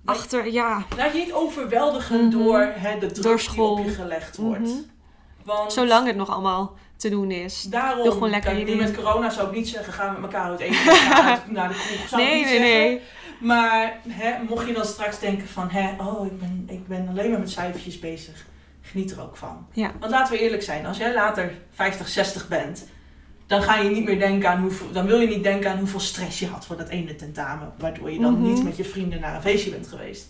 [0.10, 2.30] achter, ja, Laat je niet overweldigen Mhm.
[2.30, 3.72] door hè, de druk Door die school.
[3.78, 4.60] op je gelegd wordt.
[4.60, 4.72] Mhm.
[5.46, 7.62] Want zolang het nog allemaal te doen is.
[7.64, 10.50] daarom, doe gewoon lekker kijk, nu met corona zou ik niet zeggen ga met elkaar
[10.50, 10.76] uit eten.
[10.76, 12.08] Ga uit naar de kroeg.
[12.08, 12.80] Zou ik Nee, niet nee, zeggen.
[12.80, 13.02] nee.
[13.40, 17.30] Maar hè, mocht je dan straks denken van, hè, oh, ik ben, ik ben alleen
[17.32, 18.46] maar met cijfertjes bezig.
[18.82, 19.68] Geniet er ook van.
[19.74, 19.92] Ja.
[20.00, 22.88] Want laten we eerlijk zijn, als jij later 50, 60 bent,
[23.50, 26.00] dan ga je niet meer denken aan hoeveel, dan wil je niet denken aan hoeveel
[26.00, 27.74] stress je had voor dat ene tentamen.
[27.78, 28.42] Waardoor je dan Mhm.
[28.42, 30.28] niet met je vrienden naar een feestje bent geweest.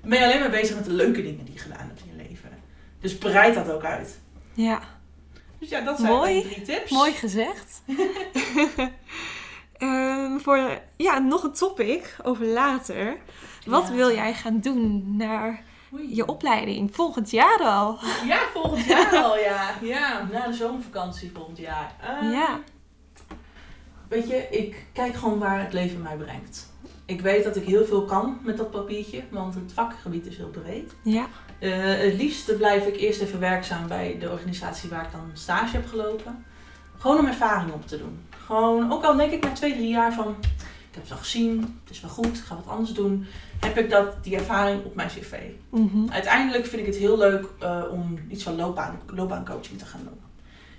[0.00, 2.16] Dan ben je alleen maar bezig met de leuke dingen die je gedaan hebt in
[2.16, 2.48] je leven.
[3.00, 4.18] Dus bereid dat ook uit.
[4.54, 4.80] Ja,
[5.58, 6.42] Dus ja, dat zijn Mooi.
[6.42, 6.90] drie tips.
[6.90, 7.82] mooi gezegd.
[9.78, 13.16] Ehm, voor ja, nog een topic over later.
[13.66, 13.94] Wat Ja.
[13.94, 15.62] wil jij gaan doen naar
[15.94, 16.14] Oei.
[16.16, 17.98] je opleiding volgend jaar al?
[18.26, 19.70] Ja, volgend jaar al, ja.
[19.94, 21.94] Ja, na de zomervakantie volgend jaar.
[22.02, 22.60] Ehm, Ja.
[24.08, 26.72] Weet je, ik kijk gewoon waar het leven mij brengt.
[27.04, 30.48] Ik weet dat ik heel veel kan met dat papiertje, want het vakgebied is heel
[30.50, 30.92] breed.
[31.02, 31.26] Ja.
[31.58, 35.76] Eh, het liefste blijf ik eerst even werkzaam bij de organisatie waar ik dan stage
[35.76, 36.44] heb gelopen.
[36.98, 38.26] Gewoon om ervaring op te doen.
[38.46, 40.36] Gewoon, ook al denk ik na twee, drie jaar van,
[40.90, 43.26] ik heb het al gezien, het is wel goed, ik ga wat anders doen.
[43.60, 45.34] Heb ik dat, die ervaring op mijn cv.
[45.70, 46.10] Mhm.
[46.10, 50.20] Uiteindelijk vind ik het heel leuk eh, om iets van loopbaan, loopbaancoaching te gaan doen.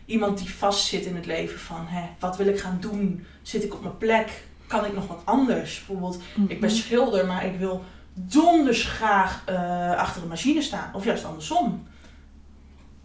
[0.05, 3.25] Iemand die vastzit in het leven van, hè, wat wil ik gaan doen?
[3.41, 4.43] Zit ik op mijn plek?
[4.67, 5.77] Kan ik nog wat anders?
[5.77, 6.79] Bijvoorbeeld, ik ben Mhm.
[6.79, 10.89] schilder, maar ik wil donders graag eh, achter een machine staan.
[10.93, 11.87] Of juist andersom.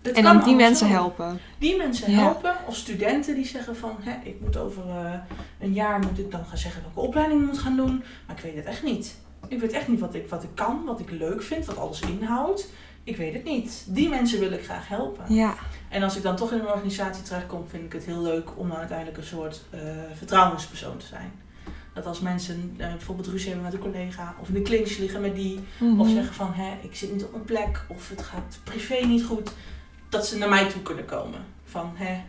[0.02, 1.38] Het En kan dan die mensen helpen.
[1.58, 2.18] Die mensen Ja.
[2.18, 2.54] helpen.
[2.66, 5.12] Of studenten die zeggen van, hè, ik moet over eh,
[5.60, 8.04] een jaar moet ik dan gaan zeggen welke opleiding ik moet gaan doen.
[8.26, 9.14] Maar ik weet het echt niet.
[9.48, 12.00] Ik weet echt niet wat ik, wat ik kan, wat ik leuk vind, wat alles
[12.00, 12.68] inhoudt.
[13.04, 13.84] Ik weet het niet.
[13.88, 15.34] Die mensen wil ik graag helpen.
[15.34, 15.54] Ja.
[15.88, 18.68] En als ik dan toch in een organisatie terechtkom, vind ik het heel leuk om
[18.68, 19.80] dan uiteindelijk een soort eh,
[20.16, 21.32] vertrouwenspersoon te zijn.
[21.94, 25.20] Dat als mensen eh, bijvoorbeeld ruzie hebben met een collega, of in de clinch liggen
[25.20, 26.00] met die, Mhm.
[26.00, 29.24] of zeggen van hè, ik zit niet op mijn plek, of het gaat privé niet
[29.24, 29.52] goed,
[30.08, 31.40] dat ze naar mij toe kunnen komen.
[31.64, 32.20] Van hè,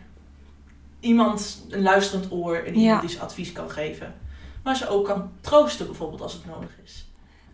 [1.00, 3.00] iemand, een luisterend oor en iemand Ja.
[3.00, 4.14] die ze advies kan geven.
[4.62, 7.05] Maar ze ook kan troosten bijvoorbeeld als het nodig is.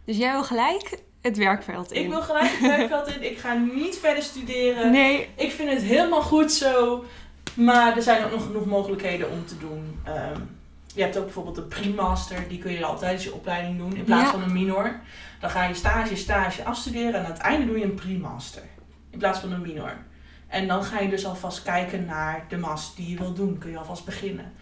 [0.05, 2.03] Dus jij wil gelijk het werkveld in?
[2.03, 4.90] Ik wil gelijk het werkveld in, ik ga niet verder studeren.
[4.92, 5.28] Nee.
[5.36, 7.05] Ik vind het helemaal goed zo.
[7.55, 9.98] Maar er zijn ook nog genoeg mogelijkheden om te doen.
[10.05, 10.40] Ehm,
[10.94, 12.48] je hebt ook bijvoorbeeld een pre-master.
[12.48, 13.96] Die kun je al tijdens je opleiding doen.
[13.96, 14.30] In plaats Ja.
[14.30, 15.00] van een minor.
[15.40, 17.14] Dan ga je stage, stage afstuderen.
[17.14, 18.62] En aan het einde doe je een pre-master.
[19.11, 19.96] In plaats van een minor.
[20.48, 23.59] En dan ga je dus alvast kijken naar de master die je wil doen.
[23.59, 24.53] Kun je alvast beginnen.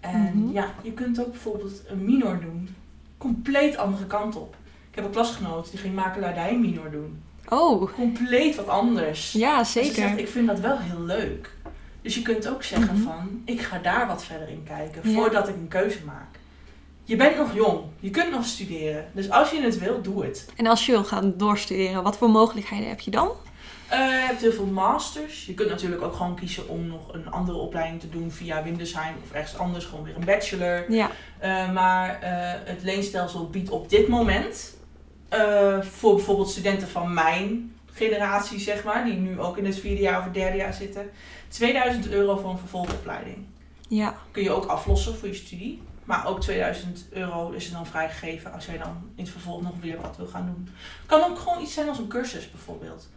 [0.00, 0.52] En Mhm.
[0.52, 2.74] ja, je kunt ook bijvoorbeeld een minor doen.
[3.18, 4.56] Compleet andere kant op.
[4.94, 7.22] Ik heb een klasgenoot die ging makelaardij minor doen.
[7.48, 9.32] Oh, Compleet wat anders.
[9.32, 10.18] ja, En Ze zegt, zeker.
[10.18, 11.50] ik vind dat wel heel leuk.
[12.02, 13.02] Dus je kunt ook zeggen Mhm.
[13.02, 15.14] van, ik ga daar wat verder in kijken Ja.
[15.16, 16.38] voordat ik een keuze maak.
[17.04, 19.04] Je bent nog jong, je kunt nog studeren.
[19.12, 20.48] Dus als je het wil, doe het.
[20.56, 23.28] En als je wil gaan doorstuderen, wat voor mogelijkheden heb je dan?
[23.88, 25.46] Eh, je hebt heel veel masters.
[25.46, 29.14] Je kunt natuurlijk ook gewoon kiezen om nog een andere opleiding te doen via Windesheim
[29.24, 30.92] of ergens anders, gewoon weer een bachelor.
[30.92, 31.10] Ja.
[31.38, 32.30] Eh, maar eh,
[32.64, 34.73] het leenstelsel biedt op dit moment
[35.34, 40.00] eh, voor bijvoorbeeld studenten van mijn generatie, zeg maar, die nu ook in het vierde
[40.02, 41.10] jaar of het derde jaar zitten,
[41.48, 43.36] 2000 euro voor een vervolgopleiding.
[43.88, 44.14] Ja.
[44.30, 45.82] Kun je ook aflossen voor je studie.
[46.04, 49.72] Maar ook 2000 euro is er dan vrijgegeven als jij dan in het vervolg nog
[49.80, 50.68] weer wat wil gaan doen.
[51.06, 53.08] Kan ook gewoon iets zijn als een cursus bijvoorbeeld.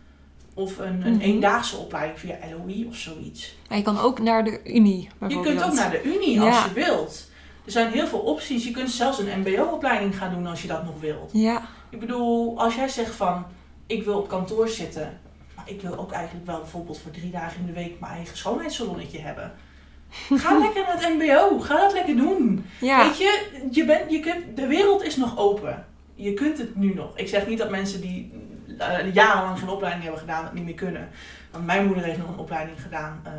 [0.53, 1.21] Of een, een Mhm.
[1.21, 3.55] eendaagse opleiding via LOE of zoiets.
[3.69, 6.65] Maar je kan ook naar de Unie Je kunt ook naar de Unie als Ja.
[6.65, 7.29] je wilt.
[7.65, 8.63] Er zijn heel veel opties.
[8.63, 11.29] Je kunt zelfs een mbo-opleiding gaan doen als je dat nog wilt.
[11.33, 11.61] Ja.
[11.89, 13.45] Ik bedoel, als jij zegt van,
[13.87, 15.19] ik wil op kantoor zitten.
[15.55, 18.37] Maar ik wil ook eigenlijk wel bijvoorbeeld voor drie dagen in de week mijn eigen
[18.37, 19.51] schoonheidssalonnetje hebben.
[20.41, 21.59] Ga lekker naar het mbo.
[21.59, 22.65] Ga dat lekker doen.
[22.79, 23.05] Ja.
[23.07, 25.85] Weet je, je, bent, je kunt, de wereld is nog open.
[26.15, 27.17] Je kunt het nu nog.
[27.17, 28.31] Ik zeg niet dat mensen die
[28.77, 31.09] eh, jarenlang geen opleiding hebben gedaan, het niet meer kunnen.
[31.51, 33.21] Want mijn moeder heeft nog een opleiding gedaan.
[33.23, 33.31] eh,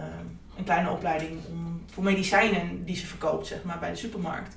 [0.56, 4.56] een kleine opleiding om, voor medicijnen die ze verkoopt, zeg maar, bij de supermarkt.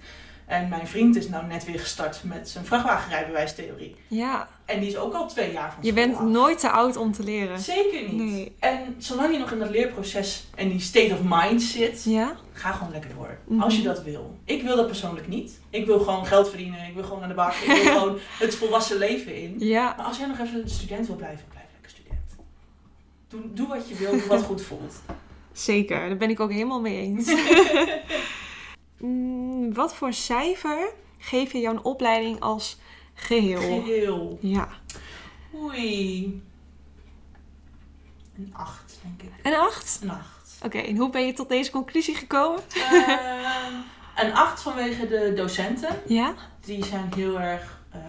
[0.52, 3.96] En mijn vriend is nou net weer gestart met zijn vrachtwagenrijbewijstheorie.
[4.08, 4.48] Ja.
[4.66, 6.22] En die is ook al twee jaar van Je bent af.
[6.24, 7.60] nooit te oud om te leren.
[7.60, 8.14] Zeker niet.
[8.14, 8.56] Nee.
[8.60, 12.36] En zolang je nog in dat leerproces en die state of mind zit, Ja.
[12.54, 13.38] Ga gewoon lekker door.
[13.48, 13.62] Mhm.
[13.62, 14.36] Als je dat wil.
[14.46, 15.60] Ik wil dat persoonlijk niet.
[15.70, 16.88] Ik wil gewoon geld verdienen.
[16.88, 17.54] Ik wil gewoon naar de bak.
[17.54, 19.56] Ik wil gewoon het volwassen leven in.
[19.58, 19.94] Ja.
[19.98, 22.22] Maar als jij nog even een student wil blijven, blijf lekker student.
[23.28, 24.94] Doe, doe wat je wil, doe wat goed voelt.
[25.54, 26.08] Zeker.
[26.08, 27.28] Daar ben ik ook helemaal mee eens.
[29.02, 32.80] Mm, wat voor cijfer geef je jouw opleiding als
[33.14, 33.60] geheel?
[33.60, 34.38] Geheel.
[34.42, 34.70] Ja.
[35.56, 36.42] Oei.
[38.38, 39.46] Een 8, denk ik.
[39.46, 40.00] Een 8?
[40.02, 40.60] Een 8.
[40.66, 42.62] Oké, en hoe ben je tot deze conclusie gekomen?
[42.74, 43.74] Ehm,
[44.16, 46.02] een 8 vanwege de docenten.
[46.08, 46.34] Ja?
[46.60, 48.02] Die zijn heel erg, eh,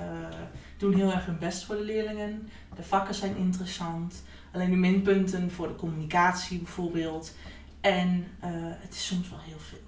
[0.78, 2.51] doen heel erg hun best voor de leerlingen.
[2.76, 4.22] De vakken zijn interessant.
[4.53, 7.34] Alleen de minpunten voor de communicatie bijvoorbeeld.
[7.80, 9.82] En eh, het is soms wel heel veel.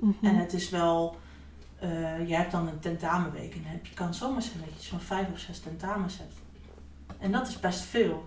[0.00, 0.26] Mhm.
[0.26, 1.16] En het is wel,
[1.78, 4.88] eh, je hebt dan een tentamenweek en dan heb je kan zomaar zijn dat je
[4.88, 6.34] zo'n vijf of zes tentamens hebt.
[7.18, 8.26] En dat is best veel.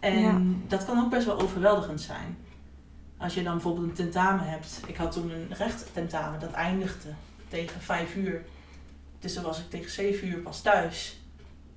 [0.00, 0.40] En Ja.
[0.68, 2.36] dat kan ook best wel overweldigend zijn.
[3.16, 4.80] Als je dan bijvoorbeeld een tentamen hebt.
[4.86, 7.08] Ik had toen een rechttentamen dat eindigde
[7.48, 8.44] tegen vijf uur.
[9.18, 11.20] Dus dan was ik tegen zeven uur pas thuis.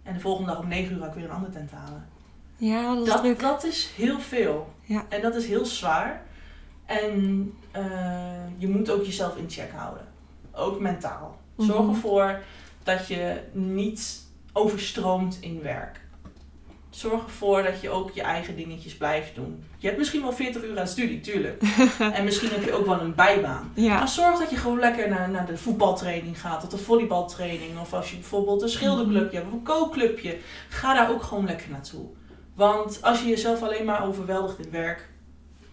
[0.04, 2.08] En de volgende dag om negen uur had ik weer een ander tentamen.
[2.58, 3.40] Ja, dat is Dat, druk.
[3.40, 4.74] dat is heel veel.
[4.82, 5.06] Ja.
[5.10, 6.22] En dat is heel zwaar.
[6.86, 7.84] En eh,
[8.58, 10.08] je moet ook jezelf in check houden.
[10.52, 11.40] Ook mentaal.
[11.58, 11.90] Zorg Mhm.
[11.90, 12.42] ervoor
[12.84, 14.24] dat je niet
[14.54, 16.04] overstroomt in werk.
[16.90, 19.64] Zorg ervoor dat je ook je eigen dingetjes blijft doen.
[19.78, 21.64] Je hebt misschien wel 40 uur aan studie, tuurlijk.
[22.14, 23.72] en misschien heb je ook wel een bijbaan.
[23.74, 23.98] Ja.
[23.98, 27.80] Maar zorg dat je gewoon lekker naar, naar de voetbaltraining gaat, of de volleybaltraining.
[27.80, 30.38] Of als je bijvoorbeeld een schilderclubje hebt of een kookclubje.
[30.70, 32.06] Ga daar ook gewoon lekker naartoe.
[32.54, 35.10] Want als je jezelf alleen maar overweldigt in werk,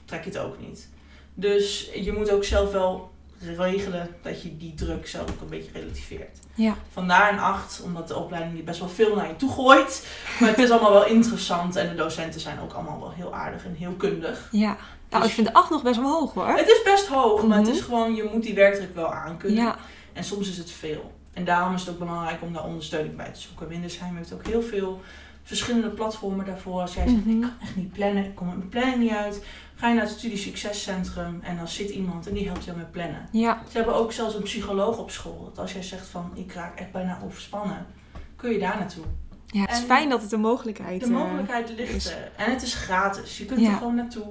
[0.04, 0.88] trek je het ook niet.
[1.34, 3.10] Dus je moet ook zelf wel
[3.56, 6.38] regelen dat je die druk zelf ook een beetje relativeert.
[6.54, 6.74] Ja.
[6.92, 10.06] Vandaar een 8, omdat de opleiding die best wel veel naar je toe gooit.
[10.40, 13.64] Maar het is allemaal wel interessant en de docenten zijn ook allemaal wel heel aardig
[13.64, 14.48] en heel kundig.
[14.50, 14.76] Ja.
[15.10, 16.46] Nou, Dus- ik vind de 8 nog best wel hoog hoor.
[16.48, 17.76] Het is best hoog, maar het Mhm.
[17.76, 19.62] is gewoon, je moet die werkdruk wel aankunnen.
[19.62, 19.76] Ja.
[20.12, 21.12] En soms is het veel.
[21.32, 23.68] En daarom is het ook belangrijk om daar ondersteuning bij te zoeken.
[23.68, 25.00] Windersheim heeft ook heel veel
[25.42, 26.80] verschillende platformen daarvoor.
[26.80, 27.30] Als jij zegt, Mhm.
[27.30, 29.44] ik kan echt niet plannen, ik kom met mijn planning niet uit.
[29.82, 32.90] Ga je naar het Studie Succescentrum en dan zit iemand en die helpt jou met
[32.90, 33.28] plannen.
[33.32, 33.62] Ja.
[33.70, 35.44] Ze hebben ook zelfs een psycholoog op school.
[35.44, 37.86] Dat als jij zegt van, ik raak echt bijna overspannen,
[38.36, 39.04] kun je daar naartoe.
[39.46, 42.06] Ja, het is En- fijn dat het een mogelijkheid De eh, mogelijkheid ligt is.
[42.10, 42.30] er.
[42.36, 43.38] En het is gratis.
[43.38, 43.70] Je kunt Ja.
[43.70, 44.24] er gewoon naartoe.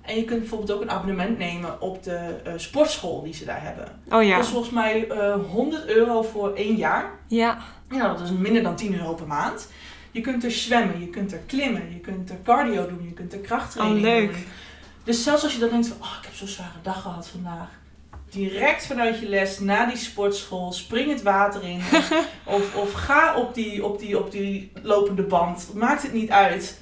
[0.00, 3.62] En je kunt bijvoorbeeld ook een abonnement nemen op de eh, sportschool die ze daar
[3.62, 3.88] hebben.
[4.10, 4.34] Oh ja.
[4.36, 7.10] Dat is volgens mij eh 100 euro voor één jaar.
[7.26, 7.58] Ja.
[7.90, 9.68] Ja, dat is minder dan 10 euro per maand.
[10.10, 13.32] Je kunt er zwemmen, je kunt er klimmen, je kunt er cardio doen, je kunt
[13.32, 14.32] er krachttraining Oh, leuk.
[14.32, 14.44] doen.
[15.04, 17.68] Dus zelfs als je dan denkt van, oh, ik heb zo'n zware dag gehad vandaag.
[18.30, 21.80] Direct vanuit je les naar die sportschool, spring het water in.
[22.56, 25.74] of, of ga op die, op, die, op die lopende band.
[25.74, 26.80] Maakt het niet uit.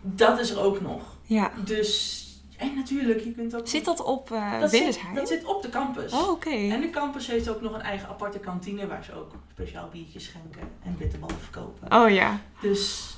[0.00, 1.16] Dat is er ook nog.
[1.22, 1.52] Ja.
[1.64, 2.20] Dus,
[2.56, 3.68] en natuurlijk, je kunt ook...
[3.68, 6.12] Zit dat op eh dat zit, dat zit op de campus.
[6.12, 6.50] Oh, oké.
[6.50, 10.24] En de campus heeft ook nog een eigen aparte kantine waar ze ook speciaal biertjes
[10.24, 12.02] schenken en bitterballen verkopen.
[12.02, 12.40] Oh ja.
[12.60, 13.14] Dus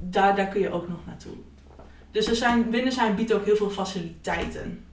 [0.00, 1.36] daar, daar kun je ook nog naartoe.
[2.10, 4.84] Dus er zijn, Windersheim biedt ook heel veel faciliteiten.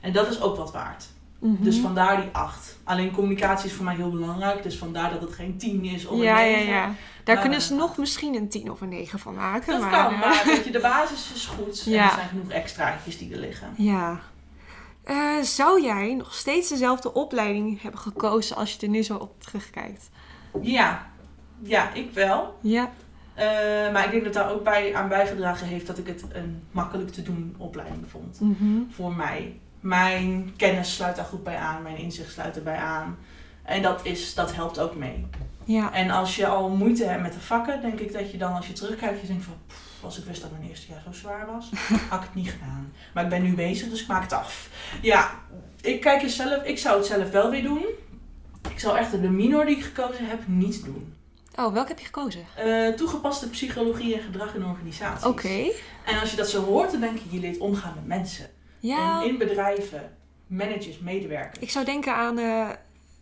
[0.00, 1.06] En dat is ook wat waard.
[1.38, 1.62] Mhm.
[1.62, 2.78] Dus vandaar die 8.
[2.84, 4.62] Alleen communicatie is voor mij heel belangrijk.
[4.62, 6.72] Dus vandaar dat het geen 10 is of een ja, ja, 9.
[6.72, 6.94] ja.
[7.24, 9.72] Daar kunnen ze nog misschien een 10 of een 9 van maken.
[9.72, 11.82] Dat maar, kan, eh, maar weet je, de basis is goed.
[11.86, 12.04] En Ja.
[12.04, 13.74] er zijn genoeg extraatjes die er liggen.
[13.76, 14.20] Ja.
[15.04, 19.42] Eh, zou jij nog steeds dezelfde opleiding hebben gekozen als je er nu zo op
[19.42, 20.10] terugkijkt?
[20.62, 21.10] Ja,
[21.62, 22.58] ja ik wel.
[22.60, 22.90] Ja.
[23.38, 26.62] Eh, maar ik denk dat daar ook bij aan bijgedragen heeft dat ik het een
[26.70, 28.40] makkelijk te doen opleiding vond.
[28.40, 28.80] Mhm.
[28.90, 29.58] Voor mij.
[29.80, 33.16] Mijn kennis sluit daar goed bij aan, mijn inzicht sluit erbij aan.
[33.62, 35.26] En dat, is, dat helpt ook mee.
[35.64, 35.92] Ja.
[35.92, 38.66] En als je al moeite hebt met de vakken, denk ik dat je dan als
[38.66, 41.46] je terugkijkt, je denkt van, "Pff, als ik wist dat mijn eerste jaar zo zwaar
[41.46, 41.70] was,
[42.10, 42.92] had ik het niet gedaan.
[43.14, 44.68] Maar ik ben nu bezig, dus ik maak het af.
[45.02, 45.30] Ja,
[45.80, 47.84] ik kijk zelf, ik zou het zelf wel weer doen.
[48.70, 51.12] Ik zou echt de minor die ik gekozen heb niet doen.
[51.58, 52.46] Oh, welke heb je gekozen?
[52.56, 55.26] Eh, toegepaste psychologie en gedrag in organisaties.
[55.26, 55.70] Oké.
[56.04, 58.46] En als je dat zo hoort, dan denk je, je leert omgaan met mensen.
[58.78, 59.22] Ja.
[59.22, 60.16] En in bedrijven,
[60.46, 61.58] managers, medewerkers.
[61.58, 62.68] Ik zou denken aan eh,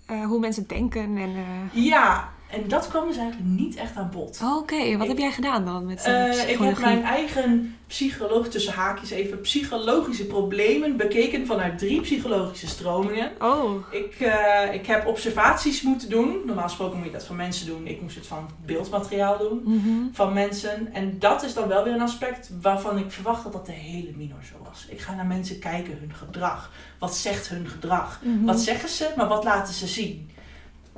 [0.06, 1.34] eh, hoe mensen denken en...
[1.72, 4.40] Ja, en dat kwam dus eigenlijk niet echt aan bod.
[4.56, 8.48] Oké, wat Ik- heb jij gedaan dan met uh, Eh, ik heb mijn eigen psycholoog,
[8.48, 13.30] tussen haakjes even, psychologische problemen bekeken vanuit drie psychologische stromingen.
[13.40, 16.40] Oh, Ik, eh, ik heb observaties moeten doen.
[16.46, 17.86] Normaal gesproken moet je dat van mensen doen.
[17.86, 19.60] Ik moest het van beeldmateriaal doen.
[19.64, 19.90] mhm.
[20.12, 20.92] Van mensen.
[20.92, 24.10] En dat is dan wel weer een aspect waarvan ik verwacht dat dat de hele
[24.16, 24.86] minor zo was.
[24.88, 26.70] Ik ga naar mensen kijken, hun gedrag.
[26.98, 28.20] Wat zegt hun gedrag?
[28.24, 28.44] Mhm.
[28.44, 30.30] Wat zeggen ze, maar wat laten ze zien?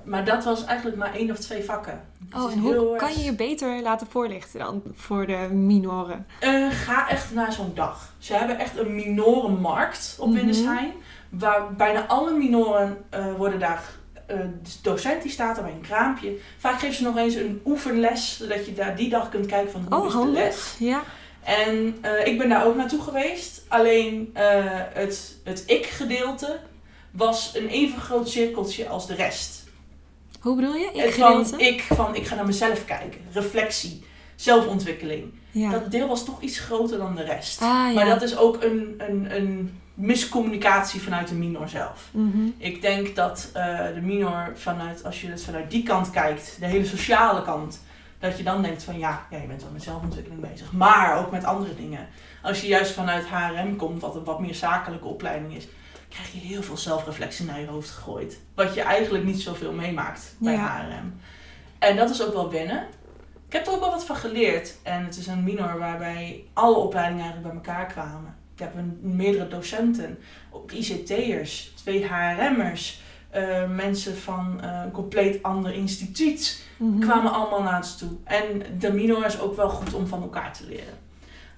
[0.09, 2.01] Maar dat was eigenlijk maar één of twee vakken.
[2.31, 6.27] Het Oh, en hoe erg- kan je je beter laten voorlichten dan voor de minoren?
[6.41, 8.15] Eh, ga echt naar zo'n dag.
[8.19, 10.37] Ze hebben echt een minorenmarkt op Mhm.
[10.37, 10.93] Windesheim.
[11.29, 13.83] Waar bijna alle minoren eh, worden daar...
[14.27, 14.51] de
[14.83, 16.37] docent die staat er bij een kraampje.
[16.59, 18.37] Vaak geeft ze nog eens een oefenles.
[18.37, 20.75] Zodat je daar die dag kunt kijken van hoe Oh, is de les.
[20.79, 21.03] Ja.
[21.43, 23.63] En ik ben daar ook naartoe geweest.
[23.69, 24.31] Alleen
[24.93, 26.59] het, het ik-gedeelte
[27.11, 29.58] was een even groot cirkeltje als de rest.
[30.41, 30.91] Hoe bedoel je?
[30.93, 33.21] Ik van ik, van ik ga naar mezelf kijken.
[33.33, 34.07] Reflectie.
[34.37, 35.33] Zelfontwikkeling.
[35.51, 35.71] Ja.
[35.71, 37.63] Dat deel was toch iets groter dan de rest.
[37.63, 37.93] ah, ja.
[37.93, 42.09] Maar dat is ook een, een, een miscommunicatie vanuit de minor zelf.
[42.11, 42.47] Mhm.
[42.59, 46.67] Ik denk dat eh, de minor vanuit, als je het vanuit die kant kijkt, de
[46.67, 47.81] hele sociale kant,
[48.19, 51.31] dat je dan denkt van ja, ja je bent wel met zelfontwikkeling bezig, maar ook
[51.31, 52.09] met andere dingen.
[52.43, 55.69] Als je juist vanuit HRM komt, wat een wat meer zakelijke opleiding is,
[56.09, 58.39] krijg je heel veel zelfreflectie naar je hoofd gegooid.
[58.55, 60.87] Wat je eigenlijk niet zoveel meemaakt bij Ja.
[60.89, 61.15] HRM.
[61.79, 62.87] En dat is ook wel wennen.
[63.47, 64.75] Ik heb er ook wel wat van geleerd.
[64.83, 68.37] En het is een minor waarbij alle opleidingen eigenlijk bij elkaar kwamen.
[68.55, 70.19] Ik heb een, meerdere docenten,
[70.51, 77.01] ook ICT'ers, twee HRM'ers, eh, mensen van eh, een compleet ander instituut Mhm.
[77.01, 78.11] kwamen allemaal naar ons toe.
[78.25, 80.95] En de minor is ook wel goed om van elkaar te leren.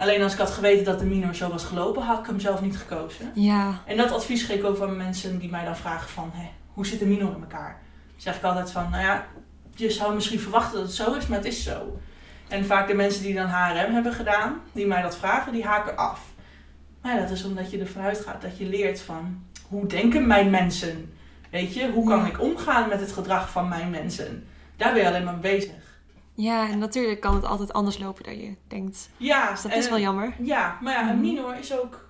[0.01, 2.61] Alleen als ik had geweten dat de minor zo was gelopen, had ik hem zelf
[2.61, 3.33] niet gekozen.
[3.35, 3.81] Ja.
[3.87, 6.87] En dat advies geef ik ook aan mensen die mij dan vragen van, hè, hoe
[6.87, 7.79] zit de minor in elkaar?
[8.07, 9.27] Dan zeg ik altijd van, nou ja,
[9.75, 11.99] je zou misschien verwachten dat het zo is, maar het is zo.
[12.49, 15.97] En vaak de mensen die dan HRM hebben gedaan, die mij dat vragen, die haken
[15.97, 16.21] af.
[17.03, 20.51] Maar ja, dat is omdat je ervan uitgaat dat je leert van, hoe denken mijn
[20.51, 21.13] mensen?
[21.51, 24.47] Weet je, hoe kan ik omgaan met het gedrag van mijn mensen?
[24.77, 25.90] Daar ben je alleen maar mee bezig.
[26.43, 29.09] Ja, en natuurlijk kan het altijd anders lopen dan je denkt.
[29.17, 30.35] Ja, Dus dat en- is wel jammer.
[30.43, 31.21] Ja, maar ja, een Mhm.
[31.21, 32.09] minor is ook,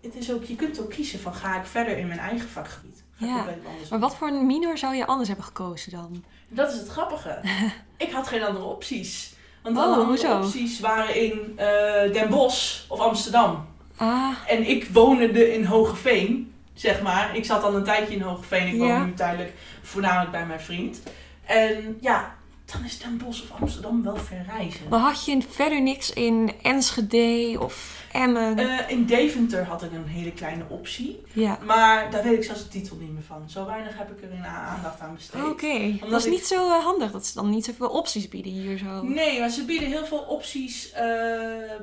[0.00, 3.02] het is ook, je kunt ook kiezen van, ga ik verder in mijn eigen vakgebied?
[3.18, 3.44] Ga Ja,
[3.90, 6.24] Maar wat voor een minor zou je anders hebben gekozen dan?
[6.48, 7.40] Dat is het grappige.
[8.06, 9.34] ik had geen andere opties.
[9.62, 13.66] Want Oh, alle andere opties waren in eh, Den Bosch of Amsterdam.
[13.96, 17.36] Ah, En ik woonde in Hogeveen, zeg maar.
[17.36, 18.66] Ik zat al een tijdje in Hogeveen.
[18.66, 18.78] Ik Ja.
[18.98, 19.52] woon nu tijdelijk
[19.82, 21.02] voornamelijk bij mijn vriend.
[21.44, 22.34] En ja,
[22.72, 24.88] dan is Den Bosch of Amsterdam wel ver reizen.
[24.90, 28.58] maar had je verder niks in Enschede of Emmen?
[28.58, 31.22] Eh, in Deventer had ik een hele kleine optie.
[31.32, 31.58] ja.
[31.64, 33.50] Maar daar weet ik zelfs de titel niet meer van.
[33.50, 35.42] Zo weinig heb ik er in aandacht aan besteed.
[35.44, 38.52] Oké, dat is ik- niet zo eh, handig dat ze dan niet zoveel opties bieden
[38.52, 39.02] hier zo.
[39.02, 40.92] Nee, maar ze bieden heel veel opties.
[40.92, 41.82] ehm,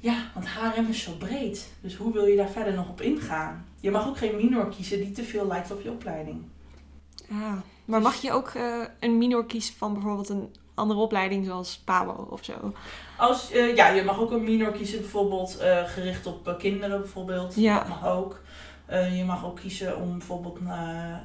[0.00, 1.68] Ja, want HRM is zo breed.
[1.80, 3.66] Dus hoe wil je daar verder nog op ingaan?
[3.80, 6.42] Je mag ook geen minor kiezen die te veel lijkt op je opleiding.
[7.30, 7.52] Ah,
[7.88, 8.64] maar mag je ook eh,
[9.00, 12.52] een minor kiezen van bijvoorbeeld een andere opleiding zoals PABO of zo?
[13.16, 17.54] Als, eh, ja, je mag ook een minor kiezen, bijvoorbeeld eh, gericht op kinderen bijvoorbeeld.
[17.54, 17.78] Ja.
[17.78, 18.40] Dat mag ook.
[19.16, 20.58] Je mag ook kiezen om bijvoorbeeld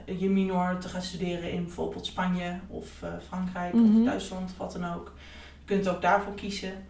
[0.05, 2.87] je minor te gaan studeren in bijvoorbeeld Spanje of
[3.27, 3.99] Frankrijk Mhm.
[3.99, 5.11] of Duitsland of wat dan ook.
[5.59, 6.85] Je kunt ook daarvoor kiezen.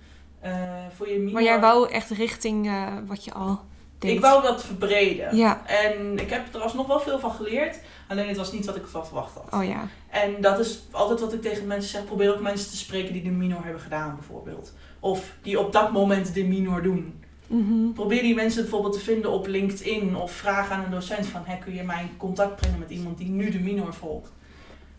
[0.95, 1.33] Voor je minor...
[1.33, 2.71] Maar jij wou echt richting
[3.07, 3.59] wat je al
[3.99, 4.11] deed.
[4.11, 5.35] Ik wou dat verbreden.
[5.35, 7.79] Ja, En ik heb er alsnog wel veel van geleerd.
[8.07, 9.61] Alleen het was niet wat ik van verwacht had.
[9.61, 9.87] oh ja.
[10.09, 12.05] En dat is altijd wat ik tegen mensen zeg.
[12.05, 14.73] Probeer ook mensen te spreken die de minor hebben gedaan bijvoorbeeld.
[14.99, 17.21] Of die op dat moment de minor doen.
[17.47, 17.91] Mhm.
[17.93, 20.15] Probeer die mensen bijvoorbeeld te vinden op LinkedIn.
[20.15, 21.41] Of vraag aan een docent van...
[21.45, 24.31] Hey, kun je mij in contact brengen met iemand die nu de minor volgt?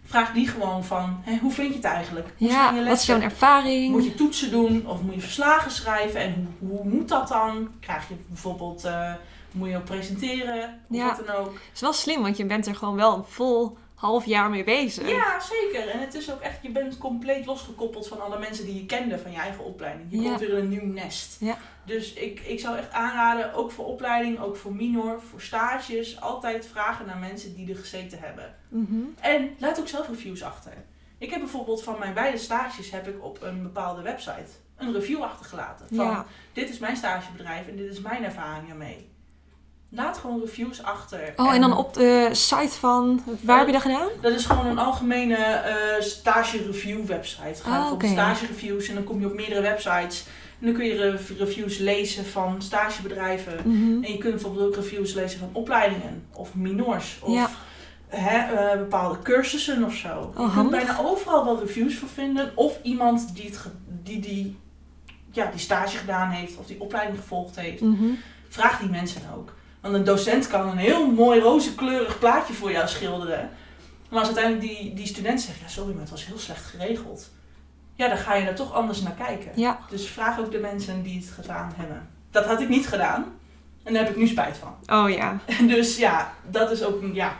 [0.07, 1.21] Vraag die gewoon van...
[1.23, 2.29] Hey, hoe vind je het eigenlijk?
[2.39, 3.93] Hoe zijn je Ja, wat is jouw ervaring?
[3.93, 6.21] Moet je toetsen doen of moet je verslagen schrijven?
[6.21, 7.69] En hoe, hoe moet dat dan?
[7.81, 8.85] Krijg je bijvoorbeeld...
[8.85, 9.13] eh,
[9.55, 10.81] moet je ook presenteren?
[10.91, 11.07] Of Ja.
[11.17, 11.53] wat dan ook.
[11.53, 14.65] Het is wel slim, want je bent er gewoon wel een vol half jaar mee
[14.65, 15.09] bezig.
[15.11, 15.89] Ja, zeker.
[15.89, 19.19] En het is ook echt, je bent compleet losgekoppeld van alle mensen die je kende
[19.19, 20.07] van je eigen opleiding.
[20.11, 20.29] Je Ja.
[20.29, 21.37] komt weer in een nieuw nest.
[21.41, 21.57] Ja.
[21.85, 26.67] Dus ik, ik zou echt aanraden, ook voor opleiding, ook voor minor, voor stages, altijd
[26.67, 28.55] vragen naar mensen die er gezeten hebben.
[28.69, 29.01] Mhm.
[29.21, 30.73] En laat ook zelf reviews achter.
[31.19, 35.23] Ik heb bijvoorbeeld van mijn beide stages heb ik op een bepaalde website een review
[35.23, 35.87] achtergelaten.
[35.89, 36.27] Van Ja.
[36.53, 39.13] dit is mijn stagebedrijf en dit is mijn ervaring ermee.
[39.95, 41.33] Laat gewoon reviews achter.
[41.37, 43.23] Oh, en dan op de site van...
[43.41, 44.09] Waar heb je dat gedaan?
[44.21, 47.63] Dat is gewoon een algemene eh stage review website.
[47.63, 48.07] Ga Ah, bijvoorbeeld oké.
[48.21, 50.25] stage reviews en dan kom je op meerdere websites.
[50.61, 53.57] En dan kun je re- reviews lezen van stagebedrijven.
[53.65, 54.05] Mhm.
[54.05, 57.51] En je kunt bijvoorbeeld ook reviews lezen van opleidingen of minors of Ja.
[58.09, 60.33] eh, bepaalde cursussen of zo.
[60.39, 62.53] je kunt Oh, bijna overal wel reviews voor vinden.
[62.55, 63.61] Of iemand die, het
[64.03, 64.57] die, die,
[65.31, 67.81] ja, die stage gedaan heeft of die opleiding gevolgd heeft.
[67.81, 68.05] Mhm.
[68.49, 69.53] Vraag die mensen ook.
[69.85, 73.51] Want een docent kan een heel mooi rozenkleurig plaatje voor jou schilderen.
[74.11, 77.31] Maar als uiteindelijk die, die student zegt, ja sorry, maar het was heel slecht geregeld.
[77.95, 79.51] Ja, dan ga je er toch anders naar kijken.
[79.55, 79.79] Ja.
[79.91, 82.09] Dus vraag ook de mensen die het gedaan hebben.
[82.31, 83.39] Dat had ik niet gedaan.
[83.83, 85.03] En daar heb ik nu spijt van.
[85.03, 85.39] Oh ja.
[85.75, 87.37] Dus ja, dat is ook een, ja,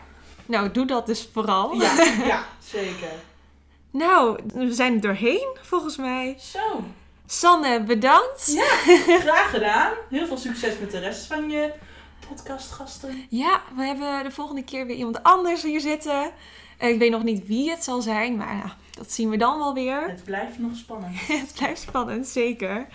[0.47, 1.73] Nou, doe dat dus vooral.
[1.75, 1.93] ja,
[2.27, 3.13] ja, zeker.
[3.91, 6.37] Nou, we zijn er doorheen, volgens mij.
[6.39, 6.85] Zo,
[7.27, 8.53] Sanne, bedankt.
[8.53, 8.95] ja,
[9.27, 9.93] graag gedaan.
[10.11, 11.73] Heel veel succes met de rest van je
[12.35, 13.27] podcastgasten.
[13.29, 16.31] Ja, we hebben de volgende keer weer iemand anders hier zitten.
[16.79, 19.59] Eh, Ik weet nog niet wie het zal zijn, maar ja, dat zien we dan
[19.59, 20.09] wel weer.
[20.09, 21.15] Het blijft nog spannend.
[21.43, 22.87] Het blijft spannend, zeker.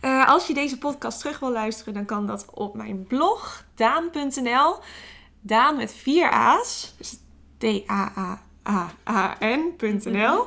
[0.00, 4.76] Eh, als je deze podcast terug wil luisteren, dan kan dat op mijn blog, daan.nl.
[5.40, 6.94] Daan met vier A's.
[6.98, 7.16] Dus
[7.58, 10.46] D-A-A-A-A-N.nl.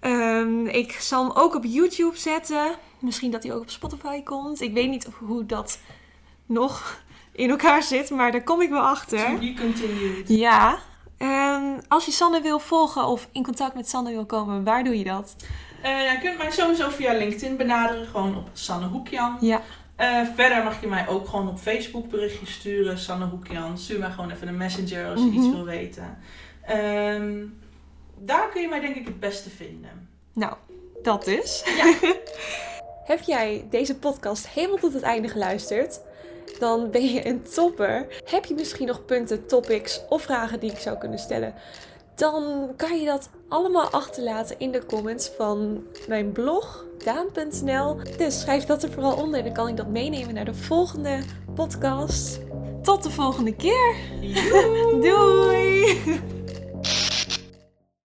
[0.00, 2.74] Ehm, ik zal hem ook op YouTube zetten.
[2.98, 4.60] Misschien dat hij ook op Spotify komt.
[4.60, 5.78] Ik weet niet hoe dat
[6.46, 7.02] nog
[7.40, 9.18] in elkaar zit, maar daar kom ik wel achter.
[9.24, 10.28] To continued.
[10.28, 10.78] Ja.
[11.18, 14.98] En als je Sanne wil volgen of in contact met Sanne wil komen, waar doe
[14.98, 15.36] je dat?
[15.82, 19.36] Eh, ja, je kunt mij sowieso via LinkedIn benaderen, gewoon op Sanne Hoekjan.
[19.40, 19.62] Ja.
[19.96, 23.78] Eh, verder mag je mij ook gewoon op Facebook berichtjes sturen, Sanne Hoekjan.
[23.78, 25.36] Stuur mij gewoon even een messenger als je Mhm.
[25.38, 26.18] iets wil weten.
[26.66, 27.44] Ehm,
[28.18, 30.08] daar kun je mij denk ik het beste vinden.
[30.34, 30.54] Nou,
[31.02, 31.62] dat dus.
[31.76, 31.94] Ja.
[33.04, 36.00] Heb jij deze podcast helemaal tot het einde geluisterd?
[36.60, 38.06] Dan ben je een topper.
[38.24, 41.54] Heb je misschien nog punten, topics of vragen die ik zou kunnen stellen?
[42.14, 47.96] Dan kan je dat allemaal achterlaten in de comments van mijn blog daan.nl.
[48.16, 49.44] Dus schrijf dat er vooral onder.
[49.44, 51.18] Dan kan ik dat meenemen naar de volgende
[51.54, 52.40] podcast.
[52.82, 53.94] Tot de volgende keer.
[54.20, 55.00] Joe!
[55.00, 56.38] Doei!